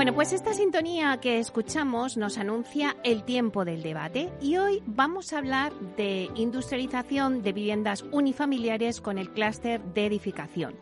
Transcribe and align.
Bueno, 0.00 0.14
pues 0.14 0.32
esta 0.32 0.54
sintonía 0.54 1.18
que 1.20 1.38
escuchamos 1.38 2.16
nos 2.16 2.38
anuncia 2.38 2.96
el 3.04 3.22
tiempo 3.22 3.66
del 3.66 3.82
debate 3.82 4.32
y 4.40 4.56
hoy 4.56 4.82
vamos 4.86 5.34
a 5.34 5.36
hablar 5.36 5.74
de 5.98 6.30
industrialización 6.36 7.42
de 7.42 7.52
viviendas 7.52 8.06
unifamiliares 8.10 9.02
con 9.02 9.18
el 9.18 9.30
clúster 9.30 9.82
de 9.92 10.06
edificación. 10.06 10.74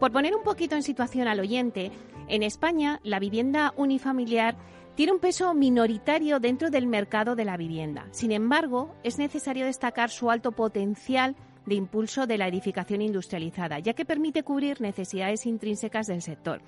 Por 0.00 0.10
poner 0.10 0.34
un 0.34 0.42
poquito 0.42 0.74
en 0.74 0.82
situación 0.82 1.28
al 1.28 1.38
oyente, 1.38 1.92
en 2.26 2.42
España 2.42 2.98
la 3.04 3.20
vivienda 3.20 3.72
unifamiliar 3.76 4.56
tiene 4.96 5.12
un 5.12 5.20
peso 5.20 5.54
minoritario 5.54 6.40
dentro 6.40 6.68
del 6.68 6.88
mercado 6.88 7.36
de 7.36 7.44
la 7.44 7.56
vivienda. 7.56 8.08
Sin 8.10 8.32
embargo, 8.32 8.96
es 9.04 9.16
necesario 9.16 9.64
destacar 9.64 10.10
su 10.10 10.28
alto 10.28 10.50
potencial 10.50 11.36
de 11.66 11.76
impulso 11.76 12.26
de 12.26 12.38
la 12.38 12.48
edificación 12.48 13.00
industrializada, 13.00 13.78
ya 13.78 13.94
que 13.94 14.04
permite 14.04 14.42
cubrir 14.42 14.80
necesidades 14.80 15.46
intrínsecas 15.46 16.08
del 16.08 16.22
sector. 16.22 16.62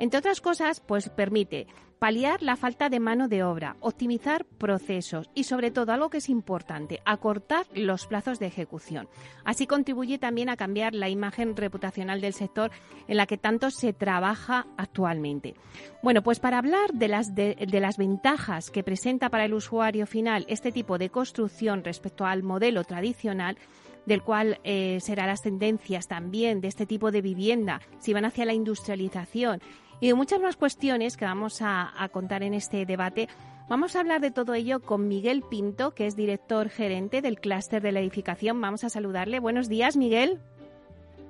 Entre 0.00 0.18
otras 0.18 0.40
cosas, 0.40 0.80
pues 0.80 1.10
permite 1.10 1.66
paliar 1.98 2.42
la 2.42 2.56
falta 2.56 2.88
de 2.88 2.98
mano 2.98 3.28
de 3.28 3.44
obra, 3.44 3.76
optimizar 3.80 4.46
procesos 4.46 5.28
y 5.34 5.44
sobre 5.44 5.70
todo 5.70 5.92
algo 5.92 6.08
que 6.08 6.16
es 6.16 6.30
importante, 6.30 7.00
acortar 7.04 7.66
los 7.74 8.06
plazos 8.06 8.38
de 8.38 8.46
ejecución. 8.46 9.10
Así 9.44 9.66
contribuye 9.66 10.18
también 10.18 10.48
a 10.48 10.56
cambiar 10.56 10.94
la 10.94 11.10
imagen 11.10 11.54
reputacional 11.54 12.22
del 12.22 12.32
sector 12.32 12.70
en 13.06 13.18
la 13.18 13.26
que 13.26 13.36
tanto 13.36 13.70
se 13.70 13.92
trabaja 13.92 14.66
actualmente. 14.78 15.54
Bueno, 16.02 16.22
pues 16.22 16.40
para 16.40 16.56
hablar 16.56 16.94
de 16.94 17.08
las, 17.08 17.34
de, 17.34 17.54
las 17.70 17.98
ventajas 17.98 18.70
que 18.70 18.82
presenta 18.82 19.28
para 19.28 19.44
el 19.44 19.52
usuario 19.52 20.06
final 20.06 20.46
este 20.48 20.72
tipo 20.72 20.96
de 20.96 21.10
construcción 21.10 21.84
respecto 21.84 22.24
al 22.24 22.42
modelo 22.42 22.84
tradicional, 22.84 23.58
del 24.06 24.22
cual 24.22 24.58
eh, 24.64 24.98
serán 25.02 25.26
las 25.26 25.42
tendencias 25.42 26.08
también 26.08 26.62
de 26.62 26.68
este 26.68 26.86
tipo 26.86 27.10
de 27.10 27.20
vivienda, 27.20 27.82
si 27.98 28.14
van 28.14 28.24
hacia 28.24 28.46
la 28.46 28.54
industrialización 28.54 29.60
y 30.00 30.08
de 30.08 30.14
muchas 30.14 30.40
más 30.40 30.56
cuestiones 30.56 31.16
que 31.16 31.24
vamos 31.24 31.60
a, 31.62 32.08
contar 32.12 32.42
en 32.42 32.54
este 32.54 32.86
debate. 32.86 33.28
Vamos 33.68 33.94
a 33.94 34.00
hablar 34.00 34.20
de 34.20 34.30
todo 34.30 34.54
ello 34.54 34.80
con 34.80 35.06
Miguel 35.06 35.42
Pinto, 35.48 35.92
que 35.94 36.06
es 36.06 36.16
director 36.16 36.68
gerente 36.70 37.22
del 37.22 37.38
clúster 37.38 37.82
de 37.82 37.92
la 37.92 38.00
edificación. 38.00 38.60
Vamos 38.60 38.82
a 38.82 38.90
saludarle. 38.90 39.38
Buenos 39.38 39.68
días, 39.68 39.96
Miguel. 39.96 40.40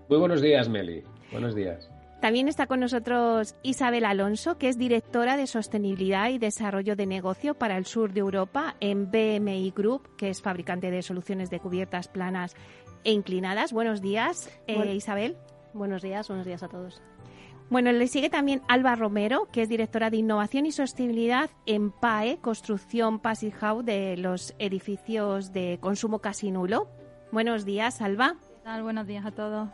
Muy 0.09 0.19
buenos 0.19 0.41
días, 0.41 0.69
Meli. 0.69 1.03
Buenos 1.33 1.55
días. 1.55 1.91
También 2.21 2.49
está 2.49 2.67
con 2.67 2.81
nosotros 2.81 3.55
Isabel 3.63 4.05
Alonso, 4.05 4.59
que 4.59 4.69
es 4.69 4.77
directora 4.77 5.39
de 5.39 5.47
Sostenibilidad 5.47 6.29
y 6.29 6.39
Desarrollo 6.39 6.95
de 6.95 7.07
Negocio 7.07 7.55
para 7.55 7.79
el 7.79 7.87
sur 7.87 8.13
de 8.13 8.21
Europa 8.21 8.77
en 8.81 9.11
BMI 9.11 9.73
Group, 9.75 10.17
que 10.17 10.29
es 10.29 10.43
fabricante 10.43 10.91
de 10.91 11.03
soluciones 11.03 11.49
de 11.49 11.61
cubiertas 11.61 12.09
planas 12.09 12.57
e 13.05 13.13
inclinadas. 13.13 13.73
Buenos 13.73 14.03
días, 14.03 14.51
eh, 14.67 14.95
Isabel. 14.95 15.37
Buenos 15.73 16.03
días, 16.03 16.29
buenos 16.29 16.45
días 16.45 16.63
a 16.63 16.69
todos. 16.69 17.01
Bueno, 17.71 17.93
le 17.93 18.09
sigue 18.09 18.31
también 18.31 18.63
Alba 18.67 18.97
Romero, 18.97 19.47
que 19.53 19.63
es 19.63 19.69
directora 19.69 20.11
de 20.11 20.17
Innovación 20.17 20.67
y 20.67 20.73
Sostenibilidad 20.73 21.51
en 21.67 21.93
PAE, 21.93 22.39
Construcción 22.39 23.21
Passive 23.21 23.53
House 23.53 23.85
de 23.85 24.17
los 24.17 24.57
edificios 24.59 25.53
de 25.53 25.79
consumo 25.81 26.19
casi 26.19 26.51
nulo. 26.51 26.89
Buenos 27.31 27.65
días, 27.65 28.01
Alba. 28.01 28.35
¿Qué 28.41 28.65
tal? 28.65 28.83
Buenos 28.83 29.07
días 29.07 29.25
a 29.25 29.31
todos. 29.31 29.69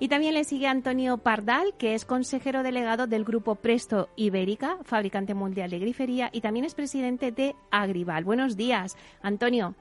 Y 0.00 0.08
también 0.08 0.34
le 0.34 0.42
sigue 0.42 0.66
Antonio 0.66 1.16
Pardal, 1.18 1.74
que 1.78 1.94
es 1.94 2.04
consejero 2.04 2.64
delegado 2.64 3.06
del 3.06 3.22
grupo 3.22 3.54
Presto 3.54 4.08
Ibérica, 4.16 4.78
fabricante 4.82 5.32
mundial 5.32 5.70
de 5.70 5.78
grifería, 5.78 6.28
y 6.32 6.40
también 6.40 6.64
es 6.64 6.74
presidente 6.74 7.30
de 7.30 7.54
Agrival. 7.70 8.24
Buenos 8.24 8.56
días, 8.56 8.96
Antonio. 9.22 9.76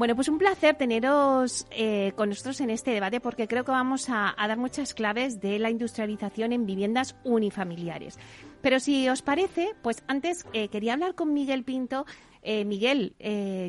Bueno, 0.00 0.16
pues 0.16 0.30
un 0.30 0.38
placer 0.38 0.76
teneros 0.76 1.66
eh, 1.70 2.12
con 2.16 2.30
nosotros 2.30 2.58
en 2.62 2.70
este 2.70 2.90
debate 2.90 3.20
porque 3.20 3.46
creo 3.46 3.64
que 3.64 3.70
vamos 3.70 4.06
a, 4.08 4.34
dar 4.34 4.56
muchas 4.56 4.94
claves 4.94 5.42
de 5.42 5.58
la 5.58 5.68
industrialización 5.68 6.54
en 6.54 6.64
viviendas 6.64 7.16
unifamiliares. 7.22 8.18
Pero 8.62 8.80
si 8.80 9.10
os 9.10 9.20
parece, 9.20 9.74
pues 9.82 10.02
antes 10.06 10.46
eh, 10.54 10.68
quería 10.68 10.94
hablar 10.94 11.14
con 11.14 11.34
Miguel 11.34 11.64
Pinto. 11.64 12.06
Eh, 12.40 12.64
Miguel, 12.64 13.12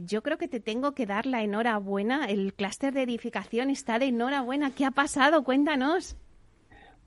yo 0.05 0.23
creo 0.23 0.37
que 0.37 0.47
te 0.47 0.61
tengo 0.61 0.93
que 0.93 1.05
dar 1.05 1.25
la 1.25 1.43
enhorabuena. 1.43 2.27
El 2.27 2.53
clúster 2.53 2.93
de 2.93 3.01
edificación 3.01 3.69
está 3.69 3.99
de 3.99 4.05
enhorabuena. 4.05 4.71
¿Qué 4.73 4.85
ha 4.85 4.91
pasado? 4.91 5.43
Cuéntanos. 5.43 6.15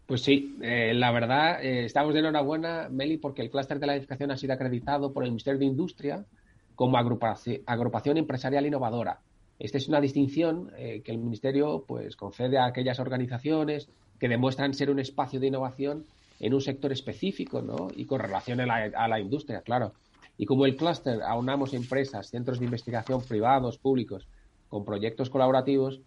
Pues 0.04 0.20
sí, 0.20 0.54
la 0.60 1.10
verdad, 1.12 1.64
estamos 1.64 2.12
de 2.12 2.20
enhorabuena, 2.20 2.90
Meli, 2.90 3.16
porque 3.16 3.40
el 3.40 3.48
clúster 3.48 3.78
de 3.78 3.86
la 3.86 3.94
edificación 3.94 4.32
ha 4.32 4.36
sido 4.36 4.52
acreditado 4.52 5.14
por 5.14 5.24
el 5.24 5.30
Ministerio 5.30 5.60
de 5.60 5.64
Industria 5.64 6.26
como 6.74 6.98
agrupación, 6.98 8.16
empresarial 8.16 8.66
innovadora. 8.66 9.20
Esta 9.58 9.78
es 9.78 9.88
una 9.88 10.00
distinción 10.00 10.70
eh, 10.76 11.02
que 11.04 11.12
el 11.12 11.18
Ministerio 11.18 11.84
pues, 11.86 12.16
concede 12.16 12.58
a 12.58 12.66
aquellas 12.66 12.98
organizaciones 12.98 13.88
que 14.18 14.28
demuestran 14.28 14.74
ser 14.74 14.90
un 14.90 14.98
espacio 14.98 15.38
de 15.38 15.46
innovación 15.46 16.06
en 16.40 16.54
un 16.54 16.60
sector 16.60 16.92
específico 16.92 17.62
¿no? 17.62 17.88
y 17.94 18.04
con 18.04 18.20
relación 18.20 18.60
a 18.60 19.08
la, 19.08 19.20
industria, 19.20 19.62
claro. 19.62 19.92
Y 20.36 20.46
como 20.46 20.66
el 20.66 20.76
clúster 20.76 21.22
aunamos 21.22 21.74
empresas, 21.74 22.28
centros 22.28 22.58
de 22.58 22.64
investigación 22.64 23.22
privados, 23.22 23.78
públicos, 23.78 24.26
con 24.68 24.84
proyectos 24.84 25.30
colaborativos, 25.30 26.00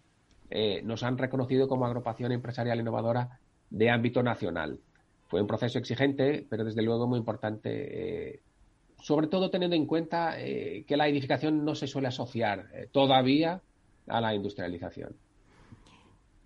eh, 0.50 0.82
nos 0.82 1.02
han 1.02 1.16
reconocido 1.16 1.68
como 1.68 1.86
agrupación 1.86 2.32
empresarial 2.32 2.80
innovadora 2.80 3.38
de 3.70 3.90
ámbito 3.90 4.22
nacional. 4.22 4.80
Fue 5.28 5.40
un 5.40 5.46
proceso 5.46 5.78
exigente, 5.78 6.46
pero 6.48 6.64
desde 6.64 6.82
luego 6.82 7.06
muy 7.06 7.18
importante 7.18 7.70
eh, 8.34 8.40
sobre 9.00 9.28
todo 9.28 9.50
teniendo 9.50 9.76
en 9.76 9.86
cuenta 9.86 10.40
eh, 10.40 10.84
que 10.86 10.96
la 10.96 11.08
edificación 11.08 11.64
no 11.64 11.74
se 11.74 11.86
suele 11.86 12.08
asociar 12.08 12.66
eh, 12.72 12.88
todavía 12.90 13.60
a 14.06 14.20
la 14.20 14.34
industrialización. 14.34 15.14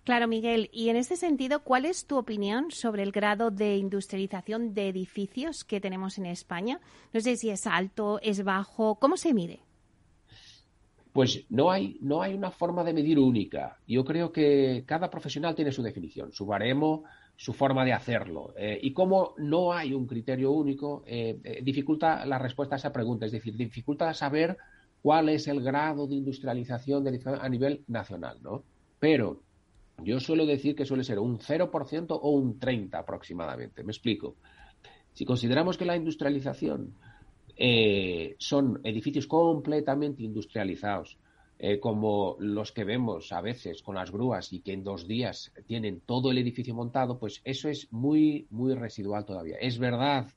Claro, 0.03 0.27
Miguel. 0.27 0.69
Y 0.73 0.89
en 0.89 0.97
ese 0.97 1.15
sentido, 1.15 1.63
¿cuál 1.63 1.85
es 1.85 2.05
tu 2.05 2.17
opinión 2.17 2.71
sobre 2.71 3.03
el 3.03 3.13
grado 3.13 3.51
de 3.51 3.77
industrialización 3.77 4.73
de 4.73 4.89
edificios 4.89 5.63
que 5.63 5.79
tenemos 5.79 6.17
en 6.17 6.25
España? 6.25 6.81
No 7.13 7.21
sé 7.21 7.37
si 7.37 7.49
es 7.49 7.65
alto, 7.67 8.19
es 8.21 8.43
bajo, 8.43 8.95
¿cómo 8.95 9.15
se 9.15 9.33
mide? 9.33 9.61
Pues 11.13 11.45
no 11.49 11.71
hay, 11.71 11.97
no 12.01 12.21
hay 12.21 12.33
una 12.33 12.51
forma 12.51 12.83
de 12.83 12.91
medir 12.91 13.17
única. 13.17 13.77
Yo 13.87 14.03
creo 14.03 14.31
que 14.31 14.83
cada 14.85 15.09
profesional 15.09 15.55
tiene 15.55 15.71
su 15.71 15.81
definición, 15.81 16.33
su 16.33 16.45
baremo, 16.45 17.05
su 17.35 17.53
forma 17.53 17.83
de 17.85 17.93
hacerlo. 17.93 18.53
Eh, 18.57 18.79
y 18.81 18.93
como 18.93 19.33
no 19.37 19.73
hay 19.73 19.93
un 19.93 20.05
criterio 20.07 20.51
único, 20.51 21.03
eh, 21.05 21.39
eh, 21.43 21.59
dificulta 21.63 22.25
la 22.25 22.39
respuesta 22.39 22.75
a 22.75 22.77
esa 22.77 22.93
pregunta, 22.93 23.25
es 23.25 23.31
decir, 23.31 23.55
dificulta 23.55 24.13
saber 24.13 24.57
cuál 25.01 25.29
es 25.29 25.47
el 25.47 25.61
grado 25.61 26.07
de 26.07 26.15
industrialización 26.15 27.05
a 27.07 27.49
nivel 27.49 27.83
nacional, 27.87 28.37
¿no? 28.41 28.63
Pero 28.99 29.41
yo 30.01 30.19
suelo 30.19 30.45
decir 30.45 30.75
que 30.75 30.85
suele 30.85 31.03
ser 31.03 31.19
un 31.19 31.39
0% 31.39 32.19
o 32.21 32.29
un 32.29 32.59
30% 32.59 32.95
aproximadamente. 32.95 33.83
Me 33.83 33.91
explico. 33.91 34.35
Si 35.13 35.25
consideramos 35.25 35.77
que 35.77 35.85
la 35.85 35.95
industrialización 35.95 36.95
son 38.39 38.79
edificios 38.83 39.27
completamente 39.27 40.23
industrializados, 40.23 41.17
eh, 41.65 41.79
como 41.79 42.35
los 42.39 42.73
que 42.73 42.83
vemos 42.83 43.31
a 43.31 43.39
veces 43.39 43.81
con 43.81 43.95
las 43.95 44.11
grúas 44.11 44.51
y 44.51 44.59
que 44.59 44.73
en 44.73 44.83
dos 44.83 45.07
días 45.07 45.53
tienen 45.65 46.01
todo 46.01 46.29
el 46.29 46.37
edificio 46.37 46.75
montado, 46.75 47.17
pues 47.17 47.39
eso 47.45 47.69
es 47.69 47.87
muy, 47.93 48.47
muy 48.49 48.75
residual 48.75 49.23
todavía. 49.23 49.55
Es 49.61 49.79
verdad 49.79 50.27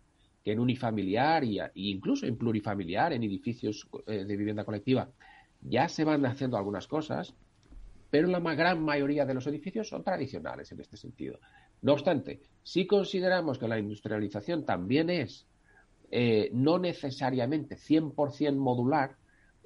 que 0.44 0.52
en 0.52 0.60
unifamiliar 0.60 1.42
e 1.42 1.72
incluso 1.74 2.26
en 2.26 2.36
plurifamiliar, 2.36 3.12
en 3.12 3.24
edificios 3.24 3.88
eh, 4.06 4.24
de 4.24 4.36
vivienda 4.36 4.64
colectiva, 4.64 5.10
ya 5.62 5.88
se 5.88 6.04
van 6.04 6.24
haciendo 6.26 6.56
algunas 6.56 6.86
cosas, 6.86 7.34
pero 8.08 8.28
la 8.28 8.38
gran 8.54 8.80
mayoría 8.80 9.26
de 9.26 9.34
los 9.34 9.48
edificios 9.48 9.88
son 9.88 10.04
tradicionales 10.04 10.70
en 10.70 10.78
este 10.78 10.96
sentido. 10.96 11.40
No 11.82 11.94
obstante, 11.94 12.40
si 12.62 12.86
consideramos 12.86 13.58
que 13.58 13.66
la 13.66 13.80
industrialización 13.80 14.64
también 14.64 15.10
es 15.10 15.44
eh, 16.08 16.50
no 16.52 16.78
necesariamente 16.78 17.74
100% 17.74 18.54
modular, 18.54 19.16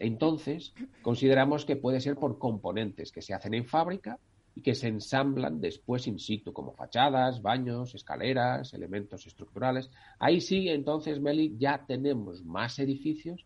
entonces, 0.01 0.73
consideramos 1.03 1.67
que 1.67 1.77
puede 1.77 2.01
ser 2.01 2.17
por 2.17 2.39
componentes 2.39 3.13
que 3.13 3.21
se 3.21 3.35
hacen 3.35 3.53
en 3.53 3.67
fábrica 3.67 4.19
y 4.55 4.63
que 4.63 4.75
se 4.75 4.89
ensamblan 4.89 5.61
después 5.61 6.07
in 6.07 6.19
situ, 6.19 6.55
como 6.55 6.73
fachadas, 6.73 7.43
baños, 7.43 7.95
escaleras, 7.95 8.73
elementos 8.73 9.27
estructurales. 9.27 9.91
Ahí 10.19 10.41
sí, 10.41 10.71
entonces, 10.71 11.21
Meli, 11.21 11.55
ya 11.59 11.85
tenemos 11.87 12.43
más 12.45 12.79
edificios 12.79 13.45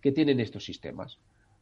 que 0.00 0.10
tienen 0.10 0.40
estos 0.40 0.64
sistemas. 0.64 1.20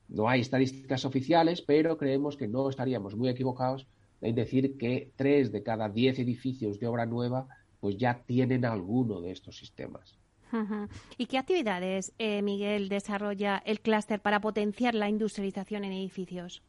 No 0.08 0.26
hay 0.26 0.40
estadísticas 0.40 1.04
oficiales, 1.04 1.60
pero 1.60 1.98
creemos 1.98 2.38
que 2.38 2.48
no 2.48 2.70
estaríamos 2.70 3.14
muy 3.14 3.28
equivocados 3.28 3.86
en 4.22 4.34
decir 4.34 4.78
que 4.78 5.12
tres 5.16 5.52
de 5.52 5.62
cada 5.62 5.90
diez 5.90 6.18
edificios 6.18 6.80
de 6.80 6.86
obra 6.86 7.04
nueva 7.04 7.46
pues 7.78 7.98
ya 7.98 8.22
tienen 8.26 8.64
alguno 8.64 9.20
de 9.20 9.32
estos 9.32 9.58
sistemas. 9.58 10.19
¿Y 11.16 11.26
qué 11.26 11.38
actividades, 11.38 12.12
eh, 12.18 12.42
Miguel, 12.42 12.88
desarrolla 12.88 13.62
el 13.64 13.80
clúster 13.80 14.20
para 14.20 14.40
potenciar 14.40 14.94
la 14.94 15.08
industrialización 15.08 15.84
en 15.84 15.92
edificios? 15.92 16.62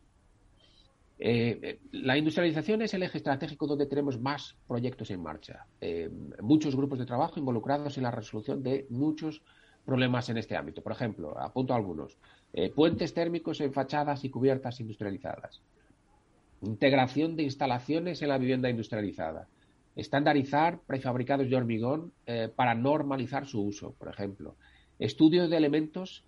Eh, 1.19 1.59
eh, 1.61 1.79
la 1.91 2.17
industrialización 2.17 2.81
es 2.81 2.93
el 2.95 3.03
eje 3.03 3.19
estratégico 3.19 3.67
donde 3.67 3.85
tenemos 3.85 4.19
más 4.19 4.55
proyectos 4.67 5.11
en 5.11 5.21
marcha. 5.21 5.65
muchos 6.41 6.75
grupos 6.75 6.99
de 6.99 7.05
trabajo 7.05 7.39
involucrados 7.39 7.97
en 7.97 8.03
la 8.03 8.11
resolución 8.11 8.63
de 8.63 8.87
muchos 8.89 9.41
problemas 9.85 10.29
en 10.29 10.37
este 10.37 10.55
ámbito. 10.55 10.81
Por 10.81 10.91
ejemplo, 10.91 11.37
apunto 11.39 11.73
algunos. 11.73 12.17
puentes 12.75 13.13
térmicos 13.13 13.61
en 13.61 13.71
fachadas 13.71 14.23
y 14.25 14.29
cubiertas 14.29 14.79
industrializadas. 14.79 15.61
Integración 16.63 17.35
de 17.35 17.43
instalaciones 17.43 18.21
en 18.21 18.29
la 18.29 18.37
vivienda 18.37 18.69
industrializada 18.69 19.47
Estandarizar 19.95 20.79
prefabricados 20.87 21.49
de 21.49 21.55
hormigón 21.55 22.13
eh, 22.25 22.49
para 22.53 22.75
normalizar 22.75 23.45
su 23.45 23.61
uso, 23.61 23.93
por 23.93 24.07
ejemplo. 24.07 24.55
Estudios 24.99 25.49
de 25.49 25.57
elementos 25.57 26.23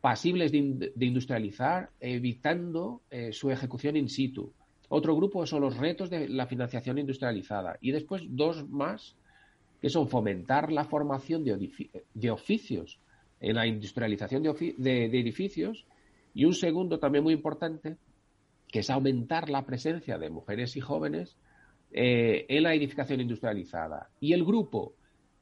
pasibles 0.00 0.52
de, 0.52 0.92
industrializar, 1.00 1.90
evitando 2.00 3.00
eh, 3.10 3.32
su 3.32 3.50
ejecución 3.50 3.96
in 3.96 4.08
situ. 4.08 4.52
Otro 4.88 5.16
grupo 5.16 5.46
son 5.46 5.62
los 5.62 5.76
retos 5.76 6.10
de 6.10 6.28
la 6.28 6.46
financiación 6.46 6.98
industrializada. 6.98 7.76
Y 7.80 7.90
después 7.90 8.22
dos 8.28 8.68
más, 8.68 9.16
que 9.80 9.88
son 9.88 10.08
fomentar 10.08 10.70
la 10.70 10.84
formación 10.84 11.44
de, 11.44 12.30
oficios 12.30 13.00
en 13.40 13.56
la 13.56 13.66
industrialización 13.66 14.42
de 14.42 15.04
edificios. 15.06 15.86
Y 16.34 16.44
un 16.44 16.54
segundo 16.54 16.98
también 16.98 17.24
muy 17.24 17.34
importante, 17.34 17.96
que 18.68 18.80
es 18.80 18.90
aumentar 18.90 19.48
la 19.48 19.64
presencia 19.64 20.18
de 20.18 20.30
mujeres 20.30 20.76
y 20.76 20.80
jóvenes 20.80 21.36
eh, 21.92 22.46
en 22.48 22.62
la 22.62 22.74
edificación 22.74 23.20
industrializada. 23.20 24.10
Y 24.20 24.32
el 24.32 24.44
grupo, 24.44 24.94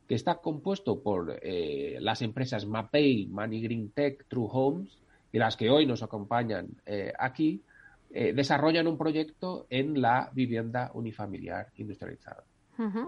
que 0.08 0.14
está 0.14 0.36
compuesto 0.36 1.02
por 1.02 1.38
eh, 1.42 1.96
las 2.00 2.22
empresas 2.22 2.66
Mapei, 2.66 3.26
Money 3.26 3.62
Green 3.62 3.90
Tech, 3.90 4.26
True 4.28 4.48
Homes, 4.50 4.98
y 5.32 5.38
las 5.38 5.56
que 5.56 5.70
hoy 5.70 5.86
nos 5.86 6.02
acompañan 6.02 6.68
eh, 6.86 7.12
aquí, 7.18 7.62
desarrollan 8.10 8.86
un 8.86 8.96
proyecto 8.96 9.66
en 9.68 10.00
la 10.00 10.30
vivienda 10.32 10.92
unifamiliar 10.94 11.72
industrializada. 11.78 12.44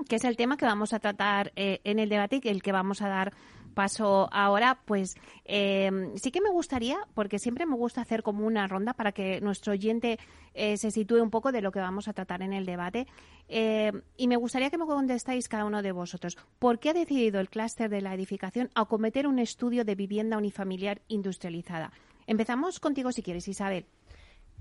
que 0.09 0.17
es 0.17 0.25
el 0.25 0.37
tema 0.37 0.57
que 0.57 0.67
vamos 0.67 0.93
a 0.93 0.99
tratar 0.99 1.53
en 1.55 2.01
el 2.01 2.09
debate 2.09 2.41
y 2.43 2.49
el 2.49 2.61
que 2.61 2.73
vamos 2.73 3.03
a 3.03 3.09
dar 3.09 3.33
paso 3.77 4.31
ahora, 4.33 4.81
pues 4.87 5.17
eh, 5.45 5.91
sí 6.17 6.31
que 6.31 6.41
me 6.41 6.49
gustaría, 6.49 6.97
porque 7.13 7.39
siempre 7.39 7.67
me 7.67 7.77
gusta 7.77 8.01
hacer 8.01 8.23
como 8.23 8.47
una 8.47 8.67
ronda 8.67 8.95
para 8.95 9.13
que 9.13 9.39
nuestro 9.43 9.75
oyente 9.75 10.19
eh, 10.55 10.79
se 10.79 10.91
sitúe 10.91 11.23
un 11.23 11.29
poco 11.29 11.53
de 11.53 11.61
lo 11.61 11.71
que 11.73 11.81
vamos 11.81 12.09
a 12.09 12.15
tratar 12.15 12.41
en 12.41 12.55
el 12.55 12.65
debate. 12.65 13.07
Eh, 13.51 13.93
y 14.17 14.29
me 14.29 14.37
gustaría 14.37 14.71
que 14.71 14.79
me 14.79 14.87
contestáis 14.87 15.47
cada 15.47 15.67
uno 15.67 15.83
de 15.83 15.93
vosotros. 15.93 16.39
¿Por 16.59 16.79
qué 16.79 16.91
ha 16.91 16.95
decidido 16.95 17.39
el 17.39 17.51
clúster 17.51 17.91
de 17.91 18.01
la 18.01 18.15
edificación 18.15 18.71
acometer 18.75 19.27
un 19.27 19.39
estudio 19.39 19.85
de 19.85 19.95
vivienda 19.95 20.39
unifamiliar 20.39 21.03
industrializada? 21.09 21.93
Empezamos 22.27 22.81
contigo 22.81 23.13
si 23.13 23.23
quieres, 23.23 23.47
Isabel. 23.47 23.85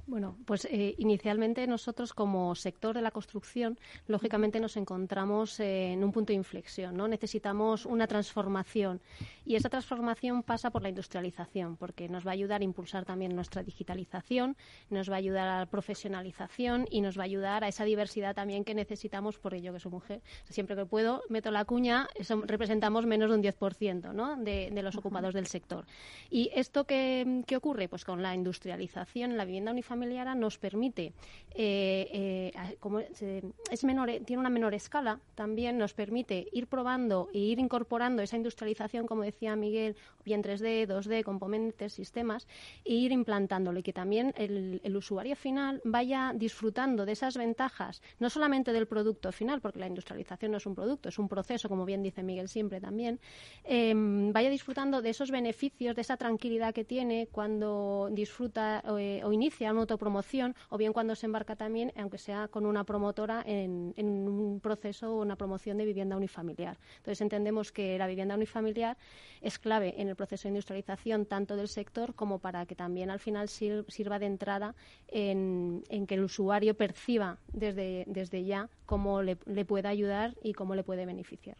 Bueno, 0.07 0.37
pues 0.45 0.65
eh, 0.65 0.93
inicialmente 0.99 1.65
nosotros 1.65 2.13
como 2.13 2.53
sector 2.53 2.93
de 2.93 3.01
la 3.01 3.09
construcción, 3.09 3.79
lógicamente 4.05 4.59
nos 4.59 4.77
encontramos 4.77 5.59
en 5.59 6.03
un 6.03 6.11
punto 6.11 6.31
de 6.31 6.35
inflexión, 6.35 6.95
¿no? 6.95 7.07
Necesitamos 7.07 7.87
una 7.87 8.05
transformación 8.05 9.01
y 9.45 9.55
esa 9.55 9.67
transformación 9.67 10.43
pasa 10.43 10.69
por 10.69 10.83
la 10.83 10.89
industrialización, 10.89 11.75
porque 11.75 12.07
nos 12.07 12.23
va 12.23 12.29
a 12.29 12.33
ayudar 12.33 12.61
a 12.61 12.63
impulsar 12.63 13.03
también 13.03 13.35
nuestra 13.35 13.63
digitalización, 13.63 14.55
nos 14.91 15.09
va 15.09 15.15
a 15.15 15.17
ayudar 15.17 15.47
a 15.47 15.59
la 15.61 15.65
profesionalización 15.65 16.85
y 16.91 17.01
nos 17.01 17.17
va 17.17 17.23
a 17.23 17.25
ayudar 17.25 17.63
a 17.63 17.67
esa 17.67 17.83
diversidad 17.83 18.35
también 18.35 18.63
que 18.63 18.75
necesitamos 18.75 19.39
por 19.39 19.55
ello 19.55 19.73
que 19.73 19.79
soy 19.79 19.91
mujer. 19.91 20.21
Siempre 20.47 20.75
que 20.75 20.85
puedo, 20.85 21.23
meto 21.29 21.49
la 21.49 21.65
cuña, 21.65 22.07
representamos 22.43 23.07
menos 23.07 23.31
de 23.31 23.37
un 23.37 23.43
10% 23.43 24.13
¿no? 24.13 24.35
de, 24.35 24.69
de, 24.71 24.83
los 24.83 24.95
ocupados 24.97 25.33
del 25.33 25.47
sector. 25.47 25.85
¿Y 26.29 26.51
esto 26.53 26.83
qué, 26.83 27.43
qué 27.47 27.57
ocurre? 27.57 27.89
Pues 27.89 28.05
con 28.05 28.21
la 28.21 28.35
industrialización, 28.35 29.35
la 29.35 29.45
vivienda 29.45 29.71
unifamiliar 29.71 29.94
familiar 29.95 30.35
nos 30.35 30.57
permite, 30.57 31.13
eh, 31.55 32.09
eh, 32.11 32.77
como 32.81 32.99
es 32.99 33.83
menor, 33.83 34.09
tiene 34.25 34.41
una 34.41 34.49
menor 34.49 34.73
escala, 34.73 35.21
también 35.35 35.77
nos 35.77 35.93
permite 35.93 36.47
ir 36.51 36.67
probando 36.67 37.29
e 37.33 37.39
ir 37.39 37.59
incorporando 37.59 38.21
esa 38.21 38.35
industrialización, 38.35 39.07
como 39.07 39.23
decía 39.23 39.55
Miguel, 39.55 39.95
bien 40.25 40.43
3D, 40.43 40.85
2D, 40.85 41.23
componentes, 41.23 41.93
sistemas, 41.93 42.45
e 42.83 42.93
ir 42.93 43.11
implantándolo 43.13 43.79
y 43.79 43.83
que 43.83 43.93
también 43.93 44.33
el, 44.37 44.95
usuario 44.95 45.35
final 45.35 45.81
vaya 45.83 46.33
disfrutando 46.35 47.05
de 47.05 47.13
esas 47.13 47.37
ventajas, 47.37 48.01
no 48.19 48.29
solamente 48.29 48.73
del 48.73 48.87
producto 48.87 49.31
final, 49.31 49.61
porque 49.61 49.79
la 49.79 49.87
industrialización 49.87 50.51
no 50.51 50.57
es 50.57 50.65
un 50.65 50.75
producto, 50.75 51.09
es 51.09 51.19
un 51.19 51.27
proceso, 51.27 51.69
como 51.69 51.85
bien 51.85 52.01
dice 52.01 52.23
Miguel 52.23 52.47
siempre 52.47 52.79
también, 52.81 53.19
em, 53.63 54.31
vaya 54.33 54.49
disfrutando 54.49 55.01
de 55.01 55.09
esos 55.09 55.31
beneficios, 55.31 55.95
de 55.95 56.01
esa 56.01 56.17
tranquilidad 56.17 56.73
que 56.73 56.83
tiene 56.83 57.27
cuando 57.31 58.09
disfruta 58.11 58.83
eh, 58.99 59.21
o 59.23 59.31
inicia 59.31 59.71
un 59.71 59.84
autopromoción 59.85 60.55
o 60.69 60.77
bien 60.77 60.93
cuando 60.93 61.15
se 61.15 61.25
embarca 61.25 61.55
también, 61.55 61.91
aunque 61.97 62.17
sea 62.17 62.47
con 62.47 62.65
una 62.65 62.83
promotora, 62.83 63.43
en, 63.45 63.93
un 63.97 64.59
proceso 64.61 65.15
o 65.15 65.21
una 65.21 65.35
promoción 65.35 65.77
de 65.77 65.85
vivienda 65.85 66.17
unifamiliar. 66.17 66.77
Entonces 66.97 67.21
entendemos 67.21 67.71
que 67.71 67.97
la 67.97 68.07
vivienda 68.07 68.35
unifamiliar 68.35 68.97
es 69.41 69.59
clave 69.59 69.93
en 69.97 70.09
el 70.09 70.15
proceso 70.15 70.43
de 70.43 70.49
industrialización 70.49 71.25
tanto 71.25 71.55
del 71.55 71.67
sector 71.67 72.15
como 72.15 72.39
para 72.39 72.65
que 72.65 72.75
también 72.75 73.09
al 73.09 73.19
final 73.19 73.49
sirva 73.49 74.19
de 74.19 74.25
entrada 74.25 74.75
en, 75.07 75.83
que 76.07 76.15
el 76.15 76.23
usuario 76.23 76.75
perciba 76.75 77.37
desde, 77.53 78.03
desde 78.07 78.43
ya 78.43 78.69
cómo 78.85 79.21
le, 79.21 79.37
le 79.45 79.65
puede 79.65 79.87
ayudar 79.87 80.35
y 80.43 80.53
cómo 80.53 80.75
le 80.75 80.83
puede 80.83 81.05
beneficiar. 81.05 81.57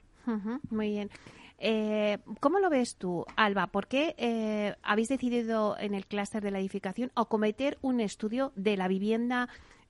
muy 0.69 0.89
bien. 0.89 1.09
Eh, 1.57 2.17
¿Cómo 2.39 2.59
lo 2.59 2.69
ves 2.69 2.97
tú, 2.97 3.25
Alba? 3.35 3.67
¿Por 3.67 3.87
qué 3.87 4.15
eh, 4.17 4.75
habéis 4.83 5.09
decidido 5.09 5.77
en 5.79 5.93
el 5.93 6.05
clúster 6.05 6.43
de 6.43 6.51
la 6.51 6.59
edificación 6.59 7.11
acometer 7.15 7.77
un 7.81 8.01
estudio 8.01 8.51
de 8.55 8.77
la 8.77 8.87
vivienda 8.87 9.49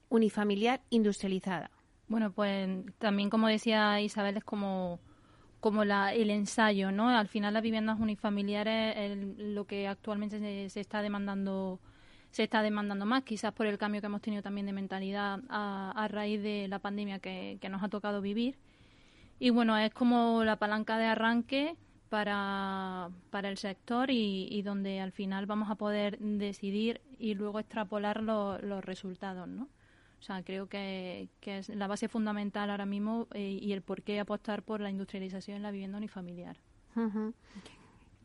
unifamiliar 0.09 0.81
industrializada? 0.89 1.71
Bueno, 2.07 2.31
pues 2.31 2.69
también 2.99 3.29
como 3.29 3.47
decía 3.47 3.99
Isabel, 4.01 4.37
es 4.37 4.43
como 4.43 4.99
como 5.65 5.83
la, 5.83 6.13
el 6.13 6.29
ensayo, 6.29 6.91
¿no? 6.91 7.09
Al 7.09 7.27
final 7.27 7.55
las 7.55 7.63
viviendas 7.63 7.99
unifamiliares 7.99 8.95
es 8.97 9.17
lo 9.39 9.65
que 9.65 9.87
actualmente 9.87 10.69
se, 10.69 10.79
está 10.79 11.01
demandando 11.01 11.79
se 12.29 12.43
está 12.43 12.61
demandando 12.61 13.07
más, 13.07 13.23
quizás 13.23 13.51
por 13.51 13.65
el 13.65 13.79
cambio 13.79 13.99
que 13.99 14.05
hemos 14.05 14.21
tenido 14.21 14.43
también 14.43 14.67
de 14.67 14.73
mentalidad 14.73 15.39
a, 15.49 16.07
raíz 16.11 16.43
de 16.43 16.67
la 16.67 16.77
pandemia 16.77 17.17
que, 17.17 17.57
que 17.59 17.69
nos 17.69 17.81
ha 17.81 17.89
tocado 17.89 18.21
vivir. 18.21 18.59
Y 19.39 19.49
bueno, 19.49 19.77
es 19.77 19.93
como 19.93 20.43
la 20.43 20.57
palanca 20.57 20.97
de 20.97 21.05
arranque 21.05 21.75
para, 22.09 23.09
para 23.29 23.49
el 23.49 23.57
sector 23.57 24.09
y, 24.09 24.61
donde 24.61 25.01
al 25.01 25.11
final 25.11 25.45
vamos 25.45 25.69
a 25.69 25.75
poder 25.75 26.17
decidir 26.19 27.01
y 27.19 27.33
luego 27.33 27.59
extrapolar 27.59 28.21
los 28.23 28.85
resultados, 28.85 29.47
¿no? 29.47 29.67
O 30.19 30.23
sea, 30.25 30.41
creo 30.43 30.67
que, 30.67 31.29
es 31.41 31.69
la 31.69 31.87
base 31.87 32.07
fundamental 32.07 32.69
ahora 32.69 32.85
mismo 32.85 33.27
eh, 33.33 33.59
y 33.61 33.73
el 33.73 33.81
por 33.81 34.01
qué 34.01 34.19
apostar 34.19 34.63
por 34.63 34.81
la 34.81 34.89
industrialización 34.89 35.57
en 35.57 35.63
la 35.63 35.71
vivienda 35.71 35.97
unifamiliar. 35.97 36.57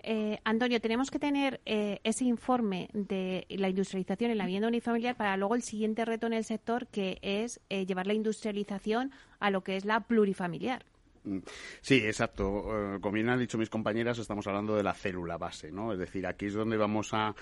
Eh, 0.02 0.38
Antonio, 0.45 0.81
tenemos 0.81 1.11
que 1.11 1.19
tener 1.19 1.61
eh, 1.67 2.00
ese 2.05 2.25
informe 2.25 2.88
de 2.95 3.45
la 3.50 3.69
industrialización 3.69 4.31
en 4.31 4.38
la 4.38 4.47
vivienda 4.47 4.69
unifamiliar 4.69 5.14
para 5.14 5.37
luego 5.37 5.55
el 5.55 5.62
siguiente 5.62 6.07
reto 6.07 6.26
en 6.26 6.33
el 6.33 6.45
sector, 6.45 6.87
que 6.87 7.19
es 7.21 7.61
llevar 7.69 8.07
la 8.07 8.14
industrialización 8.14 9.12
a 9.38 9.50
lo 9.50 9.62
que 9.62 9.76
es 9.76 9.85
la 9.85 10.00
plurifamiliar. 10.00 10.87
Mm. 11.25 11.39
Sí, 11.81 11.97
exacto. 12.05 12.97
Eh, 12.97 12.99
como 13.00 13.15
bien 13.15 13.29
han 13.29 13.39
dicho 13.39 13.59
mis 13.59 13.71
compañeras, 13.71 14.19
estamos 14.19 14.47
hablando 14.47 14.77
de 14.77 14.83
la 14.83 14.95
célula 14.95 15.39
base, 15.39 15.71
¿no? 15.71 15.93
Es 15.93 15.99
decir, 15.99 16.27
aquí 16.27 16.47
es 16.47 16.55
donde 16.55 16.77
vamos 16.77 17.12
a, 17.12 17.35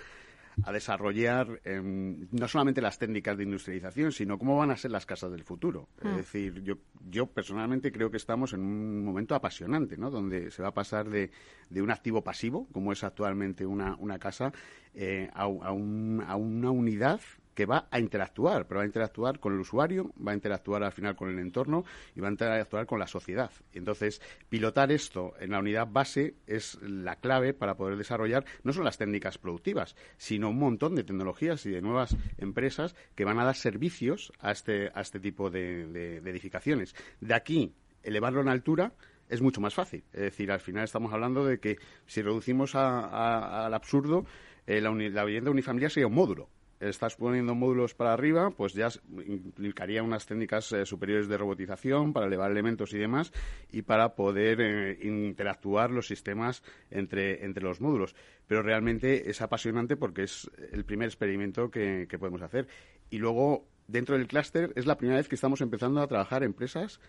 desarrollar 0.72 1.60
em, 1.64 2.26
no 2.32 2.48
solamente 2.48 2.80
las 2.80 2.98
técnicas 2.98 3.36
de 3.36 3.44
industrialización, 3.44 4.10
sino 4.10 4.38
cómo 4.38 4.56
van 4.56 4.72
a 4.72 4.76
ser 4.76 4.90
las 4.90 5.06
casas 5.06 5.30
del 5.30 5.44
futuro. 5.44 5.88
Es 6.02 6.12
mm. 6.12 6.16
decir, 6.16 6.62
yo, 6.64 6.74
yo 7.08 7.26
personalmente 7.26 7.92
creo 7.92 8.10
que 8.10 8.16
estamos 8.16 8.52
en 8.54 8.60
un 8.62 9.04
momento 9.04 9.36
apasionante, 9.36 9.96
¿no? 9.96 10.10
Donde 10.10 10.50
se 10.50 10.60
va 10.60 10.68
a 10.68 10.74
pasar 10.74 11.08
de, 11.08 11.30
de 11.70 11.80
un 11.80 11.92
activo 11.92 12.24
pasivo, 12.24 12.66
como 12.72 12.90
es 12.90 13.04
actualmente 13.04 13.64
una, 13.66 13.94
una 14.00 14.18
casa, 14.18 14.52
eh, 14.94 15.30
a, 15.32 15.42
a, 15.42 15.70
un, 15.70 16.24
a 16.26 16.34
una 16.34 16.72
unidad 16.72 17.20
que 17.58 17.66
va 17.66 17.88
a 17.90 17.98
interactuar, 17.98 18.68
pero 18.68 18.78
va 18.78 18.84
a 18.84 18.86
interactuar 18.86 19.40
con 19.40 19.52
el 19.52 19.58
usuario, 19.58 20.12
va 20.24 20.30
a 20.30 20.34
interactuar 20.36 20.84
al 20.84 20.92
final 20.92 21.16
con 21.16 21.28
el 21.28 21.40
entorno 21.40 21.84
y 22.14 22.20
va 22.20 22.28
a 22.28 22.30
interactuar 22.30 22.86
con 22.86 23.00
la 23.00 23.08
sociedad. 23.08 23.50
Y 23.72 23.78
entonces, 23.78 24.22
pilotar 24.48 24.92
esto 24.92 25.34
en 25.40 25.50
la 25.50 25.58
unidad 25.58 25.88
base 25.90 26.36
es 26.46 26.78
la 26.82 27.16
clave 27.16 27.54
para 27.54 27.76
poder 27.76 27.96
desarrollar 27.98 28.44
no 28.62 28.72
solo 28.72 28.84
las 28.84 28.96
técnicas 28.96 29.38
productivas, 29.38 29.96
sino 30.18 30.50
un 30.50 30.58
montón 30.60 30.94
de 30.94 31.02
tecnologías 31.02 31.66
y 31.66 31.70
de 31.70 31.82
nuevas 31.82 32.16
empresas 32.36 32.94
que 33.16 33.24
van 33.24 33.40
a 33.40 33.44
dar 33.44 33.56
servicios 33.56 34.32
a 34.38 34.52
este, 34.52 34.92
a 34.94 35.00
este 35.00 35.18
tipo 35.18 35.50
de, 35.50 36.18
edificaciones. 36.18 36.94
De 37.20 37.34
aquí, 37.34 37.72
elevarlo 38.04 38.40
en 38.40 38.50
altura, 38.50 38.92
es 39.28 39.42
mucho 39.42 39.60
más 39.60 39.74
fácil. 39.74 40.04
Es 40.12 40.20
decir, 40.20 40.52
al 40.52 40.60
final 40.60 40.84
estamos 40.84 41.12
hablando 41.12 41.44
de 41.44 41.58
que 41.58 41.78
si 42.06 42.22
reducimos 42.22 42.76
al 42.76 43.74
absurdo, 43.74 44.26
eh, 44.68 44.80
la, 44.80 44.92
la, 44.92 45.24
vivienda 45.24 45.50
unifamiliar 45.50 45.90
sería 45.90 46.06
un 46.06 46.14
módulo. 46.14 46.50
Estás 46.80 47.16
poniendo 47.16 47.54
módulos 47.54 47.94
para 47.94 48.12
arriba, 48.12 48.50
pues 48.50 48.74
ya 48.74 48.88
implicaría 49.26 50.02
unas 50.02 50.26
técnicas 50.26 50.72
eh, 50.72 50.86
superiores 50.86 51.28
de 51.28 51.36
robotización 51.36 52.12
para 52.12 52.26
elevar 52.26 52.50
elementos 52.50 52.92
y 52.92 52.98
demás 52.98 53.32
y 53.70 53.82
para 53.82 54.14
poder 54.14 54.60
eh, 54.60 54.98
interactuar 55.02 55.90
los 55.90 56.06
sistemas 56.06 56.62
entre, 56.90 57.44
entre 57.44 57.64
los 57.64 57.80
módulos. 57.80 58.14
Pero 58.46 58.62
realmente 58.62 59.30
es 59.30 59.40
apasionante 59.42 59.96
porque 59.96 60.22
es 60.22 60.50
el 60.72 60.84
primer 60.84 61.08
experimento 61.08 61.70
que, 61.70 62.06
que 62.08 62.18
podemos 62.18 62.42
hacer. 62.42 62.68
Y 63.10 63.18
luego, 63.18 63.66
dentro 63.86 64.16
del 64.16 64.28
clúster, 64.28 64.72
es 64.76 64.86
la 64.86 64.96
primera 64.96 65.18
vez 65.18 65.28
que 65.28 65.34
estamos 65.34 65.60
empezando 65.60 66.00
a 66.00 66.06
trabajar 66.06 66.42
empresas 66.42 67.00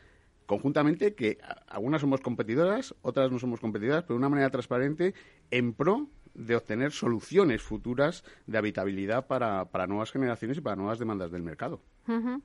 conjuntamente 0.50 1.14
que 1.14 1.38
algunas 1.68 2.02
somos 2.02 2.22
competidoras, 2.22 2.96
otras 3.04 3.32
no 3.32 3.38
somos 3.38 3.60
competidoras, 3.60 4.02
pero 4.02 4.16
de 4.16 4.18
una 4.18 4.30
manera 4.30 4.50
transparente 4.50 5.14
en 5.52 5.74
pro 5.74 6.08
de 6.40 6.56
obtener 6.56 6.92
soluciones 6.92 7.62
futuras 7.62 8.24
de 8.48 8.58
habitabilidad 8.58 9.28
para, 9.28 9.66
para 9.66 9.88
nuevas 9.88 10.12
generaciones 10.12 10.58
y 10.58 10.62
para 10.62 10.76
nuevas 10.76 10.98
demandas 10.98 11.32
del 11.32 11.44
mercado. 11.44 11.82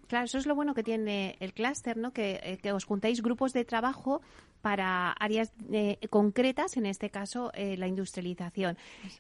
Claro, 0.09 0.27
eso 0.27 0.37
es 0.37 0.47
lo 0.47 0.55
bueno 0.55 0.75
que 0.75 0.83
tiene 0.83 1.37
el 1.41 1.55
clúster, 1.55 1.97
¿no? 1.97 2.13
Que, 2.13 2.39
eh, 2.43 2.59
que, 2.59 2.73
os 2.73 2.85
juntáis 2.85 3.23
grupos 3.23 3.55
de 3.55 3.65
trabajo 3.65 4.21
para 4.61 5.13
áreas 5.13 5.55
eh, 5.73 5.97
concretas, 6.11 6.77
en 6.77 6.85
este 6.85 7.09
caso 7.09 7.51
eh, 7.55 7.77
la 7.79 7.87
industrialización. 7.87 8.77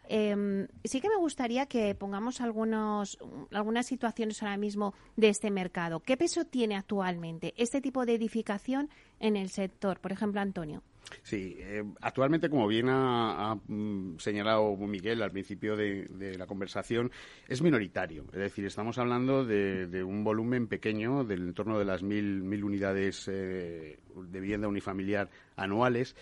Em, 0.07 0.67
sí 0.85 1.01
que 1.01 1.09
me 1.09 1.17
gustaría 1.17 1.65
que 1.65 1.95
pongamos 1.95 2.43
algunos, 2.43 3.19
algunas 3.53 3.87
situaciones 3.87 4.43
ahora 4.43 4.59
mismo 4.59 4.93
de 5.17 5.31
este 5.31 5.51
mercado. 5.51 6.01
¿Qué 6.01 6.19
peso 6.19 6.45
tiene 6.45 6.77
actualmente 6.77 7.55
este 7.57 7.81
tipo 7.81 8.05
de 8.05 8.15
edificación 8.15 8.91
en 9.21 9.37
el 9.37 9.49
sector? 9.49 9.99
Por 10.01 10.13
ejemplo, 10.13 10.43
Antonio. 10.43 10.83
Sí, 11.23 11.57
eh, 11.59 11.85
actualmente, 12.01 12.49
como 12.49 12.67
bien 12.67 12.89
ha, 12.89 13.57
mm, 13.67 14.19
señalado 14.19 14.77
Miguel 14.77 15.23
al 15.23 15.31
principio 15.31 15.77
de, 15.77 16.37
la 16.39 16.47
conversación, 16.47 17.11
es 17.49 17.63
minoritario. 17.63 18.25
Es 18.33 18.39
decir, 18.39 18.65
estamos 18.67 18.99
hablando 18.99 19.45
de, 19.45 20.05
un 20.05 20.25
volumen 20.25 20.67
pequeño, 20.67 21.25
del 21.25 21.49
entorno 21.49 21.79
de 21.79 21.85
las 21.85 22.03
mil, 22.03 22.43
mil 22.43 22.65
unidades 22.65 23.29
eh, 23.29 23.99
de 24.15 24.41
vivienda 24.41 24.69
unifamiliar 24.69 25.31
anuales 25.57 26.17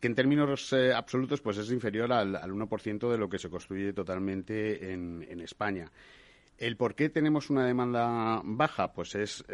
que 0.00 0.06
en 0.06 0.14
términos 0.14 0.72
eh, 0.72 0.94
absolutos 0.94 1.42
pues 1.42 1.58
es 1.58 1.70
inferior 1.70 2.10
al, 2.10 2.34
al 2.34 2.50
1% 2.50 3.10
de 3.10 3.18
lo 3.18 3.28
que 3.28 3.38
se 3.38 3.50
construye 3.50 3.92
totalmente 3.92 4.92
en, 4.92 5.40
España. 5.42 5.90
El 6.56 6.78
por 6.78 6.94
qué 6.94 7.10
tenemos 7.10 7.50
una 7.50 7.66
demanda 7.66 8.40
baja, 8.42 8.92
pues 8.92 9.14
es, 9.14 9.44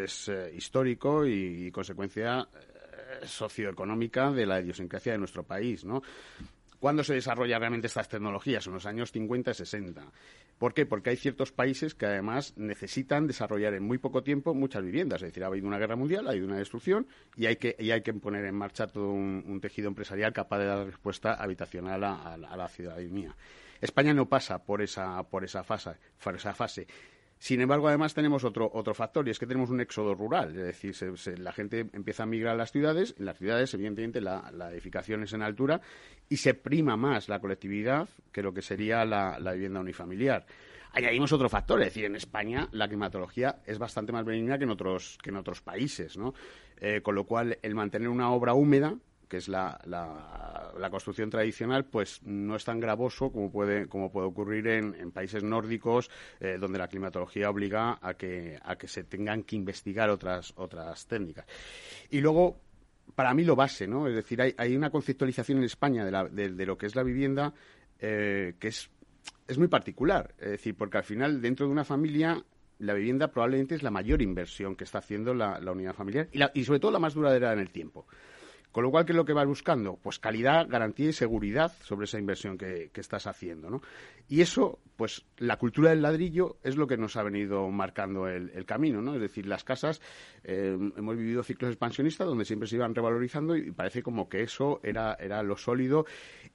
histórico 0.55 1.27
y, 1.27 1.67
y 1.67 1.71
consecuencia 1.73 2.49
socioeconómica 3.25 4.31
de 4.31 4.47
la 4.47 4.61
idiosincrasia 4.61 5.13
de 5.13 5.19
nuestro 5.19 5.43
país, 5.43 5.85
¿no? 5.85 6.03
¿Cuándo 6.79 7.03
se 7.03 7.15
desarrollan 7.15 7.61
realmente 7.61 7.87
estas 7.87 8.09
tecnologías? 8.09 8.67
En 8.67 8.75
los 8.75 8.87
años 8.87 9.11
50 9.11 9.51
y 9.51 9.55
60. 9.55 10.13
¿Por 10.59 10.75
qué? 10.75 10.87
Porque 10.87 11.11
hay 11.11 11.17
ciertos 11.17 11.53
países 11.53 11.95
que 11.95 12.07
además 12.07 12.55
necesitan 12.57 13.27
desarrollar 13.27 13.75
en 13.75 13.83
muy 13.83 13.99
poco 13.99 14.23
tiempo 14.23 14.55
muchas 14.55 14.83
viviendas. 14.83 15.23
Es 15.23 15.29
decir, 15.29 15.45
ha 15.45 15.49
habido 15.49 15.67
una 15.67 15.79
guerra 15.79 15.97
mundial, 15.97 16.27
ha 16.27 16.31
habido 16.31 16.47
una 16.47 16.59
destrucción 16.59 17.07
y 17.35 17.47
hay 17.47 17.57
que, 17.57 17.77
y 17.79 17.91
hay 17.91 18.03
que 18.03 18.13
poner 18.15 18.45
en 18.45 18.55
marcha 18.55 18.87
todo 18.87 19.11
un, 19.11 19.59
tejido 19.61 19.89
empresarial 19.89 20.33
capaz 20.33 20.59
de 20.59 20.67
dar 20.67 20.87
respuesta 20.87 21.35
habitacional 21.35 22.05
a, 22.05 22.37
la 22.37 22.69
ciudadanía. 22.69 23.35
España 23.81 24.15
no 24.15 24.29
pasa 24.29 24.63
por 24.63 24.83
esa, 24.83 25.23
por 25.25 25.45
esa 25.45 25.63
fase. 25.63 25.93
Por 26.23 26.37
esa 26.37 26.55
fase. 26.55 26.87
Sin 27.39 27.61
embargo, 27.61 27.89
además 27.89 28.15
tenemos 28.15 28.45
otro, 28.45 28.71
otro 28.73 28.95
factor 28.95 29.27
y 29.29 29.31
es 29.31 29.39
que 29.39 29.47
tenemos 29.47 29.71
un 29.71 29.81
éxodo 29.81 30.15
rural, 30.15 30.57
es 30.57 30.83
decir, 30.83 31.39
la 31.39 31.53
gente 31.53 31.87
empieza 31.93 32.23
a 32.23 32.27
migrar 32.27 32.55
a 32.55 32.57
las 32.57 32.73
ciudades, 32.73 33.15
en 33.19 33.27
las 33.27 33.37
ciudades 33.37 33.73
evidentemente 33.75 34.21
la, 34.21 34.51
edificación 34.73 35.23
es 35.23 35.33
en 35.33 35.43
altura 35.43 35.81
y 36.29 36.39
se 36.39 36.55
prima 36.55 36.97
más 36.97 37.29
la 37.29 37.39
colectividad 37.39 38.09
que 38.33 38.43
lo 38.43 38.55
que 38.55 38.63
sería 38.63 39.05
la, 39.05 39.39
vivienda 39.53 39.81
unifamiliar. 39.81 40.47
Añadimos 40.93 41.31
otro 41.33 41.51
factor, 41.51 41.81
es 41.81 41.89
decir, 41.89 42.07
en 42.07 42.17
España 42.17 42.69
la 42.73 42.89
climatología 42.89 43.61
es 43.67 43.79
bastante 43.79 44.13
más 44.13 44.25
benigna 44.25 44.57
que 44.57 44.65
en 44.65 44.71
otros, 44.71 45.19
que 45.23 45.29
en 45.29 45.37
otros 45.37 45.61
países, 45.61 46.17
¿no? 46.17 46.33
Eh, 46.79 47.03
con 47.03 47.15
lo 47.15 47.25
cual 47.25 47.59
el 47.61 47.75
mantener 47.75 48.09
una 48.09 48.31
obra 48.31 48.55
húmeda 48.55 48.97
que 49.29 49.39
es 49.39 49.49
la, 49.49 49.79
la, 49.85 50.46
construcción 50.91 51.31
tradicional, 51.31 51.85
pues 51.85 52.23
no 52.23 52.57
es 52.57 52.65
tan 52.65 52.81
gravoso 52.81 53.31
como 53.31 53.51
puede, 53.51 53.89
como 53.89 54.11
puede 54.11 54.27
ocurrir 54.27 54.67
en, 54.69 55.11
países 55.13 55.43
nórdicos, 55.43 56.11
eh, 56.41 56.57
donde 56.59 56.79
la 56.79 56.89
climatología 56.89 57.51
obliga 57.51 57.99
a 58.01 58.15
que, 58.15 58.59
a 58.63 58.77
que 58.77 58.89
se 58.89 59.05
tengan 59.05 59.43
que 59.43 59.57
investigar 59.57 60.11
otras, 60.11 60.53
otras 60.57 61.07
técnicas. 61.07 61.47
Y 62.11 62.21
luego, 62.21 62.61
para 63.15 63.35
mí 63.35 63.45
lo 63.45 63.57
base, 63.57 63.87
¿no? 63.87 64.07
Es 64.07 64.15
decir, 64.15 64.41
hay, 64.43 64.55
hay 64.57 64.77
una 64.77 64.91
conceptualización 64.91 65.59
en 65.59 65.65
España 65.65 66.05
de, 66.05 66.51
de, 66.51 66.67
lo 66.67 66.77
que 66.77 66.87
es 66.87 66.95
la 66.95 67.03
vivienda 67.03 67.55
eh, 67.99 68.55
que 68.59 68.69
es, 68.69 68.91
es 69.49 69.59
muy 69.59 69.69
particular. 69.69 70.35
Es 70.39 70.51
decir, 70.51 70.75
porque 70.77 70.99
al 70.99 71.05
final, 71.05 71.41
dentro 71.41 71.67
de 71.67 71.73
una 71.73 71.85
familia, 71.85 72.43
la 72.79 72.95
vivienda 72.95 73.29
probablemente 73.29 73.75
es 73.75 73.83
la 73.83 73.91
mayor 73.91 74.23
inversión 74.23 74.77
que 74.77 74.85
está 74.85 74.99
haciendo 74.99 75.35
la, 75.35 75.59
la 75.61 75.73
unidad 75.73 75.95
familiar 75.95 76.29
y, 76.33 76.41
y 76.61 76.65
sobre 76.65 76.81
todo 76.81 76.91
la 76.91 76.99
más 76.99 77.15
duradera 77.15 77.53
en 77.53 77.61
el 77.61 77.71
tiempo. 77.71 78.07
Con 78.77 78.85
lo 78.85 78.91
cual, 78.91 79.07
¿qué 79.07 79.13
es 79.13 79.17
lo 79.17 79.25
que 79.25 79.33
vas 79.33 79.47
buscando? 79.47 79.99
Pues 80.03 80.19
calidad, 80.19 80.69
garantía 80.69 81.09
y 81.09 81.15
seguridad 81.15 81.73
sobre 81.81 82.05
esa 82.05 82.19
inversión 82.19 82.59
que, 82.59 82.91
estás 82.97 83.27
haciendo, 83.27 83.71
¿no? 83.71 83.81
Y 84.29 84.41
eso, 84.41 84.81
pues 84.97 85.25
la 85.37 85.57
cultura 85.57 85.91
del 85.91 86.03
ladrillo 86.03 86.57
es 86.65 86.77
lo 86.77 86.87
que 86.87 86.97
nos 86.97 87.17
ha 87.17 87.23
venido 87.23 87.71
marcando 87.71 88.27
el, 88.27 88.65
camino, 88.65 89.01
¿no? 89.03 89.15
Es 89.15 89.21
decir, 89.21 89.47
las 89.47 89.63
casas, 89.63 90.01
eh, 90.43 90.77
hemos 90.97 91.17
vivido 91.17 91.45
ciclos 91.45 91.71
expansionistas 91.71 92.27
donde 92.27 92.45
siempre 92.45 92.69
se 92.69 92.77
iban 92.77 92.95
revalorizando 92.95 93.57
y 93.57 93.71
parece 93.71 94.03
como 94.03 94.29
que 94.29 94.43
eso 94.43 94.81
era, 94.83 95.15
era 95.21 95.43
lo 95.43 95.57
sólido 95.57 96.07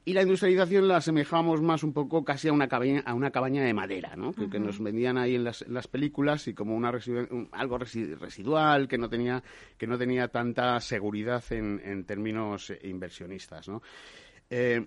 y 0.04 0.14
la 0.14 0.24
industrialización 0.24 0.88
la 0.88 0.98
asemejamos 0.98 1.62
más 1.62 1.84
un 1.84 1.94
poco 1.94 2.26
casi 2.26 2.48
a 2.48 2.54
una 2.54 2.68
cabaña, 2.68 3.04
a 3.06 3.14
una 3.14 3.32
cabaña 3.32 3.64
de 3.64 3.74
madera, 3.74 4.16
¿no? 4.16 4.34
que, 4.34 4.60
nos 4.60 4.82
vendían 4.82 5.18
ahí 5.18 5.36
en 5.36 5.44
las, 5.44 5.66
las 5.68 5.88
películas 5.88 6.48
y 6.48 6.54
como 6.54 6.76
una 6.76 6.92
algo 7.52 7.78
residual 7.78 8.88
que 8.88 8.98
no 8.98 9.10
tenía, 9.10 9.44
que 9.78 9.88
no 9.88 9.98
tenía 9.98 10.28
tanta 10.28 10.80
seguridad 10.80 11.44
en, 11.52 11.80
en 11.86 12.04
términos 12.04 12.74
inversionistas. 12.84 13.70
¿no? 13.70 13.82
Eh, 14.50 14.86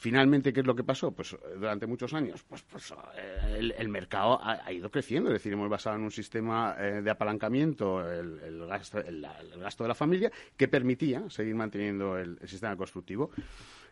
finalmente, 0.00 0.52
¿qué 0.52 0.60
es 0.60 0.66
lo 0.66 0.74
que 0.74 0.82
pasó? 0.82 1.12
Pues 1.12 1.36
durante 1.56 1.86
muchos 1.86 2.14
años, 2.14 2.42
pues, 2.48 2.62
pues 2.62 2.92
eh, 3.16 3.72
el, 3.76 3.88
mercado 3.90 4.40
ha, 4.42 4.72
ido 4.72 4.90
creciendo, 4.90 5.28
es 5.28 5.34
decir, 5.34 5.52
hemos 5.52 5.68
basado 5.68 5.96
en 5.96 6.02
un 6.02 6.10
sistema 6.10 6.74
eh, 6.78 7.02
de 7.02 7.10
apalancamiento 7.10 8.00
el, 8.10 8.66
gasto, 8.66 8.98
el, 8.98 9.26
gasto, 9.58 9.84
de 9.84 9.88
la 9.88 9.94
familia 9.94 10.32
que 10.56 10.68
permitía 10.68 11.28
seguir 11.28 11.54
manteniendo 11.54 12.16
el 12.16 12.38
sistema 12.48 12.74
constructivo. 12.76 13.30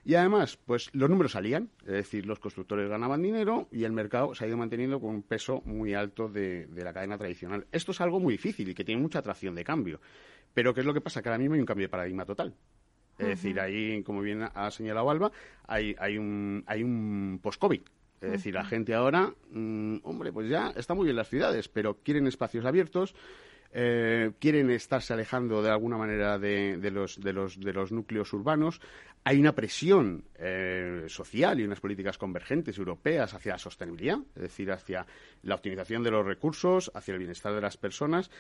Y 0.04 0.14
además, 0.14 0.56
pues 0.64 0.88
los 0.94 1.10
números 1.10 1.32
salían, 1.32 1.68
es 1.82 1.92
decir, 1.92 2.24
los 2.24 2.38
constructores 2.38 2.88
ganaban 2.88 3.20
dinero 3.20 3.68
y 3.70 3.84
el 3.84 3.92
mercado 3.92 4.34
se 4.34 4.44
ha 4.44 4.48
ido 4.48 4.56
manteniendo 4.56 5.00
con 5.00 5.10
un 5.10 5.22
peso 5.22 5.60
muy 5.66 5.92
alto 5.92 6.28
de, 6.28 6.66
la 6.72 6.94
cadena 6.94 7.18
tradicional. 7.18 7.66
Esto 7.72 7.92
es 7.92 8.00
algo 8.00 8.18
muy 8.18 8.32
difícil 8.32 8.70
y 8.70 8.74
que 8.74 8.84
tiene 8.84 9.02
mucha 9.02 9.18
atracción 9.18 9.54
de 9.54 9.64
cambio. 9.64 10.00
Pero 10.54 10.72
¿qué 10.72 10.80
es 10.80 10.86
lo 10.86 10.94
que 10.94 11.02
pasa? 11.02 11.20
Que 11.20 11.28
ahora 11.28 11.38
mismo 11.38 11.54
hay 11.54 11.60
un 11.60 11.66
cambio 11.66 11.84
de 11.84 11.90
paradigma 11.90 12.24
total. 12.24 12.54
Es 13.18 13.28
decir, 13.28 13.58
ahí, 13.58 14.02
como 14.04 14.20
bien 14.20 14.48
ha 14.54 14.70
señalado 14.70 15.10
Alba, 15.10 15.32
hay, 15.66 15.94
hay 15.98 16.18
un, 16.18 16.62
hay 16.66 16.82
un 16.82 17.40
post-COVID. 17.42 17.82
Es 18.20 18.32
decir, 18.32 18.54
la 18.54 18.64
gente 18.64 18.94
ahora, 18.94 19.32
mm, 19.50 19.98
hombre, 20.02 20.32
pues 20.32 20.48
ya 20.48 20.72
está 20.76 20.94
muy 20.94 21.04
bien 21.04 21.16
las 21.16 21.28
ciudades, 21.28 21.68
pero 21.68 21.98
quieren 22.02 22.26
espacios 22.26 22.64
abiertos, 22.64 23.14
eh, 23.72 24.32
quieren 24.40 24.70
estarse 24.70 25.12
alejando 25.12 25.62
de 25.62 25.70
alguna 25.70 25.98
manera 25.98 26.38
de, 26.38 26.78
los, 26.90 27.20
de, 27.20 27.32
los, 27.32 27.60
de 27.60 27.72
los 27.72 27.92
núcleos 27.92 28.32
urbanos. 28.32 28.80
Hay 29.24 29.38
una 29.38 29.54
presión 29.54 30.24
eh, 30.36 31.04
social 31.06 31.60
y 31.60 31.64
unas 31.64 31.80
políticas 31.80 32.18
convergentes 32.18 32.78
europeas 32.78 33.34
hacia 33.34 33.52
la 33.52 33.58
sostenibilidad, 33.58 34.18
es 34.34 34.42
decir, 34.42 34.70
hacia 34.72 35.06
la 35.42 35.54
optimización 35.54 36.02
de 36.02 36.10
los 36.10 36.24
recursos, 36.24 36.90
hacia 36.94 37.12
el 37.12 37.18
bienestar 37.18 37.54
de 37.54 37.60
las 37.60 37.76
personas 37.76 38.30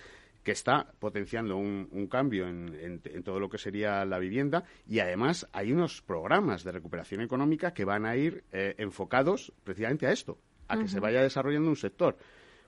que 0.42 0.52
está 0.52 0.92
potenciando 0.98 1.56
un, 1.56 2.06
cambio 2.10 2.48
en, 2.48 3.00
todo 3.24 3.38
lo 3.40 3.48
que 3.48 3.58
sería 3.58 4.04
la 4.04 4.18
vivienda 4.18 4.64
y 4.86 5.00
además 5.00 5.46
hay 5.52 5.72
unos 5.72 6.00
programas 6.02 6.64
de 6.64 6.72
recuperación 6.72 7.20
económica 7.20 7.74
que 7.74 7.84
van 7.84 8.06
a 8.06 8.16
ir 8.16 8.44
eh, 8.52 8.74
enfocados 8.78 9.52
precisamente 9.64 10.06
a 10.06 10.12
esto, 10.12 10.38
a 10.68 10.78
que 10.78 10.88
se 10.88 11.00
vaya 11.00 11.22
desarrollando 11.22 11.68
un 11.68 11.76
sector. 11.76 12.16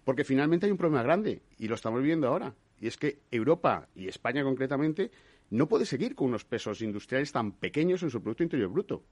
Porque 0.05 0.25
finalmente 0.25 0.67
hay 0.67 0.73
un 0.73 0.79
problema 0.79 1.03
grande 1.03 1.43
y 1.59 1.69
lo 1.69 1.75
estamos 1.75 2.03
viendo 2.03 2.29
ahora. 2.29 2.55
Y 2.81 2.87
es 2.87 2.97
que 2.97 3.21
Europa 3.31 3.89
y 3.95 4.09
España 4.09 4.43
concretamente 4.43 5.11
no 5.51 5.69
puede 5.69 5.85
seguir 5.85 6.15
con 6.15 6.29
unos 6.29 6.45
pesos 6.45 6.81
industriales 6.81 7.33
tan 7.33 7.53
pequeños 7.53 8.03
en 8.03 8.11
su 8.11 8.23
Producto 8.23 8.43
Interior 8.43 8.71
Bruto. 8.71 9.05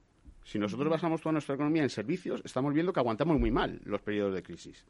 Si 0.43 0.57
nosotros 0.57 0.89
basamos 0.89 1.21
toda 1.21 1.33
nuestra 1.33 1.55
economía 1.55 1.83
en 1.83 1.89
servicios, 1.89 2.41
estamos 2.43 2.73
viendo 2.73 2.93
que 2.93 2.99
aguantamos 2.99 3.39
muy 3.39 3.51
mal 3.51 3.81
los 3.83 4.01
periodos 4.01 4.33
de 4.33 4.41
crisis. 4.41 4.85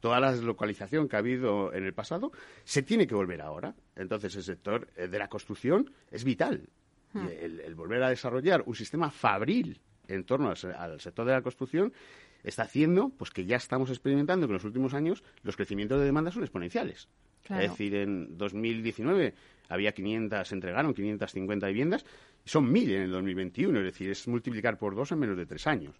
Toda 0.00 0.20
la 0.20 0.32
deslocalización 0.32 1.08
que 1.08 1.16
ha 1.16 1.18
habido 1.20 1.72
en 1.74 1.84
el 1.84 1.92
pasado 1.92 2.32
se 2.64 2.82
tiene 2.82 3.06
que 3.06 3.14
volver 3.14 3.40
ahora. 3.40 3.74
Entonces, 3.96 4.34
el 4.36 4.42
sector 4.42 4.88
eh, 4.96 5.08
de 5.08 5.18
la 5.18 5.28
construcción 5.28 5.92
es 6.10 6.24
vital. 6.24 6.68
Hmm. 7.14 7.26
el, 7.40 7.74
volver 7.74 8.02
a 8.02 8.10
desarrollar 8.10 8.62
un 8.66 8.74
sistema 8.74 9.10
fabril 9.10 9.80
en 10.08 10.24
torno 10.24 10.50
al 10.50 11.00
sector 11.00 11.24
de 11.24 11.32
la 11.32 11.40
construcción 11.40 11.92
está 12.42 12.62
haciendo 12.62 13.10
pues 13.10 13.30
que 13.30 13.44
ya 13.44 13.56
estamos 13.56 13.90
experimentando 13.90 14.46
que 14.46 14.52
en 14.52 14.54
los 14.54 14.64
últimos 14.64 14.94
años 14.94 15.22
los 15.42 15.56
crecimientos 15.56 15.98
de 15.98 16.06
demanda 16.06 16.30
son 16.30 16.42
exponenciales. 16.42 17.08
Es 17.48 17.70
decir, 17.70 17.94
en 17.94 18.36
2019 18.36 19.34
había 19.70 19.92
500, 19.92 20.46
se 20.46 20.54
entregaron 20.54 20.92
550 20.92 21.66
viviendas, 21.68 22.04
son 22.48 22.72
1.000 22.72 22.94
en 22.94 23.02
el 23.02 23.10
2021, 23.10 23.78
es 23.78 23.84
decir, 23.84 24.10
es 24.10 24.26
multiplicar 24.26 24.78
por 24.78 24.94
dos 24.94 25.12
en 25.12 25.18
menos 25.18 25.36
de 25.36 25.46
tres 25.46 25.66
años. 25.66 25.94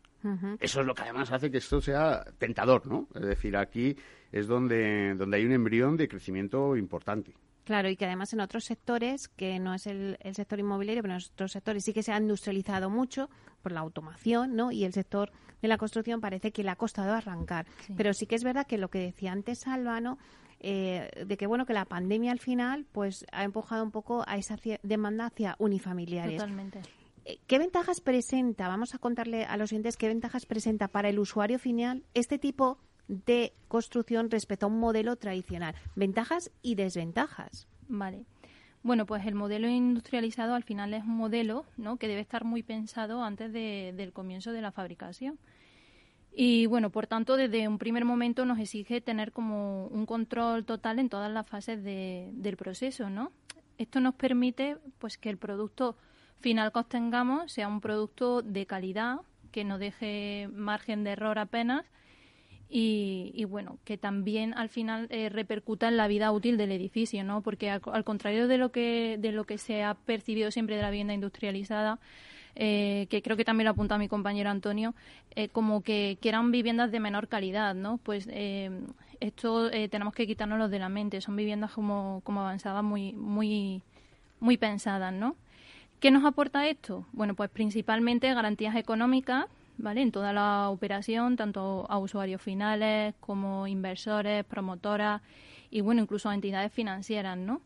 Eso 0.59 0.81
es 0.81 0.87
lo 0.87 0.95
que 0.95 1.02
además 1.02 1.31
hace 1.31 1.50
que 1.50 1.59
esto 1.59 1.81
sea 1.81 2.25
tentador, 2.38 2.87
¿no? 2.87 3.07
Es 3.14 3.23
decir, 3.23 3.57
aquí 3.57 3.95
es 4.33 4.47
donde, 4.47 5.14
donde 5.14 5.37
hay 5.37 5.45
un 5.45 5.52
embrión 5.52 5.97
de 5.97 6.09
crecimiento 6.09 6.76
importante. 6.76 7.35
Claro, 7.64 7.90
y 7.90 7.97
que 7.97 8.07
además 8.07 8.33
en 8.33 8.40
otros 8.40 8.64
sectores, 8.64 9.28
que 9.28 9.59
no 9.59 9.75
es 9.75 9.87
el, 9.87 10.17
sector 10.33 10.59
inmobiliario, 10.59 11.02
pero 11.02 11.14
en 11.14 11.21
otros 11.23 11.52
sectores 11.52 11.85
sí 11.85 11.93
que 11.93 12.02
se 12.02 12.12
ha 12.12 12.19
industrializado 12.19 12.88
mucho 12.88 13.28
por 13.62 13.73
la 13.73 13.81
automación, 13.81 14.57
¿no? 14.57 14.73
Y 14.73 14.85
el 14.85 14.95
sector 14.95 15.31
de 15.61 15.69
la 15.69 15.76
construcción 15.76 16.23
parece 16.23 16.50
que 16.50 16.64
le 16.64 16.71
ha 16.71 16.76
costado 16.76 17.12
arrancar. 17.12 17.67
Pero 17.95 18.14
sí 18.14 18.26
que 18.26 18.37
es 18.37 18.43
verdad 18.43 18.67
que 18.67 18.78
lo 18.78 18.88
que 18.88 19.00
decía 19.00 19.33
antes 19.33 19.67
Álvaro, 19.67 20.17
eh, 20.61 21.11
de 21.27 21.37
que 21.37 21.47
bueno 21.47 21.67
que 21.67 21.73
la 21.73 21.85
pandemia 21.85 22.33
al 22.33 22.41
final 22.41 22.87
pues 22.93 23.25
ha 23.33 23.45
empujado 23.45 23.85
un 23.85 23.91
poco 23.91 24.25
a 24.27 24.37
esa 24.37 24.57
demanda 24.83 25.27
hacia 25.27 25.57
unifamiliares. 25.59 26.37
Totalmente. 26.37 26.81
Eh, 27.25 27.38
¿Qué 27.47 27.59
ventajas 27.59 28.00
presenta? 28.00 28.69
Vamos 28.69 28.95
a 28.95 28.99
contarle 28.99 29.45
a 29.45 29.57
los 29.57 29.73
oyentes 29.73 29.97
qué 29.97 30.09
ventajas 30.09 30.47
presenta 30.47 30.88
para 30.88 31.09
el 31.09 31.19
usuario 31.19 31.59
final 31.59 32.05
este 32.15 32.38
tipo 32.38 32.79
de 33.07 33.55
construcción 33.69 34.31
respecto 34.31 34.67
a 34.67 34.69
un 34.69 34.81
modelo 34.81 35.17
tradicional. 35.17 35.75
Ventajas 35.95 36.50
y 36.62 36.75
desventajas. 36.75 37.69
Vale. 37.88 38.25
Bueno, 38.83 39.07
pues 39.07 39.27
el 39.27 39.35
modelo 39.35 39.69
industrializado 39.69 40.55
al 40.55 40.62
final 40.62 40.95
es 40.95 41.03
un 41.03 41.17
modelo 41.17 41.67
¿no? 41.77 41.97
que 41.97 42.09
debe 42.09 42.21
estar 42.21 42.45
muy 42.45 42.62
pensado 42.62 43.23
antes 43.23 43.53
del 43.53 44.12
comienzo 44.12 44.53
de 44.53 44.62
la 44.62 44.73
fabricación. 44.73 45.38
Y 46.32 46.66
bueno, 46.66 46.90
por 46.90 47.06
tanto, 47.06 47.37
desde 47.37 47.66
un 47.66 47.78
primer 47.78 48.04
momento 48.04 48.44
nos 48.44 48.58
exige 48.58 49.00
tener 49.00 49.32
como 49.32 49.87
un 49.88 50.06
control 50.06 50.64
total 50.64 50.99
en 50.99 51.08
todas 51.08 51.32
las 51.32 51.47
fases 51.47 51.82
del 51.82 52.56
proceso, 52.56 53.11
¿no? 53.11 53.32
Esto 53.76 54.00
nos 54.00 54.14
permite 54.14 54.76
pues 54.99 55.18
que 55.18 55.30
el 55.30 55.37
producto 55.37 55.97
final 56.40 56.73
que 56.73 56.78
obtengamos 56.78 57.52
sea 57.52 57.68
un 57.68 57.80
producto 57.80 58.42
de 58.42 58.66
calidad, 58.66 59.20
que 59.50 59.64
no 59.64 59.78
deje 59.78 60.49
margen 60.52 61.04
de 61.04 61.11
error 61.11 61.38
apenas 61.38 61.85
y, 62.70 63.44
bueno, 63.47 63.78
que 63.85 63.97
también 63.97 64.52
al 64.52 64.68
final 64.68 65.06
eh, 65.11 65.30
repercuta 65.30 65.88
en 65.88 65.97
la 65.97 66.06
vida 66.06 66.30
útil 66.32 66.58
del 66.58 66.70
edificio, 66.70 67.25
¿no? 67.25 67.40
Porque 67.40 67.70
al, 67.70 68.04
contrario 68.04 68.47
de 68.47 68.58
lo 68.58 68.70
que 68.73 69.16
de 69.18 69.32
lo 69.32 69.44
que 69.44 69.56
se 69.56 69.82
ha 69.82 69.94
percibido 69.94 70.50
siempre 70.50 70.76
de 70.76 70.82
la 70.82 70.90
vivienda 70.90 71.14
industrializada, 71.14 71.99
eh, 72.55 73.07
que 73.11 73.23
creo 73.23 73.37
que 73.37 73.45
también 73.45 73.67
lo 73.67 73.73
apunta 73.73 73.99
mi 73.99 74.09
compañero 74.09 74.50
Antonio, 74.50 74.95
eh, 75.35 75.49
como 75.49 75.83
que, 75.83 76.19
eran 76.23 76.50
viviendas 76.50 76.90
de 76.90 77.00
menor 77.00 77.28
calidad, 77.28 77.75
¿no? 77.75 77.99
Pues 77.99 78.28
esto 79.21 79.71
tenemos 79.71 80.14
que 80.14 80.26
quitárnoslo 80.26 80.69
de 80.69 80.78
la 80.78 80.88
mente. 80.88 81.21
Son 81.21 81.37
viviendas 81.37 81.73
como, 81.73 82.21
como 82.25 82.40
avanzadas 82.40 82.85
muy 82.85 83.12
muy 83.14 83.83
muy 84.40 84.57
pensadas, 84.57 85.12
¿no? 85.12 85.37
¿Qué 86.00 86.11
nos 86.11 86.25
aporta 86.25 86.69
esto? 86.69 87.07
Bueno, 87.12 87.35
pues 87.35 87.50
principalmente 87.50 88.33
garantías 88.33 88.76
económicas 88.76 89.47
¿vale? 89.78 90.02
En 90.02 90.12
toda 90.12 90.33
la 90.33 90.69
operación, 90.69 91.37
tanto 91.37 91.87
a 91.88 91.99
usuarios 91.99 92.43
finales 92.43 93.14
como 93.21 93.67
inversores, 93.67 94.45
promotoras 94.45 95.23
y, 95.71 95.81
bueno, 95.81 96.02
incluso 96.02 96.28
a 96.28 96.35
entidades 96.35 96.73
financieras, 96.73 97.38
¿no? 97.38 97.62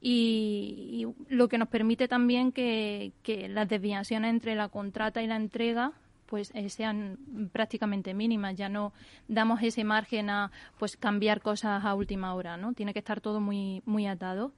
Y, 0.00 1.06
lo 1.28 1.48
que 1.48 1.58
nos 1.58 1.68
permite 1.68 2.08
también 2.08 2.52
que, 2.52 3.12
las 3.50 3.68
desviaciones 3.68 4.30
entre 4.30 4.54
la 4.54 4.68
contrata 4.68 5.22
y 5.22 5.26
la 5.26 5.36
entrega 5.36 5.92
pues 6.26 6.50
eh, 6.54 6.68
sean 6.70 7.18
prácticamente 7.52 8.12
mínimas, 8.12 8.56
ya 8.56 8.68
no 8.68 8.92
damos 9.28 9.62
ese 9.62 9.84
margen 9.84 10.28
a 10.28 10.50
pues 10.76 10.96
cambiar 10.96 11.40
cosas 11.40 11.84
a 11.84 11.94
última 11.94 12.34
hora, 12.34 12.56
¿no? 12.56 12.72
Tiene 12.72 12.92
que 12.92 12.98
estar 12.98 13.20
todo 13.20 13.40
muy 13.40 13.80
muy 13.86 14.08
atado. 14.08 14.50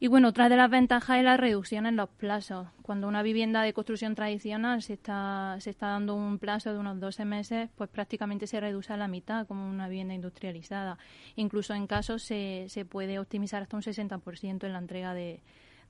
Y 0.00 0.06
bueno, 0.06 0.28
otra 0.28 0.48
de 0.48 0.56
las 0.56 0.70
ventajas 0.70 1.18
es 1.18 1.24
la 1.24 1.36
reducción 1.36 1.84
en 1.84 1.96
los 1.96 2.08
plazos. 2.08 2.68
Cuando 2.82 3.08
una 3.08 3.22
vivienda 3.22 3.62
de 3.62 3.72
construcción 3.72 4.14
tradicional 4.14 4.80
se 4.80 4.92
está, 4.92 5.56
se 5.58 5.70
está 5.70 5.88
dando 5.88 6.14
un 6.14 6.38
plazo 6.38 6.72
de 6.72 6.78
unos 6.78 7.00
12 7.00 7.24
meses, 7.24 7.68
pues 7.74 7.90
prácticamente 7.90 8.46
se 8.46 8.60
reduce 8.60 8.92
a 8.92 8.96
la 8.96 9.08
mitad 9.08 9.46
como 9.48 9.68
una 9.68 9.88
vivienda 9.88 10.14
industrializada. 10.14 10.98
Incluso 11.34 11.74
en 11.74 11.88
casos 11.88 12.22
se, 12.22 12.66
se 12.68 12.84
puede 12.84 13.18
optimizar 13.18 13.60
hasta 13.62 13.76
un 13.76 13.82
60% 13.82 14.64
en 14.64 14.72
la 14.72 14.78
entrega 14.78 15.14
de, 15.14 15.40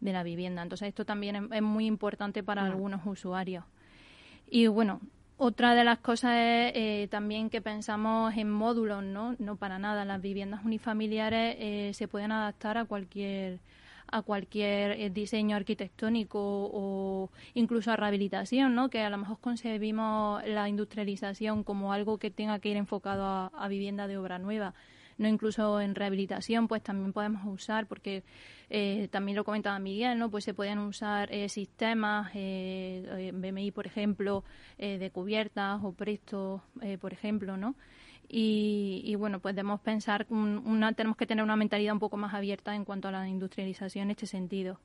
de, 0.01 0.13
la 0.13 0.23
vivienda. 0.23 0.63
Entonces 0.63 0.89
esto 0.89 1.05
también 1.05 1.51
es, 1.53 1.63
muy 1.63 1.85
importante 1.85 2.43
para 2.43 2.65
algunos 2.65 3.03
usuarios. 3.05 3.65
Y 4.51 4.69
bueno, 4.69 5.03
otra 5.37 5.75
de 5.75 5.85
las 5.85 5.99
cosas 5.99 6.33
es 6.33 6.73
eh, 6.75 7.09
también 7.11 7.51
que 7.51 7.61
pensamos 7.61 8.35
en 8.39 8.51
módulos, 8.51 9.05
¿no? 9.05 9.37
No 9.39 9.57
para 9.57 9.79
nada. 9.79 10.07
Las 10.07 10.23
viviendas 10.23 10.65
unifamiliares 10.65 11.57
eh, 11.59 11.91
se 11.93 12.09
pueden 12.09 12.33
adaptar 12.33 12.79
a 12.79 12.87
cualquier 12.87 13.61
a 14.11 14.23
cualquier 14.23 14.93
eh, 14.93 15.11
diseño 15.11 15.57
arquitectónico 15.57 16.39
o 16.41 17.31
incluso 17.55 17.91
a 17.91 17.97
rehabilitación, 17.97 18.75
¿no? 18.75 18.91
que 18.91 19.01
a 19.01 19.11
lo 19.11 19.19
mejor 19.19 19.39
concebimos 19.41 20.43
la 20.47 20.69
industrialización 20.69 21.65
como 21.65 21.93
algo 21.93 22.19
que 22.19 22.31
tenga 22.31 22.59
que 22.59 22.71
ir 22.71 22.77
enfocado 22.77 23.51
a, 23.55 23.69
vivienda 23.69 24.09
de 24.09 24.17
obra 24.17 24.39
nueva 24.39 24.75
no 25.19 25.27
incluso 25.27 25.81
en 25.81 25.97
rehabilitación, 25.97 26.69
pues 26.69 26.81
también 26.81 27.13
podemos 27.13 27.43
usar, 27.45 27.89
porque 27.89 28.23
eh, 28.71 29.09
también 29.11 29.35
lo 29.35 29.43
comentaba 29.43 29.77
Miguel, 29.81 30.17
¿no? 30.17 30.31
Pues 30.31 30.45
se 30.45 30.55
pueden 30.55 30.79
usar 30.79 31.29
eh, 31.33 31.49
sistemas, 31.49 32.31
eh, 32.35 33.33
BMI, 33.35 33.73
por 33.73 33.89
ejemplo, 33.89 34.45
de 34.79 35.11
cubiertas 35.13 35.81
o 35.83 35.91
prestos, 35.91 36.61
por 37.01 37.13
ejemplo, 37.13 37.57
¿no? 37.57 37.75
Y, 38.31 39.15
bueno, 39.17 39.41
pues 39.41 39.55
debemos 39.55 39.81
pensar, 39.81 40.27
una, 40.29 40.93
tenemos 40.93 41.17
que 41.17 41.27
tener 41.27 41.43
una 41.43 41.57
mentalidad 41.57 41.95
un 41.95 41.99
poco 41.99 42.19
más 42.19 42.35
abierta 42.35 42.75
en 42.75 42.85
cuanto 42.85 43.09
a 43.09 43.13
la 43.13 43.27
industrialización 43.27 44.05
en 44.05 44.11
este 44.11 44.27
sentido. 44.27 44.79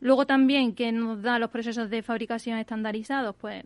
Luego 0.00 0.26
también, 0.26 0.74
¿qué 0.74 0.90
nos 0.90 1.20
da 1.22 1.38
los 1.38 1.50
procesos 1.50 1.90
de 1.90 2.02
fabricación 2.02 2.58
estandarizados? 2.58 3.36
Pues 3.36 3.64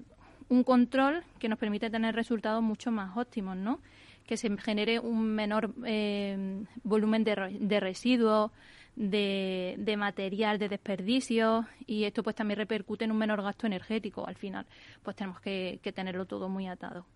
un 0.48 0.64
control 0.64 1.22
que 1.38 1.48
nos 1.48 1.58
permite 1.58 1.90
tener 1.90 2.14
resultados 2.14 2.62
mucho 2.62 2.90
más 2.90 3.16
óptimos, 3.16 3.56
¿no? 3.56 3.80
Que 4.26 4.36
se 4.36 4.54
genere 4.58 4.98
un 4.98 5.26
menor 5.26 5.72
eh, 5.86 6.64
volumen 6.82 7.22
de, 7.22 7.80
residuos, 7.80 8.50
de, 8.96 9.94
material, 9.96 10.58
de 10.58 10.68
desperdicio 10.68 11.66
y 11.86 12.04
esto 12.04 12.22
pues 12.22 12.34
también 12.34 12.58
repercute 12.58 13.04
en 13.04 13.12
un 13.12 13.18
menor 13.18 13.42
gasto 13.42 13.66
energético 13.66 14.26
al 14.26 14.36
final. 14.36 14.66
Pues 15.02 15.16
tenemos 15.16 15.40
que 15.40 15.92
tenerlo 15.94 16.26
todo 16.26 16.48
muy 16.48 16.66
atado. 16.66 17.06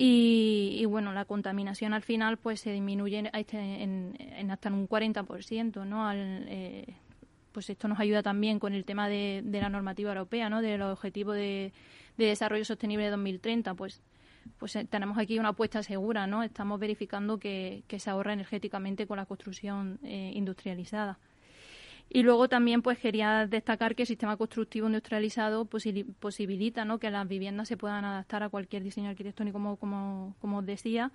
Y, 0.00 0.84
bueno, 0.84 1.12
la 1.12 1.24
contaminación 1.24 1.92
al 1.92 2.02
final 2.02 2.36
pues 2.36 2.60
se 2.60 2.70
disminuye 2.70 3.18
en, 3.18 3.30
este, 3.34 3.82
en, 3.82 4.48
hasta 4.48 4.68
un 4.68 4.88
40%, 4.88 5.84
¿no? 5.84 6.06
Al, 6.06 6.46
eh, 6.48 6.94
pues 7.50 7.68
esto 7.68 7.88
nos 7.88 7.98
ayuda 7.98 8.22
también 8.22 8.60
con 8.60 8.74
el 8.74 8.84
tema 8.84 9.08
de, 9.08 9.42
la 9.44 9.68
normativa 9.68 10.10
europea, 10.10 10.48
¿no? 10.50 10.62
De 10.62 10.78
los 10.78 10.92
objetivos 10.92 11.34
de, 11.34 11.72
desarrollo 12.16 12.64
sostenible 12.64 13.06
de 13.06 13.10
2030, 13.10 13.74
pues 13.74 14.00
pues 14.56 14.76
eh, 14.76 14.86
tenemos 14.88 15.18
aquí 15.18 15.38
una 15.40 15.48
apuesta 15.48 15.82
segura, 15.82 16.28
¿no? 16.28 16.44
Estamos 16.44 16.78
verificando 16.78 17.38
que, 17.38 17.82
se 17.98 18.08
ahorra 18.08 18.32
energéticamente 18.32 19.08
con 19.08 19.16
la 19.16 19.26
construcción 19.26 19.98
eh, 20.04 20.30
industrializada. 20.32 21.18
Y 22.10 22.22
luego 22.22 22.48
también 22.48 22.80
pues 22.80 22.98
quería 22.98 23.46
destacar 23.46 23.94
que 23.94 24.02
el 24.04 24.06
sistema 24.06 24.36
constructivo 24.36 24.86
industrializado 24.86 25.66
posibilita 25.66 26.84
¿no? 26.84 26.98
que 26.98 27.10
las 27.10 27.28
viviendas 27.28 27.68
se 27.68 27.76
puedan 27.76 28.04
adaptar 28.04 28.42
a 28.42 28.48
cualquier 28.48 28.82
diseño 28.82 29.10
arquitectónico, 29.10 29.76
como, 29.76 30.34
os 30.40 30.66
decía, 30.66 31.12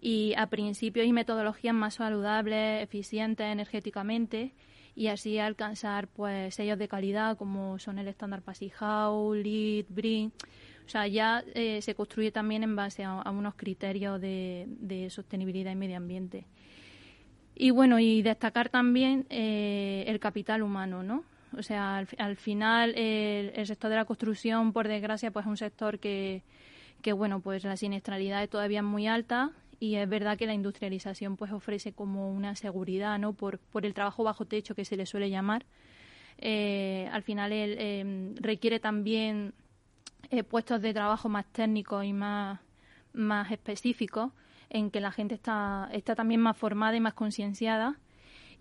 y 0.00 0.32
a 0.38 0.46
principios 0.46 1.06
y 1.06 1.12
metodologías 1.12 1.74
más 1.74 1.94
saludables, 1.94 2.82
eficientes 2.82 3.46
energéticamente, 3.46 4.54
y 4.96 5.08
así 5.08 5.38
alcanzar 5.38 6.08
pues 6.08 6.54
sellos 6.54 6.78
de 6.78 6.88
calidad 6.88 7.36
como 7.36 7.78
son 7.78 7.98
el 7.98 8.08
estándar 8.08 8.42
Passy 8.42 8.70
House, 8.70 9.36
LEED, 9.36 9.86
BRIN. 9.88 10.32
O 10.86 10.88
sea, 10.88 11.06
ya 11.06 11.44
eh, 11.54 11.80
se 11.82 11.94
construye 11.94 12.32
también 12.32 12.64
en 12.64 12.74
base 12.74 13.04
a, 13.04 13.30
unos 13.30 13.54
criterios 13.54 14.20
de, 14.20 14.66
de 14.68 15.08
sostenibilidad 15.08 15.70
y 15.70 15.76
medio 15.76 15.96
ambiente. 15.96 16.46
Y 17.62 17.72
bueno, 17.72 17.98
y 17.98 18.22
destacar 18.22 18.70
también 18.70 19.26
eh, 19.28 20.04
el 20.06 20.18
capital 20.18 20.62
humano, 20.62 21.02
¿no? 21.02 21.24
O 21.58 21.62
sea, 21.62 21.98
al, 21.98 22.36
final 22.36 22.94
el, 22.96 23.66
sector 23.66 23.90
de 23.90 23.96
la 23.96 24.06
construcción, 24.06 24.72
por 24.72 24.88
desgracia, 24.88 25.30
pues 25.30 25.44
es 25.44 25.50
un 25.50 25.58
sector 25.58 25.98
que, 25.98 26.42
que, 27.02 27.12
bueno, 27.12 27.40
pues 27.40 27.62
la 27.64 27.76
siniestralidad 27.76 28.42
es 28.42 28.48
todavía 28.48 28.82
muy 28.82 29.06
alta 29.06 29.50
y 29.78 29.96
es 29.96 30.08
verdad 30.08 30.38
que 30.38 30.46
la 30.46 30.54
industrialización 30.54 31.36
pues 31.36 31.52
ofrece 31.52 31.92
como 31.92 32.32
una 32.32 32.56
seguridad, 32.56 33.18
¿no? 33.18 33.34
Por, 33.34 33.58
por 33.58 33.84
el 33.84 33.92
trabajo 33.92 34.24
bajo 34.24 34.46
techo 34.46 34.74
que 34.74 34.86
se 34.86 34.96
le 34.96 35.04
suele 35.04 35.28
llamar. 35.28 35.66
Eh, 36.38 37.10
al 37.12 37.22
final 37.22 37.52
él, 37.52 37.76
em, 37.78 38.36
requiere 38.36 38.80
también 38.80 39.52
eh, 40.30 40.44
puestos 40.44 40.80
de 40.80 40.94
trabajo 40.94 41.28
más 41.28 41.44
técnicos 41.52 42.06
y 42.06 42.14
más, 42.14 42.58
más 43.12 43.52
específicos 43.52 44.32
en 44.70 44.90
que 44.90 45.00
la 45.00 45.12
gente 45.12 45.34
está, 45.34 45.88
está 45.92 46.14
también 46.14 46.40
más 46.40 46.56
formada 46.56 46.96
y 46.96 47.00
más 47.00 47.14
concienciada 47.14 47.98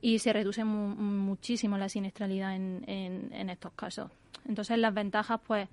y 0.02 0.20
se 0.20 0.34
reduce 0.34 0.64
muchísimo 0.64 1.78
la 1.78 1.90
siniestralidad 1.90 2.56
en, 2.56 2.84
en, 2.88 3.50
estos 3.50 3.74
casos. 3.74 4.12
Entonces 4.48 4.78
las 4.78 4.94
ventajas 4.94 5.40
pues 5.46 5.68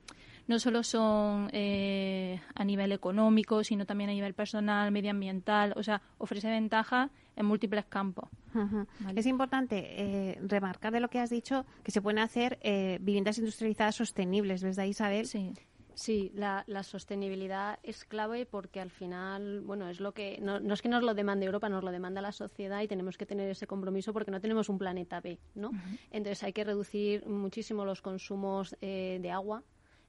no 0.47 0.59
solo 0.59 0.83
son 0.83 1.49
eh, 1.53 2.41
a 2.55 2.65
nivel 2.65 2.93
económico, 2.93 3.65
sino 3.65 3.87
también 3.87 4.11
a 4.11 4.13
nivel 4.13 4.35
personal, 4.35 4.91
medioambiental, 4.93 5.73
o 5.77 5.83
sea, 5.83 6.03
ofrece 6.19 6.49
ventajas 6.49 7.11
en 7.37 7.47
múltiples 7.47 7.85
campos. 7.87 8.29
Es 9.15 9.27
importante 9.27 9.85
eh, 9.85 10.39
remarcar 10.41 10.91
de 10.93 11.01
lo 11.01 11.09
que 11.09 11.21
has 11.21 11.29
dicho 11.29 11.67
que 11.83 11.91
se 11.91 12.01
pueden 12.01 12.19
hacer 12.21 12.59
eh, 12.63 12.99
viviendas 13.03 13.37
industrializadas 13.37 13.97
sostenibles, 13.97 14.63
¿verdad, 14.63 14.85
Isabel? 14.85 15.27
Sí. 15.27 15.53
Sí, 15.97 16.31
la, 16.35 16.63
sostenibilidad 16.83 17.79
es 17.83 18.05
clave 18.05 18.45
porque 18.45 18.83
al 18.83 18.91
final, 18.91 19.63
bueno, 19.63 19.89
es 19.89 19.99
lo 19.99 20.13
que 20.13 20.39
no, 20.43 20.59
es 20.59 20.83
que 20.83 20.91
nos 20.91 21.03
lo 21.03 21.15
demande 21.15 21.47
Europa, 21.47 21.71
nos 21.71 21.83
lo 21.83 21.91
demanda 21.91 22.21
la 22.21 22.33
sociedad 22.33 22.83
y 22.83 22.87
tenemos 22.87 23.17
que 23.17 23.25
tener 23.25 23.49
ese 23.49 23.67
compromiso 23.67 24.13
porque 24.13 24.31
no 24.31 24.39
tenemos 24.39 24.69
un 24.69 24.77
planeta 24.77 25.23
B, 25.23 25.39
¿no? 25.55 25.71
Entonces 26.11 26.43
hay 26.43 26.53
que 26.53 26.65
reducir 26.65 27.27
muchísimo 27.27 27.87
los 27.87 28.03
consumos 28.03 28.77
eh, 28.83 29.21
de 29.23 29.31
agua, 29.31 29.63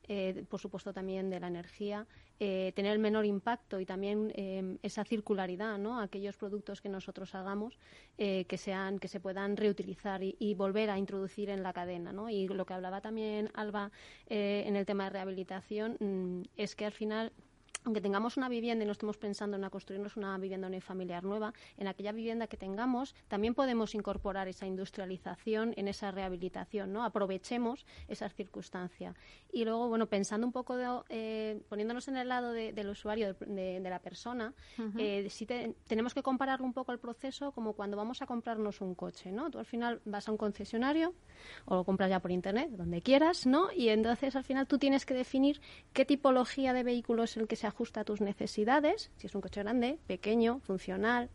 eh, 0.09 0.43
por 0.49 0.59
supuesto 0.59 0.91
también 0.91 1.29
de 1.29 1.39
la 1.39 1.47
energía, 1.47 2.05
eh, 2.39 2.71
tener 2.75 2.93
el 2.93 2.99
menor 2.99 3.25
impacto 3.25 3.79
y 3.79 3.85
también 3.85 4.31
eh, 4.35 4.77
esa 4.83 5.03
circularidad, 5.03 5.77
¿no? 5.77 5.99
Aquellos 5.99 6.37
productos 6.37 6.81
que 6.81 6.89
nosotros 6.89 7.33
hagamos 7.35 7.77
que 8.17 8.57
sean, 8.57 8.97
que 8.97 9.07
se 9.07 9.19
puedan 9.19 9.55
reutilizar 9.57 10.21
y, 10.23 10.55
volver 10.55 10.89
a 10.89 10.97
introducir 10.97 11.51
en 11.51 11.61
la 11.61 11.71
cadena, 11.71 12.11
¿no? 12.11 12.29
Y 12.31 12.47
lo 12.47 12.65
que 12.65 12.73
hablaba 12.73 12.99
también 12.99 13.51
Alba 13.53 13.91
en 14.27 14.75
el 14.75 14.87
tema 14.87 15.03
de 15.03 15.09
rehabilitación 15.11 15.97
mm, 15.99 16.41
es 16.55 16.75
que 16.75 16.85
al 16.85 16.93
final 16.93 17.31
aunque 17.87 18.01
tengamos 18.01 18.35
una 18.35 18.49
vivienda 18.49 18.83
y 18.83 18.85
no 18.85 18.91
estemos 18.91 19.17
pensando 19.17 19.55
en 19.55 19.69
construirnos 19.69 20.17
una 20.17 20.37
vivienda 20.37 20.67
unifamiliar 20.67 21.23
nueva, 21.23 21.53
en 21.77 21.87
aquella 21.87 22.11
vivienda 22.11 22.47
que 22.47 22.57
tengamos 22.57 23.15
también 23.29 23.55
podemos 23.55 23.95
incorporar 23.95 24.49
esa 24.49 24.67
industrialización 24.67 25.73
en 25.77 25.87
esa 25.87 26.11
rehabilitación, 26.11 26.91
¿no? 26.91 27.05
Aprovechemos 27.05 27.85
esa 28.09 28.27
circunstancia. 28.27 29.15
Y 29.53 29.63
luego, 29.63 29.87
bueno, 29.87 30.07
pensando 30.07 30.45
un 30.45 30.51
poco, 30.51 30.75
eh, 31.07 31.61
poniéndonos 31.69 32.09
en 32.09 32.17
el 32.17 32.27
lado 32.27 32.51
del 32.51 32.89
usuario, 32.89 33.35
de, 33.35 33.79
la 33.79 33.99
persona, 33.99 34.53
eh, 34.97 35.29
tenemos 35.87 36.13
que 36.13 36.21
compararlo 36.21 36.65
un 36.65 36.73
poco 36.73 36.91
el 36.91 36.99
proceso 36.99 37.53
como 37.53 37.71
cuando 37.71 37.95
vamos 37.95 38.21
a 38.21 38.25
comprarnos 38.25 38.81
un 38.81 38.95
coche, 38.95 39.31
¿no? 39.31 39.49
Tú 39.49 39.59
al 39.59 39.65
final 39.65 40.01
vas 40.03 40.27
a 40.27 40.31
un 40.31 40.37
concesionario 40.37 41.13
o 41.65 41.75
lo 41.75 41.85
compras 41.85 42.09
ya 42.09 42.19
por 42.19 42.31
internet, 42.31 42.69
donde 42.71 43.01
quieras, 43.01 43.45
¿no? 43.45 43.69
Y 43.73 43.87
entonces 43.87 44.35
al 44.35 44.43
final 44.43 44.67
tú 44.67 44.77
tienes 44.77 45.05
que 45.05 45.13
definir 45.13 45.61
qué 45.93 46.03
tipología 46.03 46.73
de 46.73 46.83
vehículo 46.83 47.23
es 47.23 47.37
el 47.37 47.47
que 47.47 47.55
se 47.55 47.67
ajusta 47.77 48.01
a 48.01 48.03
tus 48.03 48.21
necesidades, 48.21 49.11
si 49.17 49.27
es 49.27 49.35
un 49.35 49.41
coche 49.41 49.61
grande, 49.61 49.99
pequeño, 50.07 50.61
funcional, 50.61 51.29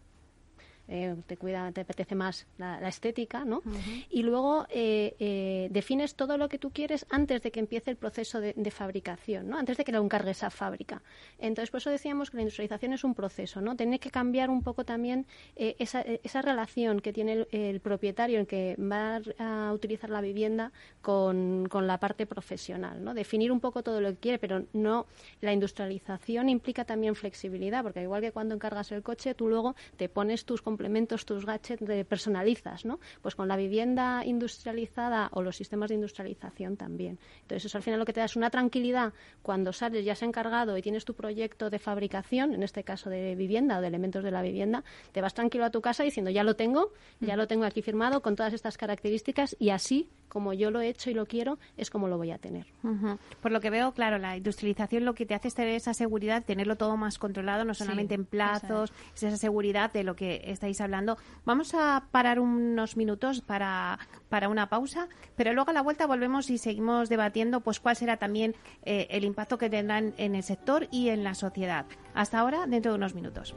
eh, 0.92 1.16
te 1.26 1.38
cuida, 1.38 1.72
te 1.72 1.80
apetece 1.80 2.14
más 2.14 2.46
la, 2.58 2.86
estética, 2.86 3.46
¿no? 3.46 3.62
Y 4.10 4.22
luego 4.24 4.66
eh, 4.68 5.16
eh, 5.18 5.68
defines 5.70 6.16
todo 6.16 6.36
lo 6.36 6.50
que 6.50 6.58
tú 6.58 6.70
quieres 6.70 7.06
antes 7.08 7.40
de 7.40 7.50
que 7.50 7.60
empiece 7.60 7.90
el 7.90 7.96
proceso 7.96 8.42
de, 8.42 8.70
fabricación, 8.70 9.48
¿no? 9.48 9.58
Antes 9.58 9.78
de 9.78 9.84
que 9.84 9.92
lo 9.92 10.02
encargue 10.02 10.32
esa 10.32 10.50
fábrica. 10.50 11.00
Entonces, 11.38 11.70
por 11.70 11.78
eso 11.78 11.88
decíamos 11.88 12.30
que 12.30 12.36
la 12.36 12.42
industrialización 12.42 12.92
es 12.92 13.04
un 13.04 13.14
proceso, 13.14 13.62
¿no? 13.62 13.74
Tiene 13.74 13.98
que 14.00 14.10
cambiar 14.10 14.50
un 14.50 14.62
poco 14.62 14.84
también 14.84 15.26
esa, 15.56 16.02
esa, 16.02 16.42
relación 16.42 17.00
que 17.00 17.12
tiene 17.14 17.46
el, 17.50 17.80
propietario, 17.80 18.38
el 18.40 18.46
que 18.46 18.76
va 18.78 19.22
a 19.38 19.72
utilizar 19.72 20.10
la 20.10 20.20
vivienda 20.20 20.72
con, 21.00 21.68
con, 21.70 21.86
la 21.86 21.98
parte 21.98 22.26
profesional, 22.26 23.02
¿no? 23.02 23.14
Definir 23.14 23.50
un 23.50 23.60
poco 23.60 23.82
todo 23.82 24.00
lo 24.02 24.10
que 24.10 24.16
quiere, 24.16 24.38
pero 24.38 24.64
no 24.74 25.06
la 25.40 25.54
industrialización 25.54 26.50
implica 26.50 26.84
también 26.84 27.14
flexibilidad, 27.14 27.82
porque 27.82 28.02
igual 28.02 28.20
que 28.20 28.32
cuando 28.32 28.54
encargas 28.54 28.92
el 28.92 29.02
coche, 29.02 29.34
tú 29.34 29.48
luego 29.48 29.74
te 29.96 30.08
pones 30.08 30.44
tus 30.44 30.60
complementos, 30.82 31.24
tus 31.24 31.46
gadgets, 31.46 31.86
de 31.86 32.04
personalizas, 32.04 32.84
¿no? 32.84 32.98
Pues 33.22 33.36
con 33.36 33.46
la 33.46 33.56
vivienda 33.56 34.24
industrializada 34.24 35.28
o 35.32 35.40
los 35.40 35.54
sistemas 35.54 35.90
de 35.90 35.94
industrialización 35.94 36.76
también. 36.76 37.20
Entonces, 37.42 37.66
eso 37.66 37.78
al 37.78 37.84
final 37.84 38.00
lo 38.00 38.04
que 38.04 38.12
te 38.12 38.18
da 38.18 38.26
es 38.26 38.34
una 38.34 38.50
tranquilidad 38.50 39.12
cuando 39.42 39.72
sales, 39.72 40.04
ya 40.04 40.14
has 40.14 40.22
encargado 40.22 40.76
y 40.76 40.82
tienes 40.82 41.04
tu 41.04 41.14
proyecto 41.14 41.70
de 41.70 41.78
fabricación, 41.78 42.52
en 42.52 42.64
este 42.64 42.82
caso 42.82 43.10
de 43.10 43.36
vivienda 43.36 43.78
o 43.78 43.80
de 43.80 43.86
elementos 43.86 44.24
de 44.24 44.32
la 44.32 44.42
vivienda, 44.42 44.82
te 45.12 45.20
vas 45.20 45.34
tranquilo 45.34 45.64
a 45.64 45.70
tu 45.70 45.80
casa 45.80 46.02
diciendo, 46.02 46.32
ya 46.32 46.42
lo 46.42 46.56
tengo, 46.56 46.92
ya 47.20 47.36
lo 47.36 47.46
tengo 47.46 47.64
aquí 47.64 47.80
firmado 47.80 48.20
con 48.20 48.34
todas 48.34 48.52
estas 48.52 48.76
características 48.76 49.54
y 49.60 49.70
así 49.70 50.08
como 50.32 50.54
yo 50.54 50.70
lo 50.70 50.80
he 50.80 50.88
hecho 50.88 51.10
y 51.10 51.14
lo 51.14 51.26
quiero, 51.26 51.58
es 51.76 51.90
como 51.90 52.08
lo 52.08 52.16
voy 52.16 52.30
a 52.30 52.38
tener. 52.38 52.64
Por 53.42 53.52
lo 53.52 53.60
que 53.60 53.68
veo, 53.68 53.92
claro, 53.92 54.16
la 54.16 54.34
industrialización 54.34 55.04
lo 55.04 55.12
que 55.12 55.26
te 55.26 55.34
hace 55.34 55.48
es 55.48 55.54
tener 55.54 55.74
esa 55.74 55.92
seguridad, 55.92 56.42
tenerlo 56.42 56.76
todo 56.76 56.96
más 56.96 57.18
controlado, 57.18 57.66
no 57.66 57.74
solamente 57.74 58.14
en 58.14 58.24
plazos, 58.24 58.94
es. 59.14 59.24
esa 59.24 59.36
seguridad 59.36 59.92
de 59.92 60.04
lo 60.04 60.16
que 60.16 60.40
estáis 60.62 60.80
hablando. 60.80 61.18
Vamos 61.44 61.74
a 61.74 62.04
parar 62.12 62.38
unos 62.38 62.96
minutos 62.96 63.40
para, 63.40 63.98
para 64.28 64.48
una 64.48 64.68
pausa, 64.68 65.08
pero 65.34 65.52
luego 65.52 65.70
a 65.70 65.72
la 65.72 65.82
vuelta 65.82 66.06
volvemos 66.06 66.50
y 66.50 66.58
seguimos 66.58 67.08
debatiendo 67.08 67.60
pues 67.60 67.80
cuál 67.80 67.96
será 67.96 68.16
también 68.16 68.54
eh, 68.84 69.08
el 69.10 69.24
impacto 69.24 69.58
que 69.58 69.68
tendrán 69.68 70.14
en 70.18 70.36
el 70.36 70.44
sector 70.44 70.86
y 70.92 71.08
en 71.08 71.24
la 71.24 71.34
sociedad. 71.34 71.86
Hasta 72.14 72.38
ahora, 72.38 72.66
dentro 72.68 72.92
de 72.92 72.98
unos 72.98 73.14
minutos. 73.14 73.56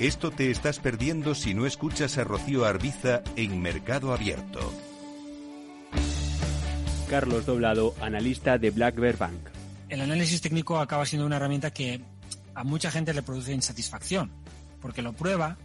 Esto 0.00 0.30
te 0.30 0.52
estás 0.52 0.78
perdiendo 0.78 1.34
si 1.34 1.54
no 1.54 1.66
escuchas 1.66 2.18
a 2.18 2.24
Rocío 2.24 2.64
Arbiza 2.64 3.20
en 3.34 3.60
Mercado 3.60 4.12
Abierto. 4.12 4.60
Carlos 7.10 7.44
Doblado, 7.46 7.96
analista 8.00 8.58
de 8.58 8.70
Black 8.70 8.94
Bear 8.94 9.16
Bank. 9.16 9.48
El 9.88 10.00
análisis 10.00 10.40
técnico 10.40 10.78
acaba 10.78 11.04
siendo 11.04 11.26
una 11.26 11.34
herramienta 11.34 11.72
que 11.72 12.00
a 12.54 12.62
mucha 12.62 12.92
gente 12.92 13.12
le 13.12 13.22
produce 13.22 13.52
insatisfacción, 13.52 14.30
porque 14.80 15.02
lo 15.02 15.14
prueba 15.14 15.56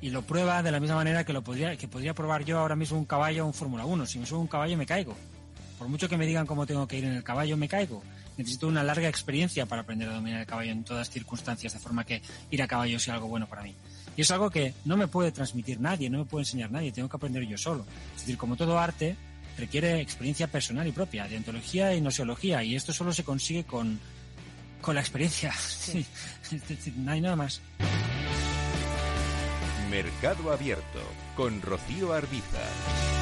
y 0.00 0.10
lo 0.10 0.22
prueba 0.22 0.64
de 0.64 0.72
la 0.72 0.80
misma 0.80 0.96
manera 0.96 1.22
que 1.22 1.32
lo 1.32 1.44
podría 1.44 1.76
que 1.76 1.86
podría 1.86 2.14
probar 2.14 2.44
yo 2.44 2.58
ahora 2.58 2.74
mismo 2.74 2.98
un 2.98 3.04
caballo 3.04 3.44
o 3.44 3.46
un 3.46 3.54
Fórmula 3.54 3.86
1. 3.86 4.06
Si 4.06 4.18
me 4.18 4.26
subo 4.26 4.40
un 4.40 4.48
caballo 4.48 4.76
me 4.76 4.86
caigo. 4.86 5.14
Por 5.78 5.86
mucho 5.86 6.08
que 6.08 6.16
me 6.16 6.26
digan 6.26 6.46
cómo 6.46 6.66
tengo 6.66 6.88
que 6.88 6.98
ir 6.98 7.04
en 7.04 7.12
el 7.12 7.22
caballo, 7.22 7.56
me 7.56 7.68
caigo 7.68 8.02
necesito 8.36 8.68
una 8.68 8.82
larga 8.82 9.08
experiencia 9.08 9.66
para 9.66 9.82
aprender 9.82 10.08
a 10.08 10.14
dominar 10.14 10.40
el 10.40 10.46
caballo 10.46 10.72
en 10.72 10.84
todas 10.84 11.10
circunstancias, 11.10 11.72
de 11.72 11.78
forma 11.78 12.04
que 12.04 12.22
ir 12.50 12.62
a 12.62 12.68
caballo 12.68 12.98
sea 12.98 13.14
algo 13.14 13.28
bueno 13.28 13.46
para 13.46 13.62
mí. 13.62 13.74
Y 14.16 14.22
es 14.22 14.30
algo 14.30 14.50
que 14.50 14.74
no 14.84 14.96
me 14.96 15.08
puede 15.08 15.32
transmitir 15.32 15.80
nadie, 15.80 16.08
no 16.08 16.18
me 16.18 16.24
puede 16.24 16.42
enseñar 16.42 16.70
nadie, 16.70 16.92
tengo 16.92 17.08
que 17.08 17.16
aprender 17.16 17.46
yo 17.46 17.58
solo. 17.58 17.84
Es 18.14 18.22
decir, 18.22 18.38
como 18.38 18.56
todo 18.56 18.78
arte, 18.78 19.16
requiere 19.58 20.00
experiencia 20.00 20.46
personal 20.46 20.86
y 20.86 20.92
propia, 20.92 21.28
de 21.28 21.36
ontología 21.36 21.94
y 21.94 22.00
nosiología, 22.00 22.62
y 22.62 22.76
esto 22.76 22.92
solo 22.92 23.12
se 23.12 23.24
consigue 23.24 23.64
con, 23.64 23.98
con 24.80 24.94
la 24.94 25.00
experiencia. 25.00 25.54
no 26.96 27.12
hay 27.12 27.20
nada 27.20 27.36
más. 27.36 27.60
Mercado 29.90 30.52
Abierto 30.52 31.00
con 31.36 31.62
Rocío 31.62 32.12
Arbiza. 32.12 33.15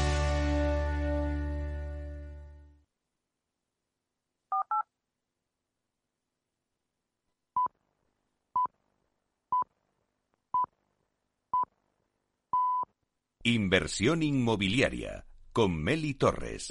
Inversión 13.46 14.22
inmobiliaria 14.22 15.26
con 15.52 15.76
Meli 15.76 16.14
Torres. 16.14 16.68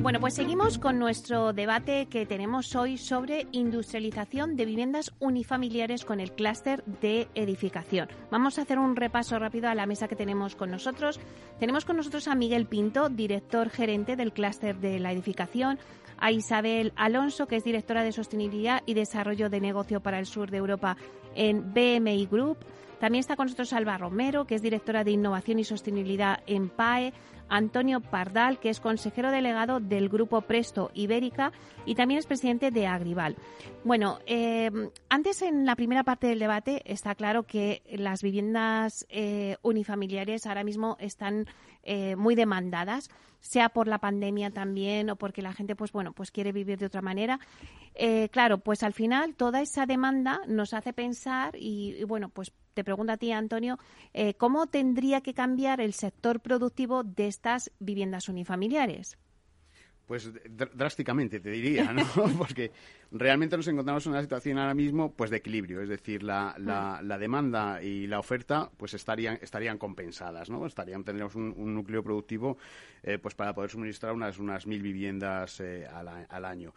Bueno, 0.00 0.20
pues 0.20 0.32
seguimos 0.32 0.78
con 0.78 0.98
nuestro 0.98 1.52
debate 1.52 2.06
que 2.06 2.24
tenemos 2.24 2.74
hoy 2.74 2.96
sobre 2.96 3.46
industrialización 3.52 4.56
de 4.56 4.64
viviendas 4.64 5.12
unifamiliares 5.18 6.06
con 6.06 6.20
el 6.20 6.32
clúster 6.32 6.82
de 7.02 7.28
edificación. 7.34 8.08
Vamos 8.30 8.58
a 8.58 8.62
hacer 8.62 8.78
un 8.78 8.96
repaso 8.96 9.38
rápido 9.38 9.68
a 9.68 9.74
la 9.74 9.84
mesa 9.84 10.08
que 10.08 10.16
tenemos 10.16 10.56
con 10.56 10.70
nosotros. 10.70 11.20
Tenemos 11.60 11.84
con 11.84 11.98
nosotros 11.98 12.26
a 12.26 12.34
Miguel 12.34 12.64
Pinto, 12.64 13.10
director 13.10 13.68
gerente 13.68 14.16
del 14.16 14.32
clúster 14.32 14.78
de 14.78 14.98
la 14.98 15.12
edificación, 15.12 15.78
a 16.18 16.32
Isabel 16.32 16.92
Alonso, 16.96 17.46
que 17.46 17.56
es 17.56 17.64
directora 17.64 18.02
de 18.02 18.12
sostenibilidad 18.12 18.82
y 18.86 18.94
desarrollo 18.94 19.50
de 19.50 19.60
negocio 19.60 20.00
para 20.00 20.18
el 20.18 20.26
sur 20.26 20.50
de 20.50 20.58
Europa 20.58 20.96
en 21.34 21.72
BMI 21.72 22.26
Group. 22.26 22.58
También 22.98 23.20
está 23.20 23.36
con 23.36 23.46
nosotros 23.46 23.72
Alba 23.72 23.96
Romero, 23.96 24.46
que 24.46 24.54
es 24.56 24.62
directora 24.62 25.04
de 25.04 25.12
innovación 25.12 25.58
y 25.58 25.64
sostenibilidad 25.64 26.40
en 26.46 26.68
PAE, 26.68 27.12
Antonio 27.48 28.00
Pardal, 28.00 28.58
que 28.58 28.68
es 28.68 28.80
consejero 28.80 29.30
delegado 29.30 29.80
del 29.80 30.08
Grupo 30.08 30.42
Presto 30.42 30.90
Ibérica 30.94 31.52
y 31.86 31.94
también 31.94 32.18
es 32.18 32.26
presidente 32.26 32.70
de 32.70 32.86
Agrival. 32.86 33.36
Bueno, 33.84 34.18
eh, 34.26 34.70
antes 35.08 35.42
en 35.42 35.64
la 35.64 35.76
primera 35.76 36.04
parte 36.04 36.26
del 36.26 36.38
debate 36.38 36.82
está 36.84 37.14
claro 37.14 37.44
que 37.44 37.82
las 37.90 38.22
viviendas 38.22 39.06
eh, 39.08 39.56
unifamiliares 39.62 40.46
ahora 40.46 40.64
mismo 40.64 40.96
están 41.00 41.46
eh, 41.82 42.16
muy 42.16 42.34
demandadas, 42.34 43.08
sea 43.40 43.68
por 43.70 43.86
la 43.86 43.98
pandemia 43.98 44.50
también 44.50 45.10
o 45.10 45.16
porque 45.16 45.42
la 45.42 45.52
gente, 45.52 45.76
pues 45.76 45.92
bueno, 45.92 46.12
pues 46.12 46.30
quiere 46.30 46.52
vivir 46.52 46.78
de 46.78 46.86
otra 46.86 47.02
manera. 47.02 47.38
claro, 48.30 48.58
pues 48.58 48.82
al 48.82 48.92
final 48.92 49.34
toda 49.34 49.60
esa 49.60 49.86
demanda 49.86 50.40
nos 50.46 50.74
hace 50.74 50.92
pensar 50.92 51.56
y, 51.56 51.94
y 51.98 52.04
bueno, 52.04 52.28
pues 52.28 52.52
te 52.78 52.84
pregunto 52.84 53.12
a 53.12 53.16
ti, 53.16 53.32
Antonio, 53.32 53.76
eh, 54.14 54.34
¿cómo 54.34 54.68
tendría 54.68 55.20
que 55.20 55.34
cambiar 55.34 55.80
el 55.80 55.94
sector 55.94 56.38
productivo 56.38 57.02
de 57.02 57.26
estas 57.26 57.72
viviendas 57.80 58.28
unifamiliares? 58.28 59.18
Pues 60.06 60.30
drásticamente, 60.74 61.40
te 61.40 61.50
diría, 61.50 61.92
¿no? 61.92 62.04
Porque 62.38 62.70
realmente 63.10 63.56
nos 63.56 63.66
encontramos 63.66 64.06
en 64.06 64.12
una 64.12 64.22
situación 64.22 64.58
ahora 64.58 64.74
mismo 64.74 65.12
pues 65.12 65.28
de 65.28 65.38
equilibrio, 65.38 65.82
es 65.82 65.88
decir, 65.88 66.22
la, 66.22 66.54
la, 66.56 67.18
demanda 67.18 67.82
y 67.82 68.06
la 68.06 68.20
oferta 68.20 68.70
pues 68.76 68.94
estarían, 68.94 69.40
estarían 69.42 69.76
compensadas, 69.76 70.48
¿no? 70.48 70.64
Estarían, 70.64 71.02
tendríamos 71.02 71.34
un, 71.34 71.74
núcleo 71.74 72.04
productivo 72.04 72.58
eh, 73.02 73.18
pues 73.18 73.34
para 73.34 73.56
poder 73.56 73.70
suministrar 73.70 74.12
unas, 74.12 74.38
unas 74.38 74.68
mil 74.68 74.82
viviendas 74.82 75.58
eh, 75.58 75.84
al 75.90 76.44
año. 76.44 76.72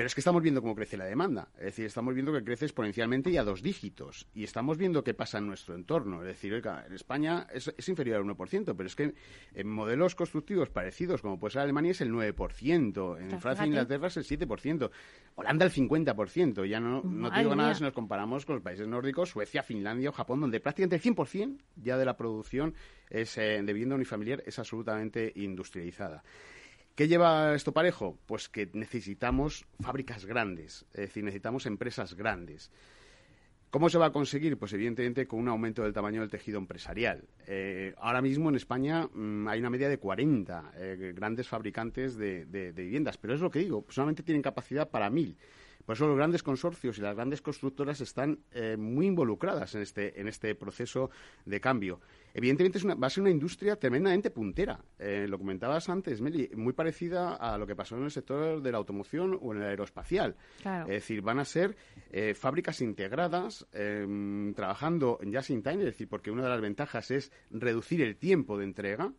Pero 0.00 0.06
es 0.06 0.14
que 0.14 0.22
estamos 0.22 0.42
viendo 0.42 0.62
cómo 0.62 0.74
crece 0.74 0.96
la 0.96 1.04
demanda. 1.04 1.48
Es 1.58 1.64
decir, 1.64 1.84
estamos 1.84 2.14
viendo 2.14 2.32
que 2.32 2.42
crece 2.42 2.64
exponencialmente 2.64 3.28
y 3.28 3.36
a 3.36 3.44
dos 3.44 3.60
dígitos. 3.60 4.26
Y 4.32 4.44
estamos 4.44 4.78
viendo 4.78 5.04
qué 5.04 5.12
pasa 5.12 5.36
en 5.36 5.46
nuestro 5.46 5.74
entorno. 5.74 6.22
Es 6.22 6.28
decir, 6.28 6.54
en 6.54 6.94
España 6.94 7.46
es, 7.52 7.70
inferior 7.86 8.16
al 8.16 8.24
1%, 8.24 8.74
pero 8.74 8.86
es 8.86 8.96
que 8.96 9.12
en 9.52 9.68
modelos 9.68 10.14
constructivos 10.14 10.70
parecidos, 10.70 11.20
como 11.20 11.38
puede 11.38 11.52
ser 11.52 11.60
Alemania, 11.60 11.90
es 11.90 12.00
el 12.00 12.10
9%. 12.10 13.20
En 13.20 13.40
Francia 13.42 13.64
e 13.64 13.68
Inglaterra 13.68 14.06
es 14.06 14.16
el 14.16 14.24
7%. 14.24 14.90
Holanda 15.34 15.66
el 15.66 15.70
50%. 15.70 16.66
Ya 16.66 16.80
no, 16.80 17.02
no 17.02 17.30
te 17.30 17.40
digo 17.40 17.54
nada 17.54 17.74
si 17.74 17.82
nos 17.82 17.92
comparamos 17.92 18.46
con 18.46 18.54
los 18.54 18.64
países 18.64 18.88
nórdicos, 18.88 19.28
Suecia, 19.28 19.62
Finlandia 19.62 20.08
o 20.08 20.12
Japón, 20.12 20.40
donde 20.40 20.60
prácticamente 20.60 20.96
el 20.96 21.14
100% 21.14 21.58
ya 21.76 21.98
de 21.98 22.06
la 22.06 22.16
producción 22.16 22.74
es, 23.10 23.36
eh, 23.36 23.60
de 23.62 23.72
vivienda 23.74 23.96
unifamiliar 23.96 24.42
es 24.46 24.58
absolutamente 24.58 25.30
industrializada. 25.36 26.22
¿Qué 26.94 27.08
lleva 27.08 27.54
esto 27.54 27.72
parejo? 27.72 28.18
Pues 28.26 28.48
que 28.48 28.68
necesitamos 28.72 29.66
fábricas 29.80 30.26
grandes, 30.26 30.84
es 30.92 31.00
decir, 31.00 31.24
necesitamos 31.24 31.66
empresas 31.66 32.14
grandes. 32.14 32.70
¿Cómo 33.70 33.88
se 33.88 33.98
va 33.98 34.06
a 34.06 34.12
conseguir? 34.12 34.58
Pues 34.58 34.72
evidentemente 34.72 35.28
con 35.28 35.38
un 35.38 35.48
aumento 35.48 35.84
del 35.84 35.92
tamaño 35.92 36.20
del 36.20 36.28
tejido 36.28 36.58
empresarial. 36.58 37.22
Eh, 37.46 37.94
ahora 37.98 38.20
mismo 38.20 38.48
en 38.48 38.56
España 38.56 39.06
mm, 39.06 39.46
hay 39.46 39.60
una 39.60 39.70
media 39.70 39.88
de 39.88 39.98
40 39.98 40.72
eh, 40.76 41.12
grandes 41.14 41.46
fabricantes 41.46 42.16
de, 42.16 42.72
viviendas, 42.74 43.16
pero 43.16 43.32
es 43.32 43.40
lo 43.40 43.48
que 43.48 43.60
digo, 43.60 43.86
solamente 43.88 44.24
tienen 44.24 44.42
capacidad 44.42 44.90
para 44.90 45.08
mil. 45.08 45.36
Por 45.90 45.96
eso 45.96 46.06
los 46.06 46.16
grandes 46.16 46.44
consorcios 46.44 46.98
y 46.98 47.00
las 47.00 47.16
grandes 47.16 47.42
constructoras 47.42 48.00
están 48.00 48.38
eh, 48.52 48.76
muy 48.76 49.06
involucradas 49.06 49.74
en 49.74 49.82
este, 49.82 50.20
en 50.20 50.28
este 50.28 50.54
proceso 50.54 51.10
de 51.44 51.60
cambio. 51.60 52.00
Evidentemente 52.32 52.78
va 52.94 53.08
a 53.08 53.10
ser 53.10 53.22
una 53.22 53.32
industria 53.32 53.74
tremendamente 53.74 54.30
puntera. 54.30 54.78
Eh, 55.00 55.26
lo 55.28 55.36
comentabas 55.36 55.88
antes, 55.88 56.20
Meli, 56.20 56.48
muy 56.54 56.74
parecida 56.74 57.34
a 57.34 57.58
lo 57.58 57.66
que 57.66 57.74
pasó 57.74 57.96
en 57.96 58.04
el 58.04 58.12
sector 58.12 58.62
de 58.62 58.70
la 58.70 58.78
automoción 58.78 59.36
o 59.42 59.52
en 59.52 59.62
el 59.62 59.66
aeroespacial. 59.66 60.36
Es 60.64 60.86
decir, 60.86 61.22
van 61.22 61.40
a 61.40 61.44
ser 61.44 61.76
eh, 62.12 62.34
fábricas 62.34 62.80
integradas, 62.82 63.66
em, 63.72 64.54
trabajando 64.54 65.18
en 65.20 65.34
just 65.34 65.50
in 65.50 65.60
time, 65.60 65.78
es 65.78 65.86
decir, 65.86 66.08
porque 66.08 66.30
una 66.30 66.44
de 66.44 66.50
las 66.50 66.60
ventajas 66.60 67.10
es 67.10 67.32
reducir 67.50 68.00
el 68.00 68.14
tiempo 68.16 68.56
de 68.56 68.62
entrega, 68.62 69.12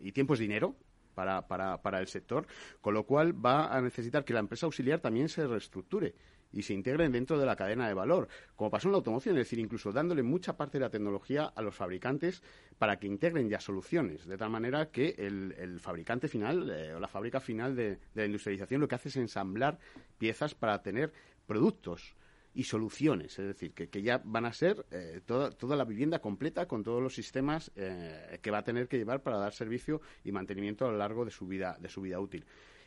y 0.00 0.12
tiempo 0.12 0.34
es 0.34 0.40
dinero, 0.40 0.76
para, 1.14 1.46
para, 1.46 1.80
para 1.82 2.00
el 2.00 2.06
sector, 2.06 2.46
con 2.80 2.94
lo 2.94 3.04
cual 3.04 3.34
va 3.44 3.74
a 3.74 3.80
necesitar 3.80 4.24
que 4.24 4.32
la 4.32 4.40
empresa 4.40 4.66
auxiliar 4.66 5.00
también 5.00 5.28
se 5.28 5.46
reestructure 5.46 6.14
y 6.52 6.62
se 6.62 6.74
integren 6.74 7.12
dentro 7.12 7.38
de 7.38 7.46
la 7.46 7.56
cadena 7.56 7.88
de 7.88 7.94
valor, 7.94 8.28
como 8.56 8.70
pasó 8.70 8.88
en 8.88 8.92
la 8.92 8.98
automoción, 8.98 9.36
es 9.36 9.46
decir, 9.46 9.58
incluso 9.58 9.92
dándole 9.92 10.22
mucha 10.22 10.56
parte 10.56 10.78
de 10.78 10.84
la 10.84 10.90
tecnología 10.90 11.46
a 11.46 11.62
los 11.62 11.74
fabricantes 11.74 12.42
para 12.78 12.98
que 12.98 13.06
integren 13.06 13.48
ya 13.48 13.60
soluciones, 13.60 14.26
de 14.26 14.36
tal 14.36 14.50
manera 14.50 14.90
que 14.90 15.14
el, 15.18 15.80
fabricante 15.80 16.28
final 16.28 16.70
eh, 16.70 16.94
o 16.94 17.00
la 17.00 17.08
fábrica 17.08 17.40
final 17.40 17.74
de, 17.74 17.90
de, 17.92 17.98
la 18.14 18.26
industrialización 18.26 18.80
lo 18.80 18.88
que 18.88 18.94
hace 18.94 19.08
es 19.08 19.16
ensamblar 19.16 19.78
piezas 20.18 20.54
para 20.54 20.82
tener 20.82 21.12
productos 21.46 22.14
y 22.54 22.64
soluciones, 22.64 23.38
es 23.38 23.46
decir, 23.46 23.72
que, 23.72 23.88
que 23.88 24.02
ya 24.02 24.20
van 24.24 24.44
a 24.44 24.52
ser 24.52 24.84
eh, 24.90 25.20
toda, 25.24 25.50
toda, 25.50 25.74
la 25.76 25.84
vivienda 25.84 26.18
completa 26.20 26.66
con 26.66 26.82
todos 26.82 27.02
los 27.02 27.14
sistemas 27.14 27.70
eh, 27.76 28.38
que 28.42 28.50
va 28.50 28.58
a 28.58 28.64
tener 28.64 28.88
que 28.88 28.98
llevar 28.98 29.22
para 29.22 29.38
dar 29.38 29.54
servicio 29.54 30.02
y 30.24 30.32
mantenimiento 30.32 30.86
a 30.86 30.90
lo 30.90 30.98
largo 30.98 31.24
de 31.24 31.30
su 31.30 31.46
vida, 31.46 31.76
de 31.80 31.88
su 31.88 32.02
vida 32.02 32.20
útil. 32.20 32.44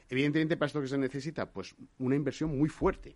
Evidentemente, 0.07 0.55
para 0.55 0.67
esto 0.67 0.81
que 0.81 0.87
se 0.87 0.99
necesita, 0.99 1.49
pues 1.51 1.75
una 1.97 2.15
inversión 2.15 2.55
muy 2.55 2.69
fuerte, 2.69 3.15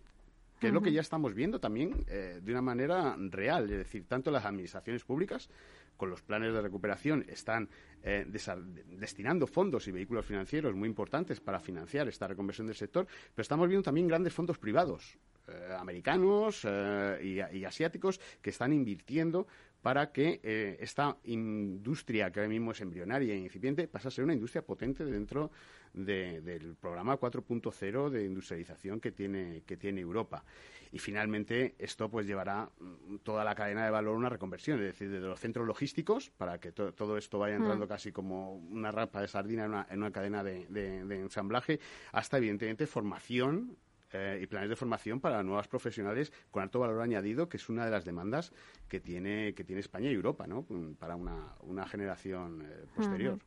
que 0.58 0.66
es 0.66 0.72
lo 0.72 0.82
que 0.82 0.92
ya 0.92 1.00
estamos 1.00 1.34
viendo 1.34 1.60
también 1.60 2.04
eh, 2.08 2.40
de 2.42 2.52
una 2.52 2.60
manera 2.60 3.16
real, 3.16 3.70
es 3.70 3.78
decir, 3.78 4.04
tanto 4.06 4.30
las 4.30 4.44
administraciones 4.44 5.04
públicas 5.04 5.48
con 5.96 6.10
los 6.10 6.20
planes 6.20 6.52
de 6.52 6.60
recuperación 6.60 7.24
están 7.28 7.68
destinando 8.02 9.46
fondos 9.46 9.86
y 9.86 9.92
vehículos 9.92 10.24
financieros 10.24 10.74
muy 10.74 10.88
importantes 10.88 11.40
para 11.40 11.60
financiar 11.60 12.08
esta 12.08 12.26
reconversión 12.26 12.66
del 12.66 12.76
sector, 12.76 13.06
pero 13.34 13.42
estamos 13.42 13.68
viendo 13.68 13.82
también 13.82 14.08
grandes 14.08 14.32
fondos 14.32 14.56
privados 14.56 15.18
eh, 15.50 15.74
americanos 15.78 16.62
eh, 16.64 17.48
y, 17.52 17.64
asiáticos 17.64 18.20
que 18.40 18.50
están 18.50 18.72
invirtiendo 18.72 19.46
para 19.82 20.12
que 20.12 20.40
eh, 20.42 20.76
esta 20.80 21.16
industria 21.24 22.30
que 22.30 22.40
ahora 22.40 22.48
mismo 22.48 22.72
es 22.72 22.80
embrionaria 22.80 23.34
e 23.34 23.38
incipiente 23.38 23.88
pase 23.88 24.08
a 24.08 24.10
ser 24.10 24.24
una 24.24 24.34
industria 24.34 24.62
potente 24.62 25.04
dentro 25.04 25.50
del 25.92 26.76
programa 26.76 27.18
4.0 27.18 28.10
de 28.10 28.24
industrialización 28.24 29.00
que 29.00 29.10
tiene, 29.10 29.62
que 29.66 29.76
tiene 29.76 30.00
Europa. 30.00 30.44
Y 30.92 30.98
finalmente 30.98 31.74
esto 31.78 32.08
pues 32.08 32.26
llevará 32.26 32.70
mm, 32.78 33.16
toda 33.18 33.44
la 33.44 33.54
cadena 33.54 33.84
de 33.84 33.90
valor 33.90 34.14
a 34.14 34.18
una 34.18 34.28
reconversión, 34.28 34.78
es 34.80 34.86
decir, 34.86 35.10
desde 35.10 35.26
los 35.26 35.40
centros 35.40 35.66
logísticos, 35.66 36.30
para 36.30 36.60
que 36.60 36.72
todo 36.72 37.16
esto 37.16 37.38
vaya 37.38 37.56
entrando 37.56 37.86
mm. 37.86 37.88
casi 37.88 38.12
como 38.12 38.54
una 38.54 38.92
rampa 38.92 39.20
de 39.20 39.28
sardina 39.28 39.86
en 39.90 39.98
una, 39.98 40.12
cadena 40.12 40.44
de 40.44 41.20
ensamblaje, 41.20 41.80
hasta 42.12 42.36
evidentemente 42.38 42.86
formación 42.86 43.76
eh, 44.12 44.40
y 44.42 44.46
planes 44.46 44.68
de 44.68 44.76
formación 44.76 45.20
para 45.20 45.42
nuevas 45.42 45.68
profesionales 45.68 46.32
con 46.50 46.62
alto 46.62 46.80
valor 46.80 47.00
añadido, 47.00 47.48
que 47.48 47.56
es 47.56 47.68
una 47.68 47.84
de 47.84 47.90
las 47.90 48.04
demandas 48.04 48.52
que 48.88 49.00
tiene, 49.00 49.54
que 49.54 49.64
tiene 49.64 49.80
España 49.80 50.10
y 50.10 50.14
Europa 50.14 50.46
¿no? 50.46 50.66
Mm, 50.68 50.94
para 50.94 51.16
una, 51.16 51.54
una 51.60 51.86
generación 51.86 52.62
eh, 52.62 52.86
posterior. 52.96 53.38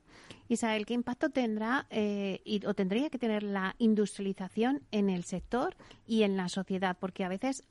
Isabel, 0.48 0.86
¿qué 0.86 0.94
impacto 0.94 1.30
tendrá 1.30 1.88
eh, 1.90 2.42
o 2.66 2.74
tendría 2.74 3.10
que 3.10 3.18
tener 3.18 3.44
la 3.44 3.76
industrialización 3.78 4.82
en 4.92 5.10
el 5.10 5.24
sector 5.24 5.76
y 6.08 6.24
en 6.24 6.38
la 6.38 6.50
sociedad? 6.50 6.98
Porque 7.00 7.24
a 7.24 7.30
veces 7.30 7.64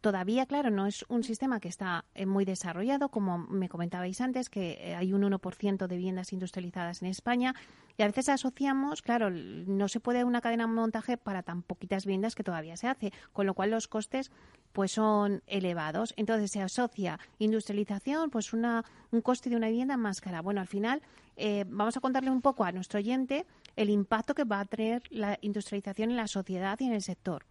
todavía, 0.00 0.46
claro, 0.46 0.70
no 0.70 0.86
es 0.86 1.04
un 1.08 1.22
sistema 1.22 1.60
que 1.60 1.68
está 1.68 2.04
eh, 2.14 2.26
muy 2.26 2.44
desarrollado, 2.44 3.10
como 3.10 3.38
me 3.38 3.68
comentabais 3.68 4.20
antes, 4.20 4.48
que 4.48 4.78
eh, 4.80 4.94
hay 4.94 5.12
un 5.12 5.22
1% 5.22 5.86
de 5.86 5.96
viviendas 5.96 6.32
industrializadas 6.32 7.02
en 7.02 7.08
España. 7.08 7.54
Y 7.96 8.02
a 8.02 8.06
veces 8.06 8.28
asociamos, 8.28 9.02
claro, 9.02 9.30
no 9.30 9.88
se 9.88 10.00
puede 10.00 10.24
una 10.24 10.40
cadena 10.40 10.66
de 10.66 10.72
montaje 10.72 11.16
para 11.16 11.42
tan 11.42 11.62
poquitas 11.62 12.06
viviendas 12.06 12.34
que 12.34 12.44
todavía 12.44 12.76
se 12.76 12.88
hace, 12.88 13.12
con 13.32 13.46
lo 13.46 13.54
cual 13.54 13.70
los 13.70 13.88
costes 13.88 14.30
pues 14.72 14.92
son 14.92 15.42
elevados. 15.46 16.14
Entonces 16.16 16.50
se 16.50 16.62
asocia 16.62 17.18
industrialización, 17.38 18.30
pues 18.30 18.52
una, 18.52 18.84
un 19.10 19.20
coste 19.20 19.50
de 19.50 19.56
una 19.56 19.68
vivienda 19.68 19.96
más 19.96 20.20
cara. 20.20 20.40
Bueno, 20.40 20.60
al 20.60 20.68
final 20.68 21.02
eh, 21.36 21.64
vamos 21.68 21.96
a 21.96 22.00
contarle 22.00 22.30
un 22.30 22.42
poco 22.42 22.64
a 22.64 22.72
nuestro 22.72 22.98
oyente 22.98 23.46
el 23.76 23.90
impacto 23.90 24.34
que 24.34 24.44
va 24.44 24.60
a 24.60 24.64
tener 24.64 25.02
la 25.10 25.38
industrialización 25.40 26.10
en 26.10 26.16
la 26.16 26.26
sociedad 26.26 26.78
y 26.80 26.84
en 26.84 26.92
el 26.92 27.02
sector. 27.02 27.46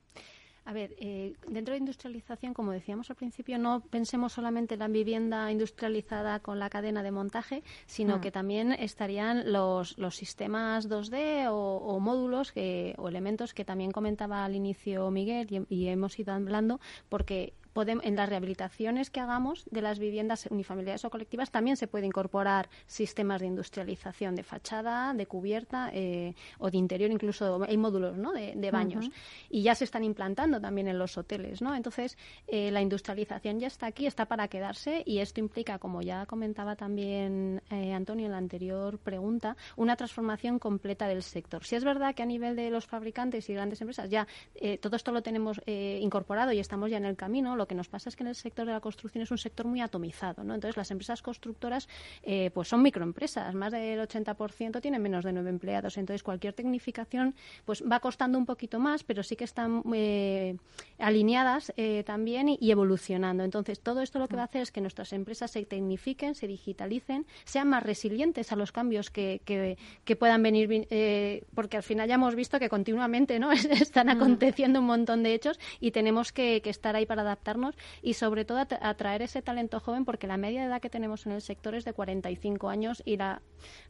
A 0.70 0.74
ver, 0.74 0.94
eh, 1.00 1.34
dentro 1.48 1.72
de 1.74 1.80
industrialización, 1.80 2.54
como 2.54 2.72
decíamos 2.72 3.10
al 3.10 3.16
principio, 3.16 3.58
no 3.58 3.80
pensemos 3.90 4.34
solamente 4.34 4.76
en 4.76 4.82
la 4.82 4.88
vivienda 4.88 5.52
industrializada 5.52 6.42
con 6.42 6.60
la 6.60 6.70
cadena 6.70 7.02
de 7.02 7.10
montaje, 7.10 7.64
sino 7.88 8.18
Mm. 8.18 8.22
que 8.22 8.32
también 8.32 8.72
estarían 8.74 9.52
los, 9.52 9.98
los 9.98 10.16
sistemas 10.16 10.88
2D 10.88 11.48
o, 11.50 11.56
o 11.78 12.00
módulos 12.00 12.52
que, 12.52 12.94
o 13.00 13.10
elementos 13.10 13.56
que 13.56 13.66
también 13.66 13.90
comentaba 13.92 14.46
al 14.46 14.54
inicio 14.54 15.10
Miguel 15.10 15.48
y, 15.50 15.76
y 15.76 15.88
hemos 15.88 16.20
ido 16.20 16.34
hablando, 16.36 16.80
porque 17.10 17.54
podem- 17.74 18.02
en 18.04 18.16
las 18.16 18.30
rehabilitaciones 18.30 19.10
que 19.10 19.20
hagamos 19.20 19.66
de 19.72 19.82
las 19.82 20.00
viviendas 20.00 20.48
unifamiliares 20.50 21.06
o 21.06 21.10
colectivas 21.10 21.52
también 21.52 21.78
se 21.78 21.88
puede 21.88 22.06
incorporar 22.06 22.70
sistemas 22.88 23.42
de 23.42 23.48
industrialización 23.48 24.36
de 24.36 24.44
fachada, 24.44 25.14
de 25.14 25.26
cubierta 25.26 25.90
eh, 25.94 26.36
o 26.60 26.70
de 26.70 26.78
interior, 26.78 27.12
incluso 27.12 27.64
hay 27.64 27.78
módulos 27.78 28.18
¿no? 28.18 28.32
de, 28.34 28.54
de 28.56 28.72
baños. 28.72 29.10
Y 29.50 29.64
ya 29.64 29.76
se 29.76 29.84
están 29.84 30.04
implantando 30.04 30.60
también 30.60 30.88
en 30.88 30.98
los 31.00 31.18
hoteles. 31.18 31.62
¿no? 31.62 31.76
Entonces, 31.76 32.18
eh, 32.48 32.72
la 32.72 32.82
industrialización 32.82 33.60
ya 33.60 33.68
está 33.68 33.88
aquí, 33.88 34.06
está 34.06 34.26
para 34.26 34.48
quedarse 34.48 35.04
y 35.06 35.20
esto 35.20 35.40
implica, 35.40 35.80
como 35.80 36.02
ya 36.02 36.26
comentaba 36.26 36.76
también 36.76 37.62
eh, 37.70 37.94
Antonio 37.94 38.26
en 38.26 38.32
la 38.32 38.38
anterior 38.38 39.00
pregunta, 39.00 39.56
una 39.76 39.96
transformación 39.96 40.60
completa 40.60 41.08
del 41.08 41.24
sector. 41.24 41.64
Si 41.64 41.76
es 41.76 41.84
verdad 41.84 42.16
que 42.16 42.24
a 42.24 42.26
nivel 42.26 42.56
de 42.56 42.70
los 42.70 42.86
fabricantes 42.88 43.50
y 43.50 43.54
grandes 43.54 43.82
empresas 43.82 44.10
ya 44.10 44.28
eh, 44.56 44.78
todo 44.78 44.96
esto 44.96 45.12
lo 45.12 45.22
tenemos 45.22 45.62
eh, 45.66 46.00
incorporado 46.02 46.52
y 46.52 46.60
estamos 46.60 46.90
ya 46.90 46.98
en 46.98 47.06
el 47.06 47.16
camino, 47.16 47.56
lo 47.60 47.68
que 47.68 47.76
nos 47.76 47.88
pasa 47.88 48.10
es 48.10 48.16
que 48.16 48.24
en 48.24 48.30
el 48.30 48.36
sector 48.36 48.66
de 48.66 48.72
la 48.72 48.80
construcción 48.80 49.22
es 49.22 49.30
un 49.30 49.38
sector 49.38 49.68
muy 49.68 49.82
atomizado. 49.82 50.44
¿no? 50.44 50.56
Entonces, 50.56 50.78
las 50.78 50.90
empresas 50.90 51.22
constructoras 51.22 51.88
eh, 52.24 52.50
pues 52.54 52.68
son 52.68 52.82
microempresas, 52.82 53.54
más 53.54 53.72
del 53.72 54.00
80% 54.00 54.82
tienen 54.82 55.02
menos 55.02 55.24
de 55.24 55.34
nueve 55.34 55.50
empleados. 55.50 55.98
Entonces, 55.98 56.24
cualquier 56.24 56.54
tecnificación 56.54 57.36
pues 57.66 57.84
va 57.84 58.00
costando 58.00 58.38
un 58.38 58.46
poquito 58.46 58.80
más, 58.80 59.04
pero 59.04 59.22
sí 59.22 59.36
que 59.36 59.44
están 59.44 59.84
eh, 59.94 60.58
alineadas 60.98 61.72
eh, 61.78 62.04
también 62.06 62.50
y, 62.50 62.58
y 62.60 62.72
evolucionando. 62.72 63.44
Entonces, 63.44 63.82
todo 63.82 64.02
esto 64.02 64.18
lo 64.18 64.28
que 64.28 64.36
va 64.36 64.44
a 64.44 64.46
hacer 64.46 64.62
es 64.62 64.72
que 64.72 64.82
nuestras 64.82 65.14
empresas 65.14 65.52
se 65.52 65.66
tecnifiquen, 65.66 66.34
se 66.34 66.48
digitalicen, 66.48 67.28
sean 67.44 67.70
más 67.70 67.84
resilientes 67.84 68.52
a 68.52 68.56
los 68.56 68.72
cambios 68.72 69.12
que, 69.12 69.42
que, 69.46 69.78
que 70.06 70.16
puedan 70.16 70.42
venir, 70.42 70.88
porque 71.54 71.78
al 71.78 71.84
final 71.84 72.08
ya 72.08 72.16
hemos 72.16 72.36
visto 72.36 72.60
que 72.60 72.70
continuamente 72.70 73.38
¿no? 73.40 73.52
están 73.52 74.10
aconteciendo 74.10 74.80
un 74.80 74.86
montón 74.86 75.24
de 75.24 75.34
hechos 75.34 75.60
y 75.80 75.92
tenemos 75.92 76.32
que, 76.32 76.62
que 76.62 76.70
estar 76.70 76.96
ahí 76.96 77.06
para 77.06 77.24
y 78.02 78.14
sobre 78.14 78.46
todo 78.46 78.60
atra- 78.60 78.80
atraer 78.82 79.22
ese 79.22 79.42
talento 79.42 79.80
joven 79.80 80.06
porque 80.06 80.28
la 80.28 80.38
media 80.38 80.62
de 80.62 80.68
edad 80.68 80.82
que 80.82 80.90
tenemos 80.90 81.26
en 81.26 81.32
el 81.34 81.42
sector 81.42 81.76
es 81.76 81.86
de 81.86 81.94
45 81.94 82.70
años 82.70 83.02
y 83.06 83.18
la 83.18 83.42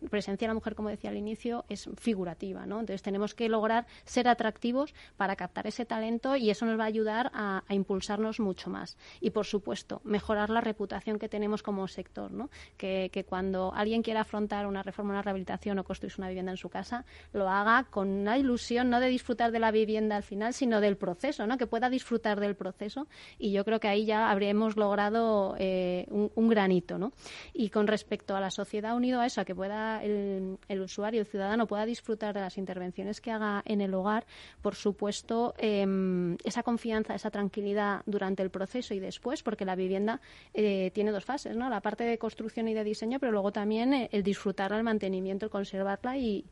presencia 0.09 0.47
de 0.47 0.49
la 0.49 0.53
mujer, 0.55 0.75
como 0.75 0.89
decía 0.89 1.09
al 1.09 1.17
inicio, 1.17 1.65
es 1.69 1.89
figurativa. 1.97 2.65
¿no? 2.65 2.79
Entonces 2.79 3.01
tenemos 3.01 3.35
que 3.35 3.49
lograr 3.49 3.85
ser 4.05 4.27
atractivos 4.27 4.93
para 5.17 5.35
captar 5.35 5.67
ese 5.67 5.85
talento 5.85 6.35
y 6.35 6.49
eso 6.49 6.65
nos 6.65 6.79
va 6.79 6.83
a 6.83 6.87
ayudar 6.87 7.31
a, 7.33 7.63
impulsarnos 7.69 8.39
mucho 8.39 8.69
más. 8.69 8.97
Y 9.21 9.29
por 9.31 9.45
supuesto, 9.45 10.01
mejorar 10.03 10.49
la 10.49 10.61
reputación 10.61 11.19
que 11.19 11.29
tenemos 11.29 11.63
como 11.63 11.87
sector. 11.87 12.31
¿no? 12.31 12.49
Que, 12.77 13.09
cuando 13.27 13.73
alguien 13.75 14.01
quiera 14.01 14.21
afrontar 14.21 14.65
una 14.65 14.81
reforma, 14.83 15.11
una 15.11 15.21
rehabilitación 15.21 15.77
o 15.79 15.83
construirse 15.83 16.19
una 16.21 16.29
vivienda 16.29 16.51
en 16.51 16.57
su 16.57 16.69
casa, 16.69 17.05
lo 17.33 17.49
haga 17.49 17.85
con 17.89 18.09
una 18.09 18.37
ilusión 18.37 18.89
no 18.89 18.99
de 18.99 19.07
disfrutar 19.07 19.51
de 19.51 19.59
la 19.59 19.71
vivienda 19.71 20.15
al 20.15 20.23
final, 20.23 20.53
sino 20.53 20.81
del 20.81 20.97
proceso, 20.97 21.45
¿no? 21.47 21.57
que 21.57 21.67
pueda 21.67 21.89
disfrutar 21.89 22.39
del 22.39 22.55
proceso. 22.55 23.07
Y 23.37 23.48
yo 23.51 23.65
creo 23.65 23.79
que 23.79 23.87
ahí 23.87 24.05
ya 24.05 24.29
habremos 24.29 24.75
logrado 24.77 25.55
eh, 25.59 26.05
un, 26.09 26.49
granito. 26.49 26.97
¿no? 26.97 27.11
Y 27.53 27.69
con 27.69 27.87
respecto 27.87 28.35
a 28.35 28.39
la 28.39 28.51
sociedad 28.51 28.95
unido 28.95 29.19
a 29.19 29.25
eso, 29.25 29.41
a 29.41 29.45
que 29.45 29.55
pueda 29.55 30.03
el, 30.03 30.57
el 30.67 30.81
usuario, 30.81 31.21
el 31.21 31.27
ciudadano, 31.27 31.67
pueda 31.67 31.85
disfrutar 31.85 32.33
de 32.33 32.41
las 32.41 32.57
intervenciones 32.57 33.21
que 33.21 33.31
haga 33.31 33.61
en 33.65 33.81
el 33.81 33.93
hogar, 33.93 34.25
por 34.61 34.75
supuesto, 34.75 35.53
em, 35.57 36.37
esa 36.43 36.63
confianza, 36.63 37.15
esa 37.15 37.29
tranquilidad 37.29 38.01
durante 38.05 38.43
el 38.43 38.49
proceso 38.49 38.93
y 38.93 38.99
después, 38.99 39.43
porque 39.43 39.65
la 39.65 39.75
vivienda 39.75 40.21
eh, 40.53 40.91
tiene 40.93 41.11
dos 41.11 41.25
fases, 41.25 41.55
¿no? 41.55 41.69
La 41.69 41.81
parte 41.81 42.03
de 42.03 42.17
construcción 42.17 42.67
y 42.67 42.73
de 42.73 42.83
diseño, 42.83 43.19
pero 43.19 43.31
luego 43.31 43.51
también 43.51 43.93
eh, 43.93 44.09
el 44.11 44.23
disfrutarla, 44.23 44.77
el 44.77 44.83
mantenimiento, 44.83 45.45
el 45.45 45.51
conservarla 45.51 46.17
y, 46.17 46.45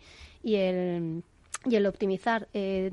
y 0.44 0.56
el 0.56 1.24
y 1.66 1.76
el 1.76 1.86
optimizar 1.86 2.48
eh, 2.54 2.92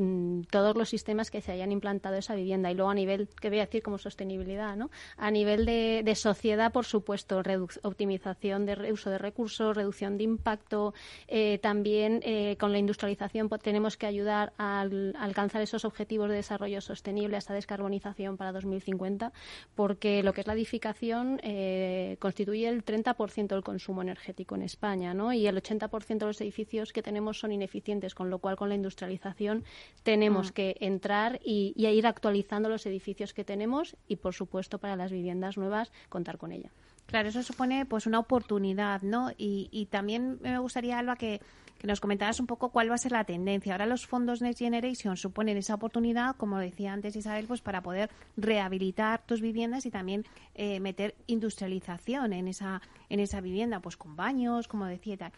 todos 0.50 0.76
los 0.76 0.88
sistemas 0.88 1.30
que 1.30 1.40
se 1.40 1.52
hayan 1.52 1.70
implantado 1.70 2.16
esa 2.16 2.34
vivienda. 2.34 2.70
Y 2.70 2.74
luego 2.74 2.90
a 2.90 2.94
nivel, 2.94 3.28
que 3.40 3.48
voy 3.48 3.58
a 3.58 3.66
decir 3.66 3.82
como 3.82 3.98
sostenibilidad, 3.98 4.76
¿no? 4.76 4.90
A 5.16 5.30
nivel 5.30 5.64
de, 5.66 6.14
sociedad, 6.14 6.72
por 6.72 6.84
supuesto, 6.84 7.42
optimización 7.82 8.66
de 8.66 8.92
uso 8.92 9.10
de 9.10 9.18
recursos, 9.18 9.76
reducción 9.76 10.16
de 10.16 10.24
impacto. 10.24 10.94
eh, 11.28 11.58
también 11.62 12.20
eh, 12.22 12.56
con 12.58 12.72
la 12.72 12.78
industrialización 12.78 13.48
pues, 13.48 13.60
tenemos 13.60 13.96
que 13.96 14.06
ayudar 14.06 14.52
a 14.58 14.80
alcanzar 14.80 15.62
esos 15.62 15.84
objetivos 15.84 16.28
de 16.28 16.36
desarrollo 16.36 16.80
sostenible, 16.80 17.36
esa 17.36 17.54
descarbonización 17.54 18.36
para 18.36 18.52
2050, 18.52 19.32
porque 19.74 20.22
lo 20.22 20.32
que 20.32 20.42
es 20.42 20.46
la 20.46 20.54
edificación 20.54 21.40
eh, 21.42 22.16
constituye 22.20 22.68
el 22.68 22.84
30% 22.84 23.48
del 23.48 23.62
consumo 23.62 24.02
energético 24.02 24.54
en 24.54 24.62
España, 24.62 25.14
¿no? 25.14 25.32
Y 25.32 25.46
el 25.46 25.56
80% 25.56 26.18
de 26.18 26.26
los 26.26 26.40
edificios 26.40 26.92
que 26.92 27.02
tenemos 27.02 27.38
son 27.38 27.52
ineficientes, 27.52 28.14
con 28.14 28.30
lo 28.30 28.38
cual 28.38 28.53
con 28.56 28.68
la 28.68 28.74
industrialización 28.74 29.64
tenemos 30.02 30.50
Mm. 30.50 30.52
que 30.52 30.76
entrar 30.80 31.40
y, 31.44 31.72
y 31.76 31.86
ir 31.86 32.06
actualizando 32.06 32.68
los 32.68 32.86
edificios 32.86 33.32
que 33.34 33.44
tenemos 33.44 33.96
y, 34.08 34.16
por 34.16 34.34
supuesto, 34.34 34.78
para 34.78 34.96
las 34.96 35.10
viviendas 35.12 35.56
nuevas 35.56 35.92
contar 36.08 36.38
con 36.38 36.52
ella. 36.52 36.70
Claro, 37.06 37.28
eso 37.28 37.42
supone 37.42 37.84
pues 37.84 38.06
una 38.06 38.18
oportunidad, 38.18 39.02
¿no? 39.02 39.30
Y, 39.36 39.68
y 39.70 39.86
también 39.86 40.38
me 40.40 40.58
gustaría, 40.58 40.98
Alba, 40.98 41.16
que, 41.16 41.40
que 41.78 41.86
nos 41.86 42.00
comentaras 42.00 42.40
un 42.40 42.46
poco 42.46 42.70
cuál 42.70 42.90
va 42.90 42.94
a 42.94 42.98
ser 42.98 43.12
la 43.12 43.24
tendencia. 43.24 43.74
Ahora 43.74 43.84
los 43.84 44.06
fondos 44.06 44.40
Next 44.40 44.58
Generation 44.60 45.16
suponen 45.18 45.58
esa 45.58 45.74
oportunidad, 45.74 46.34
como 46.36 46.58
decía 46.58 46.94
antes 46.94 47.14
Isabel, 47.14 47.46
pues 47.46 47.60
para 47.60 47.82
poder 47.82 48.08
rehabilitar 48.38 49.22
tus 49.26 49.42
viviendas 49.42 49.84
y 49.84 49.90
también 49.90 50.24
eh, 50.54 50.80
meter 50.80 51.14
industrialización 51.26 52.32
en 52.32 52.48
esa, 52.48 52.80
en 53.10 53.20
esa 53.20 53.42
vivienda, 53.42 53.80
pues 53.80 53.96
con 53.98 54.16
baños, 54.16 54.66
como 54.66 54.86
decía 54.86 55.14
y 55.14 55.18
tal. 55.18 55.32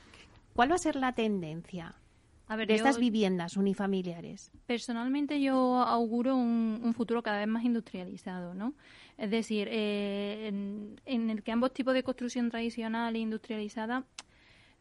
¿Cuál 0.55 0.71
va 0.71 0.77
a 0.77 0.79
ser 0.79 0.97
la 0.97 1.13
tendencia 1.13 1.97
A 2.49 2.57
ver, 2.57 2.69
de 2.69 2.75
yo- 2.75 2.77
estas 2.79 2.99
viviendas 2.99 3.57
unifamiliares? 3.57 4.51
Personalmente 4.67 5.41
yo 5.41 5.77
auguro 5.83 6.37
un, 6.37 6.81
un 6.83 6.95
futuro 6.95 7.23
cada 7.23 7.39
vez 7.39 7.49
más 7.49 7.65
industrializado, 7.65 8.55
¿no? 8.55 8.75
Es 9.19 9.31
decir, 9.31 9.69
eh, 9.71 10.47
en, 10.49 11.01
en 11.07 11.31
el 11.31 11.43
que 11.43 11.53
ambos 11.53 11.73
tipos 11.73 11.95
de 11.95 12.03
construcción 12.03 12.51
tradicional 12.51 13.17
e 13.17 13.19
industrializada, 13.21 14.05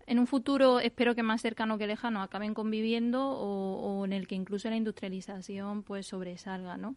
en 0.07 0.19
un 0.19 0.27
futuro 0.27 0.79
espero 0.79 1.15
que 1.15 1.23
más 1.23 1.41
cercano 1.41 1.77
que 1.79 1.87
lejano 1.87 2.21
acaben 2.21 2.53
conviviendo 2.53 3.27
o, 3.27 3.99
o 4.01 4.05
en 4.05 4.13
el 4.13 4.27
que 4.27 4.35
incluso 4.35 4.69
la 4.69 4.75
industrialización 4.75 5.81
pues 5.81 6.05
sobresalga, 6.07 6.77
¿no? 6.77 6.95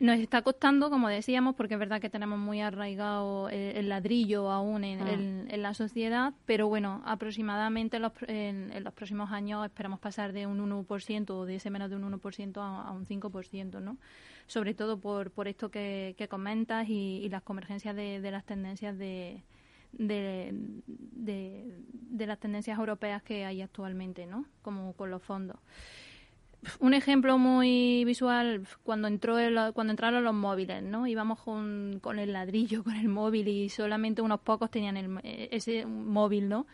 Nos 0.00 0.18
está 0.20 0.42
costando, 0.42 0.90
como 0.90 1.08
decíamos, 1.08 1.56
porque 1.56 1.74
es 1.74 1.80
verdad 1.80 2.00
que 2.00 2.08
tenemos 2.08 2.38
muy 2.38 2.60
arraigado 2.60 3.48
el, 3.48 3.76
el 3.78 3.88
ladrillo 3.88 4.48
aún 4.48 4.84
en, 4.84 5.00
Ah. 5.02 5.12
en- 5.12 5.48
en 5.50 5.62
la 5.62 5.74
sociedad, 5.74 6.34
pero 6.46 6.68
bueno, 6.68 7.02
aproximadamente 7.04 7.96
en 7.96 8.02
los, 8.02 8.12
pr- 8.12 8.30
en, 8.30 8.70
en 8.72 8.84
los 8.84 8.94
próximos 8.94 9.32
años 9.32 9.64
esperamos 9.66 9.98
pasar 9.98 10.32
de 10.32 10.46
un 10.46 10.60
1% 10.60 11.30
o 11.30 11.46
de 11.46 11.56
ese 11.56 11.70
menos 11.70 11.90
de 11.90 11.96
un 11.96 12.04
1% 12.04 12.58
a, 12.60 12.82
a 12.82 12.92
un 12.92 13.06
5%, 13.06 13.80
¿no? 13.80 13.96
Sobre 14.46 14.72
todo 14.72 15.00
por, 15.00 15.32
por 15.32 15.48
esto 15.48 15.68
que, 15.70 16.14
que 16.16 16.28
comentas 16.28 16.88
y, 16.88 17.20
y 17.24 17.28
las 17.28 17.42
convergencias 17.42 17.96
de, 17.96 18.20
de 18.20 18.30
las 18.30 18.44
tendencias 18.44 18.96
de, 18.96 19.42
de, 19.92 20.52
de, 20.86 21.74
de 21.90 22.26
las 22.26 22.38
tendencias 22.38 22.78
europeas 22.78 23.20
que 23.24 23.44
hay 23.44 23.62
actualmente, 23.62 24.26
¿no? 24.26 24.44
Como 24.62 24.92
con 24.92 25.10
los 25.10 25.22
fondos. 25.24 25.56
Un 26.80 26.92
ejemplo 26.92 27.38
muy 27.38 28.04
visual 28.04 28.66
cuando 28.82 29.06
entró 29.08 29.38
el- 29.38 29.72
cuando 29.74 29.92
entraron 29.92 30.24
los 30.24 30.34
móviles, 30.34 30.82
¿no? 30.82 31.06
Íbamos 31.06 31.40
con, 31.40 31.98
con 32.02 32.18
el 32.18 32.32
ladrillo, 32.32 32.82
con 32.84 32.94
el 32.96 33.08
móvil 33.08 33.46
y 33.48 33.68
solamente 33.68 34.22
unos 34.22 34.40
pocos 34.40 34.70
tenían 34.70 34.96
el- 34.96 35.20
eh, 35.22 35.48
ese 35.52 35.86
móvil, 35.86 36.48
¿no? 36.48 36.66